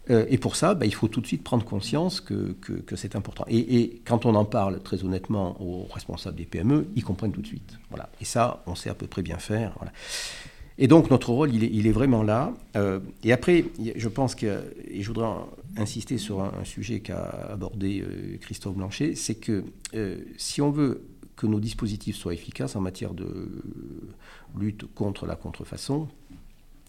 Euh, 0.09 0.25
et 0.29 0.37
pour 0.37 0.55
ça, 0.55 0.73
bah, 0.73 0.85
il 0.85 0.93
faut 0.93 1.07
tout 1.07 1.21
de 1.21 1.27
suite 1.27 1.43
prendre 1.43 1.63
conscience 1.63 2.21
que, 2.21 2.55
c'est 2.95 3.15
important. 3.15 3.45
Et, 3.47 4.01
quand 4.05 4.25
on 4.25 4.35
en 4.35 4.45
parle 4.45 4.81
très 4.81 5.03
honnêtement 5.03 5.61
aux 5.61 5.87
responsables 5.93 6.37
des 6.37 6.45
PME, 6.45 6.87
ils 6.95 7.03
comprennent 7.03 7.31
tout 7.31 7.41
de 7.41 7.47
suite. 7.47 7.77
Voilà. 7.89 8.09
Et 8.19 8.25
ça, 8.25 8.63
on 8.65 8.75
sait 8.75 8.89
à 8.89 8.95
peu 8.95 9.07
près 9.07 9.21
bien 9.21 9.37
faire. 9.37 9.77
Et 10.77 10.87
donc 10.87 11.11
notre 11.11 11.29
rôle, 11.31 11.53
il 11.53 11.85
est, 11.85 11.91
vraiment 11.91 12.23
là. 12.23 12.53
Euh, 12.75 12.99
et 13.23 13.31
après, 13.31 13.65
je 13.95 14.07
pense 14.07 14.33
que, 14.33 14.73
et 14.87 15.03
je 15.03 15.07
voudrais 15.07 15.29
insister 15.77 16.17
sur 16.17 16.41
un, 16.41 16.63
sujet 16.63 17.01
qu'a 17.01 17.25
abordé 17.51 18.01
euh, 18.01 18.37
Christophe 18.41 18.75
Blanchet, 18.75 19.13
c'est 19.15 19.35
que 19.35 19.63
si 20.37 20.61
on 20.61 20.71
veut 20.71 21.03
que 21.35 21.47
nos 21.47 21.59
dispositifs 21.59 22.15
soient 22.15 22.33
efficaces 22.33 22.75
en 22.75 22.81
matière 22.81 23.13
de 23.13 23.63
lutte 24.57 24.85
contre 24.93 25.25
la 25.25 25.35
contrefaçon, 25.35 26.07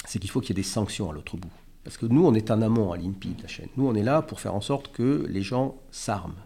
c'est 0.07 0.19
qu'il 0.19 0.31
faut 0.31 0.41
qu'il 0.41 0.51
y 0.51 0.59
ait 0.59 0.63
des 0.63 0.69
sanctions 0.69 1.11
à 1.11 1.13
l'autre 1.13 1.37
bout. 1.37 1.51
Parce 1.85 1.97
que 1.97 2.07
nous, 2.07 2.25
on 2.25 2.35
est 2.35 2.51
en 2.51 2.63
amont 2.63 2.93
à 2.93 2.97
l'INPI 2.97 3.31
de 3.31 3.43
la 3.43 3.49
chaîne. 3.49 3.69
Nous, 3.77 3.87
on 3.87 3.95
est 3.95 4.03
là 4.03 4.23
pour 4.23 4.41
faire 4.41 4.55
en 4.55 4.61
sorte 4.61 4.93
que 4.93 5.27
les 5.29 5.43
gens 5.43 5.77
s'arment. 5.91 6.37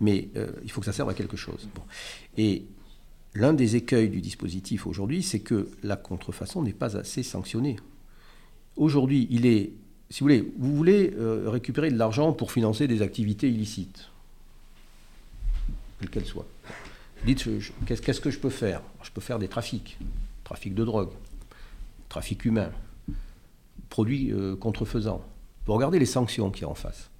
Mais 0.00 0.28
euh, 0.36 0.52
il 0.62 0.70
faut 0.70 0.80
que 0.80 0.86
ça 0.86 0.92
serve 0.92 1.10
à 1.10 1.14
quelque 1.14 1.36
chose. 1.36 1.68
Et 2.36 2.66
l'un 3.34 3.52
des 3.52 3.76
écueils 3.76 4.08
du 4.08 4.20
dispositif 4.20 4.86
aujourd'hui, 4.86 5.22
c'est 5.22 5.40
que 5.40 5.68
la 5.82 5.96
contrefaçon 5.96 6.62
n'est 6.62 6.72
pas 6.72 6.96
assez 6.96 7.22
sanctionnée. 7.22 7.76
Aujourd'hui, 8.76 9.26
il 9.30 9.44
est, 9.44 9.72
si 10.08 10.20
vous 10.20 10.24
voulez, 10.24 10.52
vous 10.56 10.74
voulez 10.74 11.12
euh, 11.16 11.50
récupérer 11.50 11.90
de 11.90 11.98
l'argent 11.98 12.32
pour 12.32 12.52
financer 12.52 12.86
des 12.86 13.02
activités 13.02 13.50
illicites, 13.50 14.10
quelles 15.98 16.10
qu'elles 16.10 16.26
soient. 16.26 16.46
Dites, 17.24 17.44
qu'est-ce 17.86 18.20
que 18.20 18.30
je 18.30 18.38
peux 18.38 18.50
faire? 18.50 18.82
Je 19.02 19.10
peux 19.10 19.20
faire 19.20 19.38
des 19.38 19.48
trafics, 19.48 19.98
trafic 20.44 20.74
de 20.74 20.84
drogue, 20.84 21.10
trafic 22.08 22.44
humain, 22.44 22.70
produits 23.88 24.32
euh, 24.32 24.56
contrefaisants. 24.56 25.24
Vous 25.66 25.74
regardez 25.74 25.98
les 25.98 26.06
sanctions 26.06 26.50
qu'il 26.50 26.62
y 26.62 26.64
a 26.64 26.68
en 26.68 26.74
face. 26.74 27.10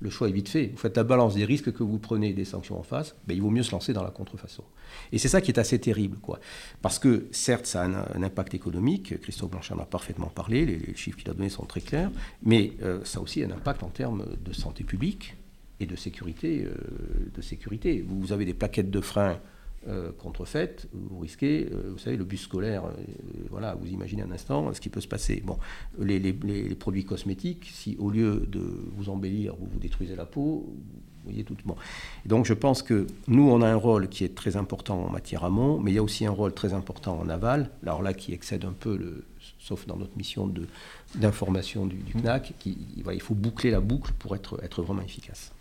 Le 0.00 0.10
choix 0.10 0.28
est 0.28 0.32
vite 0.32 0.50
fait. 0.50 0.66
Vous 0.66 0.76
faites 0.76 0.96
la 0.96 1.04
balance 1.04 1.34
des 1.34 1.44
risques 1.46 1.72
que 1.72 1.82
vous 1.82 1.98
prenez 1.98 2.34
des 2.34 2.44
sanctions 2.44 2.78
en 2.78 2.82
face, 2.82 3.14
ben, 3.26 3.34
il 3.34 3.40
vaut 3.40 3.50
mieux 3.50 3.62
se 3.62 3.72
lancer 3.72 3.94
dans 3.94 4.02
la 4.02 4.10
contrefaçon. 4.10 4.62
Et 5.10 5.18
c'est 5.18 5.28
ça 5.28 5.40
qui 5.40 5.50
est 5.50 5.58
assez 5.58 5.78
terrible. 5.78 6.18
Quoi. 6.18 6.38
Parce 6.82 6.98
que 6.98 7.28
certes, 7.30 7.66
ça 7.66 7.82
a 7.82 7.86
un, 7.86 8.22
impact 8.22 8.52
économique, 8.52 9.18
Christophe 9.22 9.52
Blanchard 9.52 9.78
en 9.78 9.82
a 9.82 9.86
parfaitement 9.86 10.26
parlé, 10.26 10.66
les, 10.66 10.94
chiffres 10.96 11.16
qu'il 11.16 11.30
a 11.30 11.34
donnés 11.34 11.48
sont 11.48 11.64
très 11.64 11.80
clairs, 11.80 12.10
mais 12.42 12.72
euh, 12.82 13.02
ça 13.04 13.20
a 13.20 13.22
aussi 13.22 13.42
un 13.42 13.50
impact 13.50 13.82
en 13.82 13.88
termes 13.88 14.26
de 14.44 14.52
santé 14.52 14.84
publique 14.84 15.34
et 15.80 15.86
de 15.86 15.96
sécurité. 15.96 16.64
Euh, 16.64 16.74
de 17.34 17.42
sécurité. 17.42 18.04
Vous 18.06 18.32
avez 18.32 18.44
des 18.44 18.54
plaquettes 18.54 18.90
de 18.90 19.00
frein 19.00 19.38
euh, 19.88 20.10
contrefaite, 20.18 20.88
vous 20.92 21.20
risquez, 21.20 21.68
euh, 21.70 21.90
vous 21.92 21.98
savez, 21.98 22.16
le 22.16 22.24
bus 22.24 22.42
scolaire, 22.42 22.82
voilà, 23.50 23.76
vous 23.76 23.86
imaginez 23.86 24.22
un 24.22 24.32
instant 24.32 24.72
ce 24.74 24.80
qui 24.80 24.88
peut 24.88 25.00
se 25.00 25.06
passer. 25.06 25.42
Bon, 25.44 25.58
les, 26.00 26.32
produits 26.74 27.04
cosmétiques, 27.04 27.70
si 27.72 27.96
au 28.00 28.10
lieu 28.10 28.46
de 28.48 28.60
vous 28.96 29.10
embellir, 29.10 29.54
vous 29.54 29.66
vous 29.66 29.78
détruisez 29.78 30.16
la 30.16 30.24
peau, 30.24 30.66
vous 30.66 31.30
voyez 31.30 31.44
tout. 31.44 31.56
Bon. 31.64 31.76
donc 32.24 32.46
je 32.46 32.54
pense 32.54 32.82
que 32.82 33.06
nous, 33.28 33.48
on 33.48 33.62
a 33.62 33.68
un 33.68 33.76
rôle 33.76 34.08
qui 34.08 34.24
est 34.24 34.34
très 34.34 34.56
important 34.56 35.04
en 35.04 35.10
matière 35.10 35.44
amont, 35.44 35.78
mais 35.78 35.92
il 35.92 35.94
y 35.94 35.98
a 35.98 36.02
aussi 36.02 36.26
un 36.26 36.30
rôle 36.32 36.52
très 36.52 36.72
important 36.72 37.20
en 37.20 37.28
aval, 37.28 37.70
alors 37.82 38.02
là 38.02 38.12
qui 38.12 38.32
excède 38.32 38.64
un 38.64 38.72
peu 38.72 38.96
le 38.96 39.24
sauf 39.60 39.86
dans 39.86 39.96
notre 39.96 40.16
mission 40.16 40.52
d'information 41.14 41.86
du, 41.86 41.96
du, 41.96 42.12
CNAC, 42.12 42.54
qui, 42.58 42.76
il 42.96 43.20
faut 43.20 43.34
boucler 43.34 43.70
la 43.70 43.80
boucle 43.80 44.12
pour 44.18 44.34
être, 44.34 44.58
être 44.64 44.82
vraiment 44.82 45.02
efficace. 45.02 45.52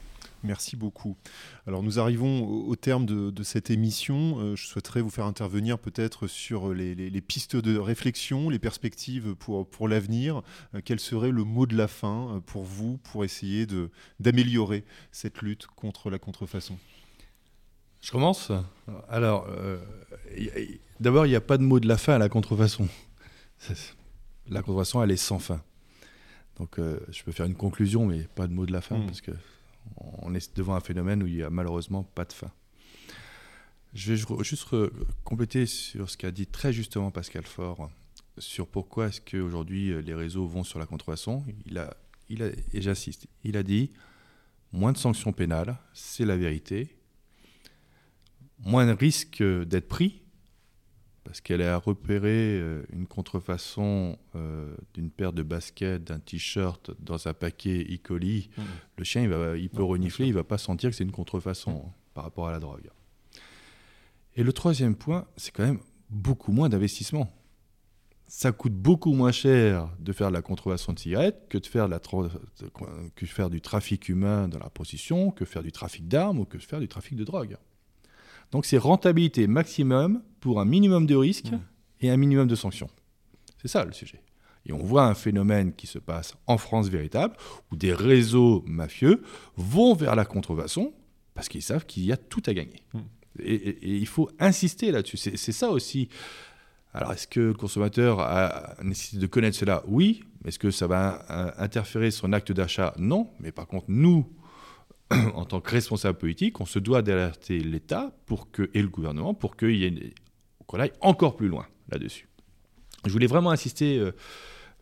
Merci 0.45 0.75
beaucoup. 0.75 1.17
Alors 1.65 1.81
nous 1.81 1.99
arrivons 1.99 2.47
au, 2.47 2.75
terme 2.75 3.05
de, 3.05 3.43
cette 3.43 3.71
émission. 3.71 4.39
Euh, 4.39 4.55
je 4.55 4.67
souhaiterais 4.67 5.01
vous 5.01 5.09
faire 5.09 5.25
intervenir 5.25 5.79
peut-être 5.79 6.27
sur 6.27 6.73
les, 6.73 7.21
pistes 7.21 7.55
de 7.55 7.77
réflexion, 7.77 8.49
les 8.49 8.59
perspectives 8.59 9.35
pour, 9.35 9.67
pour 9.67 9.87
l'avenir. 9.87 10.43
Euh, 10.75 10.81
quel 10.85 10.99
serait 10.99 11.31
le 11.31 11.43
mot 11.43 11.65
de 11.65 11.75
la 11.75 11.87
fin 11.87 12.35
euh, 12.35 12.39
pour 12.39 12.63
vous 12.63 12.97
pour 12.97 13.25
essayer 13.25 13.65
d'améliorer 14.19 14.85
cette 15.11 15.41
lutte 15.41 15.65
contre 15.67 16.11
la 16.11 16.19
contrefaçon? 16.19 16.77
Je 18.01 18.11
commence 18.11 18.51
Alors, 19.09 19.47
d'abord, 20.99 21.25
il 21.25 21.29
n'y 21.29 21.35
a 21.35 21.41
pas 21.41 21.57
de 21.57 21.63
mot 21.63 21.79
de 21.79 21.87
la 21.87 21.97
fin 21.97 22.13
à 22.13 22.17
la 22.19 22.29
contrefaçon. 22.29 22.87
La 24.47 24.61
contrefaçon, 24.61 25.01
elle 25.01 25.09
est 25.09 25.17
sans 25.17 25.39
fin. 25.39 25.63
Donc 26.57 26.77
je 26.77 27.23
peux 27.23 27.31
faire 27.31 27.47
une 27.47 27.55
conclusion, 27.55 28.05
mais 28.05 28.27
pas 28.35 28.45
de 28.45 28.53
mot 28.53 28.67
de 28.67 28.71
la 28.71 28.81
fin, 28.81 28.99
hmm. 28.99 29.05
parce 29.07 29.21
que 29.21 29.31
on 29.97 30.33
est 30.33 30.55
devant 30.55 30.75
un 30.75 30.79
phénomène 30.79 31.23
où 31.23 31.27
il 31.27 31.35
n'y 31.35 31.43
a 31.43 31.49
malheureusement 31.49 32.03
pas 32.03 32.25
de 32.25 32.33
fin. 32.33 32.51
Je 33.93 34.11
vais 34.11 34.17
juste 34.43 34.67
compléter 35.23 35.65
sur 35.65 36.09
ce 36.09 36.17
qu'a 36.17 36.31
dit 36.31 36.47
très 36.47 36.73
justement 36.73 37.11
Pascal 37.11 37.45
Faure 37.45 37.89
sur 38.37 38.67
pourquoi 38.67 39.07
est-ce 39.07 39.21
qu'aujourd'hui 39.21 39.91
euh, 39.91 40.01
les 40.01 40.13
réseaux 40.13 40.45
vont 40.45 40.63
sur 40.63 40.79
la 40.79 40.85
contrefaçon. 40.85 41.43
Il 41.65 41.77
a, 41.77 41.95
il 42.29 42.41
et 42.41 42.81
j'insiste, 42.81 43.27
il 43.43 43.57
a 43.57 43.63
dit 43.63 43.91
moins 44.71 44.91
de 44.91 44.97
sanctions 44.97 45.31
pénales, 45.31 45.77
c'est 45.93 46.25
la 46.25 46.35
vérité, 46.35 46.97
moins 48.59 48.85
de 48.85 48.91
risques 48.91 49.43
d'être 49.43 49.87
pris, 49.87 50.21
parce 51.25 51.41
qu'elle 51.41 51.63
a 51.63 51.77
repéré 51.77 52.59
euh, 52.59 52.83
une 52.93 53.07
contrefaçon 53.07 54.17
euh, 54.35 54.73
d'une 54.93 55.09
paire 55.09 55.33
de 55.33 55.41
baskets, 55.41 56.03
d'un 56.03 56.19
t-shirt 56.19 56.91
dans 56.99 57.27
un 57.27 57.33
paquet 57.33 57.85
e. 57.91 57.97
coli, 57.97 58.49
mmh. 58.55 58.61
le 58.97 59.03
chien 59.03 59.23
il, 59.23 59.29
va, 59.29 59.57
il 59.57 59.69
peut 59.69 59.83
renifler, 59.83 60.27
il 60.27 60.31
ne 60.31 60.35
va 60.35 60.43
pas 60.43 60.59
sentir 60.59 60.91
que 60.91 60.95
c'est 60.95 61.03
une 61.03 61.11
contrefaçon 61.11 61.83
hein, 61.87 61.91
par 62.13 62.23
rapport 62.23 62.47
à 62.47 62.51
la 62.51 62.59
drogue. 62.59 62.89
Et 64.35 64.43
le 64.43 64.53
troisième 64.53 64.95
point, 64.95 65.25
c'est 65.35 65.51
quand 65.51 65.65
même 65.65 65.79
beaucoup 66.09 66.51
moins 66.51 66.69
d'investissement. 66.69 67.33
Ça 68.27 68.51
coûte 68.51 68.73
beaucoup 68.73 69.13
moins 69.13 69.31
cher 69.31 69.89
de 69.99 70.13
faire 70.13 70.29
de 70.29 70.33
la 70.33 70.41
contrefaçon 70.41 70.93
de 70.93 70.99
cigarettes 70.99 71.47
que 71.49 71.57
de 71.57 71.65
faire, 71.65 71.87
la 71.87 71.99
que 73.15 73.25
faire 73.25 73.49
du 73.49 73.61
trafic 73.61 74.09
humain 74.09 74.47
dans 74.47 74.59
la 74.59 74.69
position, 74.69 75.31
que 75.31 75.45
faire 75.45 75.63
du 75.63 75.71
trafic 75.71 76.07
d'armes 76.07 76.39
ou 76.39 76.45
que 76.45 76.59
faire 76.59 76.79
du 76.79 76.87
trafic 76.87 77.15
de 77.15 77.23
drogue. 77.23 77.57
Donc 78.51 78.65
c'est 78.65 78.77
rentabilité 78.77 79.47
maximum 79.47 80.21
pour 80.39 80.59
un 80.59 80.65
minimum 80.65 81.05
de 81.05 81.15
risques 81.15 81.51
et 82.01 82.09
un 82.09 82.17
minimum 82.17 82.47
de 82.47 82.55
sanctions. 82.55 82.89
C'est 83.61 83.67
ça 83.67 83.83
le 83.83 83.91
sujet. 83.91 84.21
Et 84.67 84.73
on 84.73 84.77
voit 84.77 85.05
un 85.05 85.13
phénomène 85.13 85.73
qui 85.73 85.87
se 85.87 85.99
passe 85.99 86.35
en 86.47 86.57
France 86.57 86.87
véritable, 86.87 87.35
où 87.71 87.75
des 87.75 87.93
réseaux 87.93 88.63
mafieux 88.65 89.21
vont 89.57 89.93
vers 89.93 90.15
la 90.15 90.25
contrefaçon 90.25 90.93
parce 91.35 91.49
qu'ils 91.49 91.61
savent 91.61 91.85
qu'il 91.85 92.03
y 92.05 92.11
a 92.11 92.17
tout 92.17 92.41
à 92.45 92.53
gagner. 92.53 92.81
Hmm. 92.93 93.01
Et, 93.39 93.77
il 93.97 94.07
faut 94.07 94.29
insister 94.39 94.91
là-dessus. 94.91 95.17
C'est 95.17 95.51
ça 95.51 95.69
aussi. 95.69 96.09
Alors, 96.93 97.11
est-ce 97.11 97.27
que 97.27 97.41
le 97.41 97.53
consommateur 97.53 98.21
a 98.21 98.75
nécessité 98.81 99.17
de 99.17 99.27
connaître 99.27 99.57
cela? 99.57 99.83
Oui. 99.87 100.23
Est-ce 100.45 100.57
que 100.57 100.71
ça 100.71 100.87
va 100.87 101.25
interférer 101.57 102.09
son 102.11 102.31
acte 102.31 102.51
d'achat? 102.51 102.93
Non. 102.97 103.29
Mais 103.39 103.51
par 103.51 103.67
contre, 103.67 103.85
nous, 103.89 104.25
en 105.35 105.45
tant 105.45 105.61
que 105.61 105.71
responsable 105.71 106.17
politique, 106.17 106.59
on 106.61 106.65
se 106.65 106.79
doit 106.79 107.01
d'alerter 107.01 107.59
l'État 107.59 108.15
pour 108.25 108.51
que, 108.51 108.69
et 108.73 108.81
le 108.81 108.89
gouvernement 108.89 109.33
pour 109.33 109.55
qu'on 109.55 110.79
aille 110.79 110.93
encore 111.01 111.35
plus 111.35 111.47
loin 111.47 111.67
là-dessus. 111.89 112.27
Je 113.05 113.11
voulais 113.11 113.27
vraiment 113.27 113.51
insister 113.51 113.99
euh, 113.99 114.11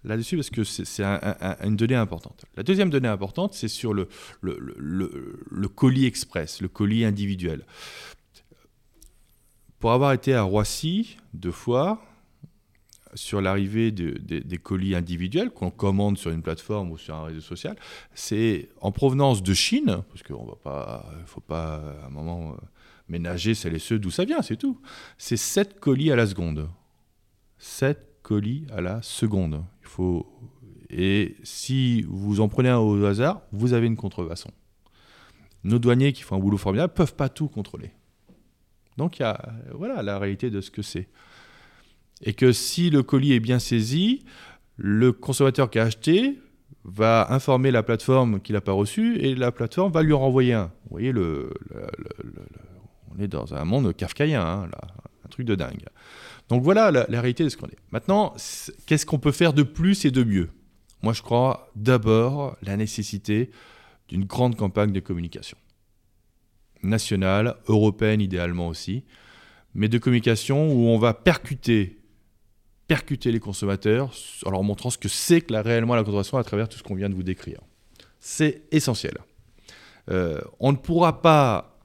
là-dessus 0.03 0.38
parce 0.38 0.49
que 0.49 0.63
c'est 0.63 1.03
une 1.03 1.75
donnée 1.75 1.95
importante. 1.95 2.45
La 2.55 2.63
deuxième 2.63 2.89
donnée 2.89 3.07
importante, 3.07 3.53
c'est 3.53 3.67
sur 3.67 3.93
le, 3.93 4.07
colis 5.67 6.05
express, 6.05 6.62
le 6.62 6.67
colis 6.67 7.05
individuel. 7.05 7.65
Pour 9.79 9.91
avoir 9.91 10.13
été 10.13 10.33
à 10.33 10.43
Roissy 10.43 11.17
deux 11.33 11.51
fois, 11.51 12.01
sur 13.15 13.41
l'arrivée 13.41 13.91
des 13.91 14.58
colis 14.58 14.95
individuels 14.95 15.52
qu'on 15.52 15.71
commande 15.71 16.17
sur 16.17 16.32
une 16.32 16.41
plateforme 16.41 16.91
ou 16.91 16.97
sur 16.97 17.15
un 17.15 17.26
réseau 17.26 17.41
social, 17.41 17.76
c'est 18.13 18.69
en 18.82 18.91
provenance 18.91 19.43
de 19.43 19.54
Chine, 19.54 20.04
parce 20.10 20.23
qu'il 20.23 20.36
ne 20.36 21.26
faut 21.26 21.41
pas 21.41 21.76
à 22.04 22.08
un 22.08 22.10
moment 22.10 22.52
euh, 22.52 22.56
ménager 23.08 23.54
celles 23.54 23.76
et 23.76 23.80
ceux 23.80 23.99
d'où 23.99 24.11
ça 24.11 24.26
vient, 24.26 24.41
c'est 24.41 24.57
tout. 24.57 24.80
C'est 25.18 25.38
7 25.38 25.80
colis 25.80 26.11
à 26.11 26.16
la 26.16 26.28
seconde. 26.28 26.70
7 27.57 28.20
colis 28.22 28.66
à 28.72 28.82
la 28.82 29.01
seconde. 29.01 29.64
Il 29.82 29.88
faut... 29.88 30.28
Et 30.89 31.36
si 31.43 32.03
vous 32.03 32.39
en 32.39 32.49
prenez 32.49 32.70
un 32.70 32.78
au 32.78 33.03
hasard, 33.05 33.41
vous 33.51 33.74
avez 33.74 33.88
une 33.88 33.95
contrefaçon. 33.95 34.51
Nos 35.64 35.80
douaniers 35.80 36.14
qui 36.14 36.22
font 36.22 36.36
un 36.36 36.39
boulot 36.39 36.57
formidable 36.57 36.93
ne 36.93 36.97
peuvent 36.97 37.16
pas 37.16 37.30
tout 37.30 37.47
contrôler. 37.47 37.91
Donc 38.97 39.24
voilà 39.74 40.03
la 40.03 40.20
réalité 40.20 40.51
de 40.51 40.61
ce 40.61 40.70
que 40.70 40.84
c'est 40.84 41.07
et 42.24 42.34
que 42.34 42.51
si 42.51 42.89
le 42.89 43.03
colis 43.03 43.34
est 43.34 43.39
bien 43.39 43.59
saisi, 43.59 44.24
le 44.78 45.11
consommateur 45.11 45.69
qui 45.69 45.80
a 45.80 45.84
acheté 45.84 46.39
va 46.84 47.32
informer 47.32 47.71
la 47.71 47.84
plateforme 47.84 48.41
qu'il 48.41 48.53
n'a 48.53 48.61
pas 48.61 48.71
reçu 48.71 49.17
et 49.19 49.36
la 49.36 49.51
plateforme 49.51 49.91
va 49.91 50.03
lui 50.03 50.13
renvoyer 50.13 50.53
un. 50.53 50.71
Vous 50.86 50.91
voyez, 50.91 51.13
on 51.15 51.49
est 53.19 53.28
dans 53.28 53.53
un 53.53 53.65
monde 53.65 53.95
kafkaïen, 53.95 54.41
hein, 54.41 54.69
un 55.26 55.30
truc 55.30 55.45
de 55.45 55.55
dingue. 55.55 55.86
Donc 56.49 56.63
voilà 56.63 56.91
la, 56.91 57.05
réalité 57.09 57.43
de 57.43 57.49
ce 57.49 57.57
qu'on 57.57 57.67
est. 57.67 57.78
Maintenant, 57.91 58.34
qu'est-ce 58.86 59.05
qu'on 59.05 59.19
peut 59.19 59.32
faire 59.32 59.53
de 59.53 59.63
plus 59.63 60.05
et 60.05 60.11
de 60.11 60.24
mieux? 60.24 60.49
Moi, 61.01 61.13
je 61.13 61.21
crois 61.21 61.69
d'abord 61.76 62.57
la 62.61 62.78
nécessité 62.78 63.51
d'une 64.07 64.26
grande 64.26 64.55
campagne 64.55 64.91
de 64.91 64.99
communication 64.99 65.57
nationale, 66.82 67.55
européenne 67.67 68.19
idéalement 68.19 68.67
aussi, 68.67 69.05
mais 69.74 69.88
de 69.88 69.97
communication 69.97 70.71
où 70.71 70.88
on 70.88 70.97
va 70.97 71.13
percuter, 71.13 72.03
percuter 72.88 73.31
les 73.31 73.39
consommateurs 73.39 74.11
en 74.45 74.51
leur 74.51 74.63
montrant 74.63 74.89
ce 74.89 74.97
que 74.97 75.07
c'est 75.09 75.41
que 75.41 75.53
la, 75.53 75.61
réellement 75.61 75.95
la 75.95 76.03
contrefaçon 76.03 76.38
à 76.38 76.43
travers 76.43 76.67
tout 76.69 76.77
ce 76.77 76.84
qu'on 76.84 76.95
vient 76.95 77.09
de 77.09 77.15
vous 77.15 77.23
décrire. 77.23 77.59
C'est 78.19 78.63
essentiel. 78.71 79.17
Euh, 80.11 80.41
on 80.59 80.71
ne 80.73 80.77
pourra 80.77 81.21
pas 81.21 81.77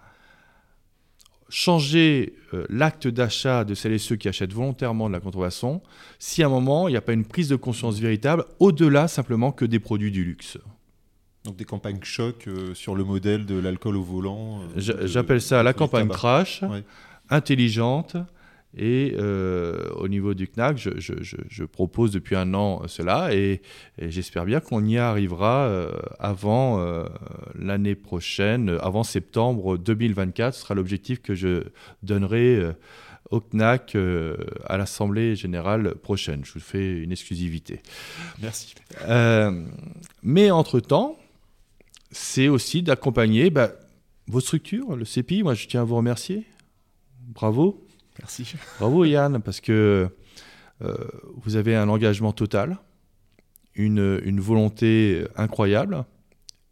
changer 1.49 2.35
euh, 2.53 2.67
l'acte 2.69 3.09
d'achat 3.09 3.65
de 3.65 3.75
celles 3.75 3.93
et 3.93 3.99
ceux 3.99 4.17
qui 4.17 4.29
achètent 4.29 4.53
volontairement 4.53 5.09
de 5.09 5.15
la 5.15 5.21
contrefaçon 5.21 5.81
si 6.19 6.43
à 6.43 6.47
un 6.47 6.51
moment 6.51 6.89
il 6.89 6.93
n'y 6.93 6.97
a 6.97 7.01
pas 7.01 7.15
une 7.15 7.25
prise 7.25 7.49
de 7.49 7.57
conscience 7.57 7.99
véritable 7.99 8.45
au-delà 8.59 9.09
simplement 9.09 9.51
que 9.53 9.65
des 9.65 9.79
produits 9.79 10.11
du 10.11 10.25
luxe. 10.25 10.59
Donc 11.45 11.57
des 11.57 11.65
campagnes 11.65 12.01
choc 12.03 12.47
euh, 12.49 12.75
sur 12.75 12.95
le 12.95 13.05
modèle 13.05 13.47
de 13.47 13.59
l'alcool 13.59 13.97
au 13.97 14.03
volant. 14.03 14.61
J'appelle 14.77 15.41
ça 15.41 15.63
la 15.63 15.73
campagne 15.73 16.09
tabac. 16.09 16.19
crash, 16.19 16.63
Ouais. 16.65 16.83
intelligente. 17.31 18.17
Et 18.77 19.15
euh, 19.19 19.89
au 19.97 20.09
niveau 20.09 20.35
du 20.35 20.47
CNAC, 20.47 20.77
je, 20.77 20.91
je- 20.99 21.23
je- 21.23 21.37
je 21.49 21.65
propose 21.65 22.11
depuis 22.13 22.37
un 22.37 22.53
an 22.55 22.83
cela 22.87 23.35
et, 23.35 23.63
et 23.99 24.11
j'espère 24.11 24.45
bien 24.45 24.61
qu'on 24.61 24.85
y 24.85 24.99
arrivera 24.99 25.65
euh, 25.67 25.91
avant 26.19 26.79
euh, 26.79 27.05
l'année 27.59 27.95
prochaine, 27.95 28.69
euh, 28.71 28.85
avant 28.85 29.05
septembre 29.05 29.79
2024. 29.79 30.55
Ce 30.55 30.61
sera 30.61 30.75
l'objectif 30.75 31.23
que 31.23 31.35
je 31.35 31.63
donnerai 32.03 32.57
euh, 32.57 32.73
au 33.31 33.41
CNAC 33.41 33.95
euh, 33.95 34.37
à 34.67 34.77
l'Assemblée 34.77 35.35
générale 35.35 35.95
prochaine. 35.95 36.45
Je 36.45 36.53
vous 36.53 36.61
fais 36.61 36.99
une 37.03 37.11
exclusivité. 37.13 37.81
Merci. 38.43 38.75
Euh, 39.07 39.65
mais 40.23 40.51
entre-temps, 40.51 41.19
c'est 42.11 42.49
aussi 42.49 42.83
d'accompagner 42.83 43.49
bah, 43.51 43.73
vos 44.27 44.41
structures, 44.41 44.95
le 44.95 45.05
CEPI. 45.07 45.43
Moi, 45.43 45.55
je 45.55 45.67
tiens 45.67 45.81
à 45.81 45.85
vous 45.85 45.97
remercier. 45.97 46.45
Bravo. 47.35 47.83
Merci. 48.19 48.55
Bravo, 48.79 49.05
Yann, 49.05 49.41
parce 49.41 49.61
que 49.61 50.09
euh, 50.83 50.95
vous 51.37 51.57
avez 51.57 51.77
un 51.77 51.89
engagement 51.89 52.33
total, 52.33 52.79
une, 53.75 54.41
volonté 54.41 55.25
incroyable, 55.37 56.05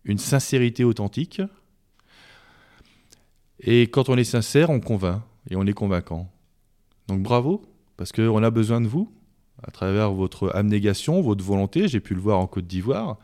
une 0.05 0.19
sincérité 0.19 0.85
authentique. 0.85 1.41
Et 3.61 3.83
quand 3.83 4.09
on 4.09 4.17
est 4.17 4.25
sincère, 4.25 4.71
on 4.71 4.81
convainc 4.81 5.23
et 5.51 5.57
on 5.57 5.67
est 5.67 5.73
convaincant. 5.73 6.31
Donc 7.09 7.23
bravo, 7.23 7.63
parce 7.97 8.13
qu'on 8.13 8.43
a 8.43 8.51
besoin 8.51 8.81
de 8.81 8.89
vous, 8.89 9.13
à 9.63 9.71
travers 9.71 10.13
votre 10.13 10.55
abnégation, 10.55 11.21
votre 11.23 11.45
volonté. 11.45 11.89
J'ai 11.89 12.01
pu 12.01 12.15
le 12.15 12.21
voir 12.21 12.39
en 12.39 12.47
Côte 12.47 12.67
d'Ivoire. 12.67 13.19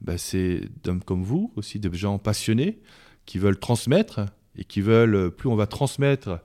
Ben, 0.00 0.16
c'est 0.16 0.62
d'hommes 0.84 1.02
comme 1.02 1.24
vous, 1.24 1.52
aussi 1.56 1.80
de 1.80 1.92
gens 1.92 2.18
passionnés, 2.18 2.78
qui 3.26 3.38
veulent 3.38 3.58
transmettre 3.58 4.20
et 4.56 4.64
qui 4.64 4.80
veulent, 4.80 5.30
plus 5.32 5.48
on 5.48 5.56
va 5.56 5.66
transmettre 5.66 6.40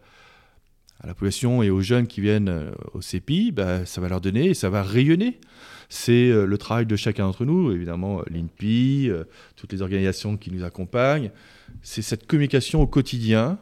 à 1.04 1.08
la 1.08 1.14
population 1.14 1.62
et 1.62 1.70
aux 1.70 1.82
jeunes 1.82 2.08
qui 2.08 2.22
viennent 2.22 2.50
euh, 2.50 2.72
au 2.94 3.02
CEPI, 3.02 3.52
ben, 3.52 3.86
ça 3.86 4.00
va 4.00 4.08
leur 4.08 4.22
donner 4.22 4.48
et 4.48 4.54
ça 4.54 4.70
va 4.70 4.82
rayonner. 4.82 5.40
C'est 5.90 6.30
euh, 6.30 6.46
le 6.46 6.58
travail 6.58 6.86
de 6.86 6.96
chacun 6.96 7.26
d'entre 7.26 7.44
nous, 7.44 7.72
évidemment 7.72 8.20
euh, 8.20 8.24
l'INPI, 8.30 9.12
toutes 9.58 9.74
les 9.74 9.82
organisations 9.82 10.38
qui 10.38 10.50
nous 10.50 10.64
accompagnent. 10.64 11.32
C'est 11.82 12.02
cette 12.02 12.26
communication 12.26 12.82
au 12.82 12.88
quotidien, 12.88 13.60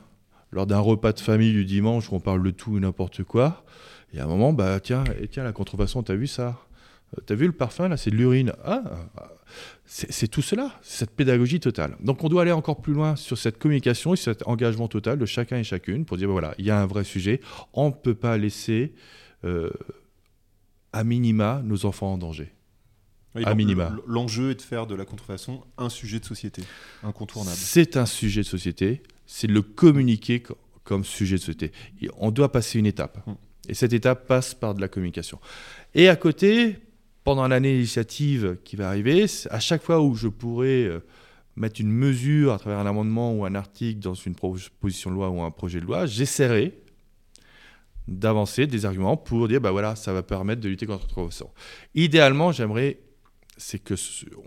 lors 0.52 0.68
d'un 0.68 0.80
repas 0.80 1.14
de 1.14 1.20
famille 1.20 1.54
du 1.54 1.66
dimanche 1.66 2.12
où 2.12 2.16
on 2.16 2.20
parle 2.20 2.44
de 2.44 2.52
tout 2.52 2.78
et 2.78 2.80
n'importe 2.80 3.24
quoi. 3.24 3.66
Et 4.14 4.20
à 4.20 4.26
un 4.26 4.28
moment, 4.28 4.54
bah 4.54 4.80
tiens, 4.80 5.04
et 5.20 5.28
tiens 5.28 5.44
la 5.44 5.54
contrefaçon, 5.54 6.04
t'as 6.04 6.16
vu 6.16 6.28
ça? 6.28 6.60
T'as 7.26 7.36
vu 7.36 7.46
le 7.46 7.52
parfum 7.52 7.90
là, 7.90 7.98
c'est 7.98 8.10
de 8.12 8.16
l'urine. 8.16 8.54
Ah, 8.64 8.84
c'est 9.86 10.30
tout 10.30 10.42
cela, 10.42 10.80
cette 10.82 11.12
pédagogie 11.12 11.60
totale. 11.60 11.98
Donc 12.00 12.24
on 12.24 12.30
doit 12.30 12.44
aller 12.44 12.54
encore 12.54 12.82
plus 12.82 12.94
loin 12.94 13.18
sur 13.18 13.38
cette 13.38 13.58
communication 13.60 14.14
et 14.14 14.18
cet 14.18 14.48
engagement 14.48 14.88
total 14.88 15.20
de 15.20 15.26
chacun 15.26 15.58
et 15.58 15.64
chacune 15.66 16.06
pour 16.06 16.16
dire 16.16 16.28
bah, 16.30 16.32
voilà, 16.34 16.56
il 16.58 16.66
y 16.66 16.72
a 16.72 16.80
un 16.82 16.86
vrai 16.86 17.04
sujet. 17.04 17.42
On 17.74 17.88
ne 17.90 17.94
peut 17.94 18.14
pas 18.16 18.38
laisser 18.38 18.94
euh, 19.44 19.70
à 20.94 21.04
minima 21.04 21.62
nos 21.66 21.86
enfants 21.86 22.14
en 22.14 22.18
danger. 22.18 22.54
Oui, 23.36 23.44
À 23.46 23.56
minima. 23.56 23.94
L'enjeu 24.08 24.52
est 24.52 24.56
de 24.56 24.62
faire 24.62 24.88
de 24.88 24.96
la 24.96 25.04
contrefaçon 25.06 25.64
un 25.78 25.90
sujet 25.90 26.20
de 26.20 26.26
société 26.26 26.64
incontournable. 27.04 27.56
C'est 27.58 27.96
un 27.98 28.06
sujet 28.06 28.42
de 28.42 28.46
société, 28.48 29.04
c'est 29.26 29.48
de 29.48 29.54
le 29.54 29.62
communiquer 29.62 30.42
co- 30.42 30.58
comme 30.86 31.04
sujet 31.06 31.36
de 31.36 31.42
société. 31.42 31.72
On 32.18 32.32
doit 32.32 32.52
passer 32.52 32.80
une 32.80 32.86
étape. 32.86 33.26
Mm. 33.28 33.34
Et 33.70 33.74
cette 33.74 33.94
étape 33.94 34.28
passe 34.28 34.54
par 34.54 34.74
de 34.76 34.82
la 34.82 34.88
communication. 34.90 35.40
Et 35.94 36.10
à 36.10 36.16
côté, 36.16 36.78
pendant 37.24 37.48
l'année 37.48 37.74
législative 37.74 38.58
qui 38.64 38.76
va 38.76 38.90
arriver, 38.90 39.26
à 39.50 39.60
chaque 39.60 39.84
fois 39.84 40.02
où 40.02 40.16
je 40.16 40.28
pourrais 40.28 40.84
euh, 40.86 41.00
mettre 41.56 41.82
une 41.82 41.92
mesure 41.92 42.54
à 42.54 42.60
travers 42.60 42.80
un 42.80 42.86
amendement 42.86 43.34
ou 43.34 43.46
un 43.46 43.56
article 43.56 44.00
dans 44.00 44.14
une 44.14 44.36
proposition 44.36 45.10
de 45.12 45.16
loi 45.16 45.30
ou 45.30 45.42
un 45.42 45.52
projet 45.52 45.80
de 45.80 45.86
loi, 45.86 46.06
j'essaierai 46.06 46.74
d'avancer 48.08 48.68
des 48.68 48.86
arguments 48.86 49.16
pour 49.16 49.48
dire 49.48 49.62
bah 49.62 49.72
voilà 49.72 49.96
ça 49.96 50.12
va 50.12 50.24
permettre 50.24 50.60
de 50.60 50.70
lutter 50.70 50.86
contre 50.86 51.06
la 51.08 51.14
contrefaçon. 51.14 51.50
Idéalement, 51.94 52.52
j'aimerais 52.52 53.00
c'est 53.58 53.78
que 53.78 53.94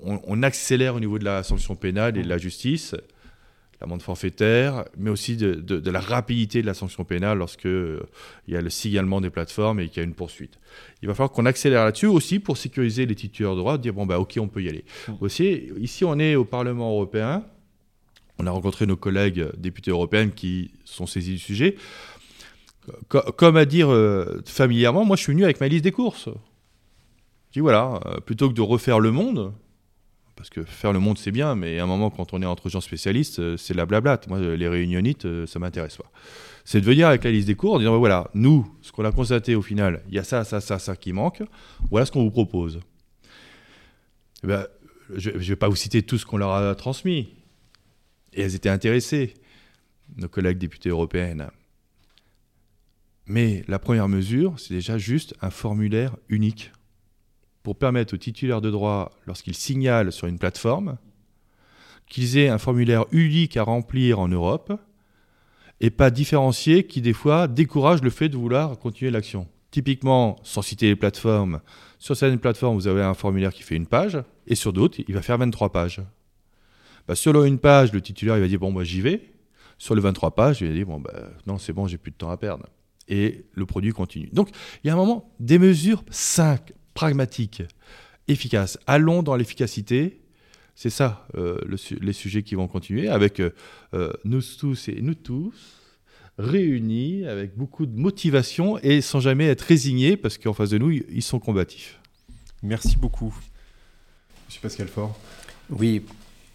on 0.03 0.43
accélère 0.43 0.97
au 0.97 1.01
niveau 1.01 1.21
de 1.21 1.25
la 1.25 1.45
sanction 1.45 1.77
pénale 1.77 2.19
et 2.19 2.23
de 2.23 2.29
la 2.29 2.39
justice, 2.39 2.97
l'amende 3.85 4.03
forfaitaire, 4.03 4.85
mais 4.97 5.11
aussi 5.11 5.37
de, 5.37 5.55
de- 5.55 5.79
de 5.79 5.91
la 5.91 6.01
rapidité 6.01 6.63
de 6.63 6.67
la 6.67 6.75
sanction 6.75 7.05
pénale 7.05 7.39
lorsque 7.39 7.67
euh, 7.67 8.01
il 8.49 8.55
y 8.55 8.57
a 8.57 8.61
le 8.63 8.71
signalement 8.71 9.21
des 9.21 9.31
plateformes 9.31 9.79
et 9.81 9.89
qu'il 9.89 9.99
y 9.99 10.01
a 10.01 10.05
une 10.05 10.15
poursuite. 10.15 10.59
Il 11.03 11.09
va 11.09 11.15
falloir 11.15 11.31
qu'on 11.33 11.45
accélère 11.47 11.85
là-dessus 11.85 12.07
aussi 12.07 12.39
pour 12.39 12.57
sécuriser 12.57 13.05
les 13.07 13.15
titulaires 13.15 13.53
de 13.55 13.59
droit, 13.59 13.77
dire 13.79 13.93
bon 13.93 14.07
bah 14.07 14.19
ok 14.19 14.39
on 14.41 14.49
peut 14.49 14.63
y 14.63 14.69
aller. 14.69 14.85
Aussi 15.21 15.71
ici 15.79 16.05
on 16.05 16.19
est 16.19 16.35
au 16.35 16.45
Parlement 16.45 16.91
européen, 16.91 17.45
on 18.39 18.47
a 18.47 18.51
rencontré 18.51 18.87
nos 18.87 18.97
collègues 18.97 19.47
députés 19.59 19.91
européens 19.91 20.29
qui 20.31 20.71
sont 20.85 21.07
saisis 21.07 21.33
du 21.33 21.39
sujet. 21.39 21.77
Co- 23.09 23.23
Comme 23.37 23.57
à 23.57 23.65
dire 23.65 23.91
euh, 23.93 24.43
familièrement, 24.47 25.05
moi 25.05 25.17
je 25.17 25.23
suis 25.23 25.33
venu 25.33 25.45
avec 25.45 25.61
ma 25.61 25.69
liste 25.69 25.85
des 25.85 25.93
courses. 25.93 26.29
Je 27.51 27.53
dis 27.55 27.61
voilà, 27.61 28.01
euh, 28.07 28.21
plutôt 28.21 28.49
que 28.49 28.55
de 28.55 28.61
refaire 28.63 28.99
le 28.99 29.11
monde, 29.11 29.53
parce 30.37 30.51
que 30.51 30.65
faire 30.65 30.93
le 30.93 30.99
monde 30.99 31.19
c'est 31.19 31.31
bien, 31.31 31.55
mais 31.55 31.79
à 31.79 31.85
un 31.85 31.87
moment 31.87 32.11
quand 32.11 32.33
on 32.33 32.43
est 32.43 32.47
entre 32.47 32.69
gens 32.69 32.81
spécialistes, 32.81 33.39
euh, 33.39 33.57
c'est 33.57 33.75
la 33.75 33.87
blablate. 33.87 34.29
Moi 34.29 34.39
euh, 34.39 34.57
les 34.57 34.69
réunionites, 34.69 35.27
euh, 35.27 35.47
ça 35.47 35.59
m'intéresse 35.59 35.97
pas. 35.97 36.11
C'est 36.65 36.81
de 36.81 36.87
venir 36.87 37.09
avec 37.09 37.25
la 37.25 37.31
liste 37.31 37.47
des 37.47 37.55
cours 37.55 37.75
en 37.75 37.79
disant 37.79 37.99
voilà, 37.99 38.31
nous, 38.35 38.67
ce 38.83 38.93
qu'on 38.93 39.05
a 39.05 39.13
constaté 39.13 39.55
au 39.55 39.63
final, 39.63 40.03
il 40.09 40.15
y 40.15 40.19
a 40.19 40.25
ça, 40.25 40.45
ça, 40.45 40.61
ça, 40.61 40.79
ça 40.79 40.97
qui 40.97 41.13
manque, 41.13 41.43
voilà 41.91 42.07
ce 42.07 42.13
qu'on 42.13 42.23
vous 42.23 42.31
propose. 42.31 42.81
Eh 44.43 44.47
ben, 44.47 44.67
je 45.15 45.31
ne 45.31 45.39
vais 45.39 45.57
pas 45.57 45.69
vous 45.69 45.77
citer 45.77 46.03
tout 46.03 46.19
ce 46.19 46.27
qu'on 46.27 46.37
leur 46.37 46.53
a 46.53 46.75
transmis. 46.75 47.35
Et 48.33 48.43
elles 48.43 48.55
étaient 48.55 48.69
intéressées, 48.69 49.35
nos 50.17 50.29
collègues 50.29 50.59
députés 50.59 50.89
européennes. 50.89 51.49
Mais 53.27 53.65
la 53.69 53.79
première 53.79 54.09
mesure, 54.09 54.59
c'est 54.59 54.75
déjà 54.75 54.99
juste 54.99 55.35
un 55.41 55.51
formulaire 55.51 56.17
unique 56.29 56.73
pour 57.65 57.77
permettre 57.77 58.15
aux 58.15 58.19
titulaires 58.19 58.61
de 58.61 58.71
droit, 58.71 59.11
lorsqu'ils 59.27 59.57
signalent 59.57 60.13
sur 60.13 60.29
une 60.29 60.39
plateforme, 60.39 60.99
qu'ils 62.07 62.37
aient 62.37 62.51
un 62.51 62.59
formulaire 62.59 63.07
unique 63.11 63.57
à 63.57 63.63
remplir 63.63 64.21
en 64.21 64.29
Europe 64.29 64.79
et 65.81 65.91
pas 65.91 66.11
différencié 66.11 66.87
qui, 66.87 67.01
des 67.01 67.15
fois, 67.15 67.49
décourage 67.49 68.03
le 68.03 68.11
fait 68.11 68.29
de 68.29 68.37
vouloir 68.37 68.79
continuer 68.79 69.11
l'action. 69.11 69.49
Typiquement, 69.71 70.37
sans 70.45 70.61
citer 70.61 70.87
les 70.87 70.95
plateformes, 70.95 71.61
sur 71.99 72.15
certaines 72.15 72.39
plateformes, 72.39 72.77
vous 72.77 72.87
avez 72.87 73.03
un 73.03 73.15
formulaire 73.15 73.53
qui 73.53 73.63
fait 73.63 73.77
une 73.77 73.87
page 73.87 74.23
et 74.47 74.55
sur 74.55 74.75
d'autres, 74.75 74.99
il 75.09 75.15
va 75.15 75.23
faire 75.23 75.39
23 75.39 75.73
pages. 75.73 76.03
Bah, 77.09 77.15
sur 77.15 77.43
une 77.45 77.59
page, 77.59 77.95
le 77.95 78.03
titulaire 78.03 78.37
il 78.37 78.43
va 78.43 78.49
dire 78.49 78.61
bon, 78.61 78.75
bah, 78.75 78.85
j'y 78.85 79.01
vais. 79.01 79.33
Sur 79.79 79.95
le 79.95 80.03
23 80.03 80.35
pages, 80.35 80.61
il 80.61 80.69
va 80.69 80.75
dire 80.75 80.87
bon, 80.87 81.01
bah, 81.01 81.31
non, 81.47 81.57
c'est 81.57 81.73
bon, 81.73 81.87
j'ai 81.87 81.97
plus 81.97 82.13
de 82.13 82.17
temps 82.17 82.31
à 82.31 82.37
perdre. 82.37 82.67
Et 83.09 83.47
le 83.55 83.65
produit 83.65 83.93
continue. 83.93 84.29
Donc, 84.35 84.51
il 84.83 84.89
y 84.89 84.91
a 84.91 84.93
un 84.93 84.97
moment, 84.97 85.33
des 85.41 85.59
mesures 85.59 86.05
simples, 86.11 86.75
pragmatiques, 86.95 87.63
efficaces. 88.29 88.79
Allons 88.87 89.23
dans 89.23 89.37
l'efficacité. 89.37 90.21
C'est 90.77 90.91
ça, 90.91 91.27
euh, 91.37 91.59
le 91.67 91.77
les 92.01 92.13
sujets 92.13 92.43
qui 92.43 92.57
vont 92.57 92.67
continuer 92.67 93.09
avec 93.09 93.39
euh, 93.39 93.51
euh, 93.95 94.13
nous 94.25 94.41
tous 94.59 94.89
et 94.89 95.01
nous 95.03 95.15
tous 95.15 95.55
réunis 96.37 97.27
avec 97.27 97.57
beaucoup 97.57 97.87
de 97.87 97.97
motivation 97.97 98.79
et 98.79 99.01
sans 99.01 99.21
jamais 99.21 99.47
être 99.47 99.61
résignés 99.63 100.17
parce 100.17 100.37
qu'en 100.37 100.53
face 100.53 100.71
de 100.71 100.79
nous, 100.79 100.91
ils 100.91 101.23
sont 101.23 101.39
combatifs. 101.39 102.01
Merci 102.63 102.97
beaucoup. 102.97 103.33
Monsieur 104.49 104.61
Pascal 104.63 104.89
Fort. 104.89 105.17
Oui, 105.71 106.03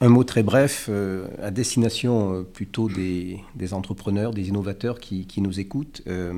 un 0.01 0.09
mot 0.09 0.25
très 0.25 0.43
bref, 0.43 0.87
euh, 0.89 1.27
à 1.41 1.49
destination 1.51 2.43
plutôt 2.53 2.89
des, 2.89 3.39
des 3.55 3.73
entrepreneurs, 3.73 4.33
des 4.33 4.49
innovateurs 4.49 4.99
qui, 4.99 5.25
qui 5.27 5.39
nous 5.41 5.59
écoutent. 5.61 6.01
euh, 6.07 6.33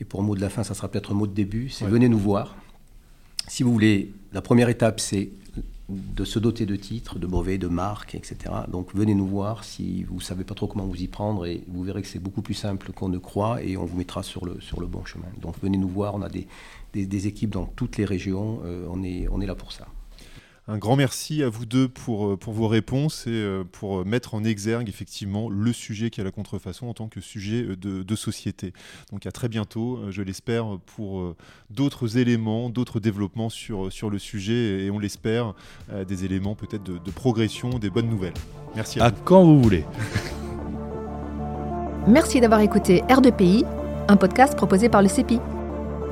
et 0.00 0.04
pour 0.04 0.20
un 0.20 0.22
mot 0.22 0.34
de 0.34 0.40
la 0.40 0.48
fin, 0.50 0.64
ça 0.64 0.74
sera 0.74 0.88
peut-être 0.88 1.12
un 1.12 1.14
mot 1.14 1.26
de 1.26 1.34
début, 1.34 1.68
c'est 1.70 1.84
Ouais. 1.84 1.90
venez 1.90 2.08
nous 2.08 2.18
voir. 2.18 2.56
Si 3.50 3.64
vous 3.64 3.72
voulez, 3.72 4.12
la 4.32 4.42
première 4.42 4.68
étape, 4.68 5.00
c'est 5.00 5.28
de 5.88 6.24
se 6.24 6.38
doter 6.38 6.66
de 6.66 6.76
titres, 6.76 7.18
de 7.18 7.26
brevets, 7.26 7.58
de 7.58 7.66
marques, 7.66 8.14
etc. 8.14 8.36
Donc 8.68 8.94
venez 8.94 9.12
nous 9.12 9.26
voir 9.26 9.64
si 9.64 10.04
vous 10.04 10.18
ne 10.18 10.20
savez 10.20 10.44
pas 10.44 10.54
trop 10.54 10.68
comment 10.68 10.86
vous 10.86 11.02
y 11.02 11.08
prendre 11.08 11.44
et 11.46 11.64
vous 11.66 11.82
verrez 11.82 12.00
que 12.00 12.06
c'est 12.06 12.20
beaucoup 12.20 12.42
plus 12.42 12.54
simple 12.54 12.92
qu'on 12.92 13.08
ne 13.08 13.18
croit 13.18 13.60
et 13.60 13.76
on 13.76 13.84
vous 13.86 13.96
mettra 13.98 14.22
sur 14.22 14.46
le, 14.46 14.60
bon 14.86 15.04
chemin. 15.04 15.26
Donc 15.42 15.56
venez 15.60 15.78
nous 15.78 15.88
voir, 15.88 16.14
on 16.14 16.22
a 16.22 16.28
des, 16.28 17.26
équipes 17.26 17.50
dans 17.50 17.66
toutes 17.66 17.96
les 17.96 18.04
régions, 18.04 18.60
euh, 18.64 18.86
on 18.88 19.02
est 19.40 19.46
là 19.46 19.56
pour 19.56 19.72
ça. 19.72 19.88
Un 20.70 20.78
grand 20.78 20.94
merci 20.94 21.42
à 21.42 21.48
vous 21.48 21.66
deux 21.66 21.88
pour, 21.88 22.28
euh, 22.28 22.36
pour 22.36 22.52
vos 22.52 22.68
réponses 22.68 23.26
et 23.26 23.30
euh, 23.30 23.64
pour 23.64 24.06
mettre 24.06 24.34
en 24.34 24.44
exergue 24.44 24.88
effectivement 24.88 25.48
le 25.50 25.72
sujet 25.72 26.10
qui 26.10 26.20
est 26.20 26.24
la 26.24 26.30
contrefaçon 26.30 26.86
en 26.86 26.94
tant 26.94 27.08
que 27.08 27.20
sujet 27.20 27.64
de, 27.64 28.04
de 28.04 28.14
société. 28.14 28.72
Donc 29.10 29.26
à 29.26 29.32
très 29.32 29.48
bientôt, 29.48 29.98
je 30.10 30.22
l'espère, 30.22 30.78
pour 30.86 31.34
d'autres 31.70 32.18
éléments, 32.18 32.70
d'autres 32.70 33.00
développements 33.00 33.48
sur, 33.48 33.92
sur 33.92 34.10
le 34.10 34.20
sujet 34.20 34.84
et 34.84 34.90
on 34.92 35.00
l'espère, 35.00 35.54
des 36.06 36.24
éléments 36.24 36.54
peut-être 36.54 36.84
de, 36.84 36.98
de, 36.98 37.10
progression, 37.10 37.80
des 37.80 37.90
bonnes 37.90 38.08
nouvelles. 38.08 38.34
Merci 38.76 39.00
à, 39.00 39.06
à 39.06 39.10
quand 39.10 39.42
vous 39.42 39.60
voulez. 39.60 39.84
Merci 42.06 42.40
d'avoir 42.40 42.60
écouté 42.60 43.02
R2PI, 43.08 43.64
un 44.06 44.16
podcast 44.16 44.54
proposé 44.54 44.88
par 44.88 45.02
le 45.02 45.08
CEPI. 45.08 45.40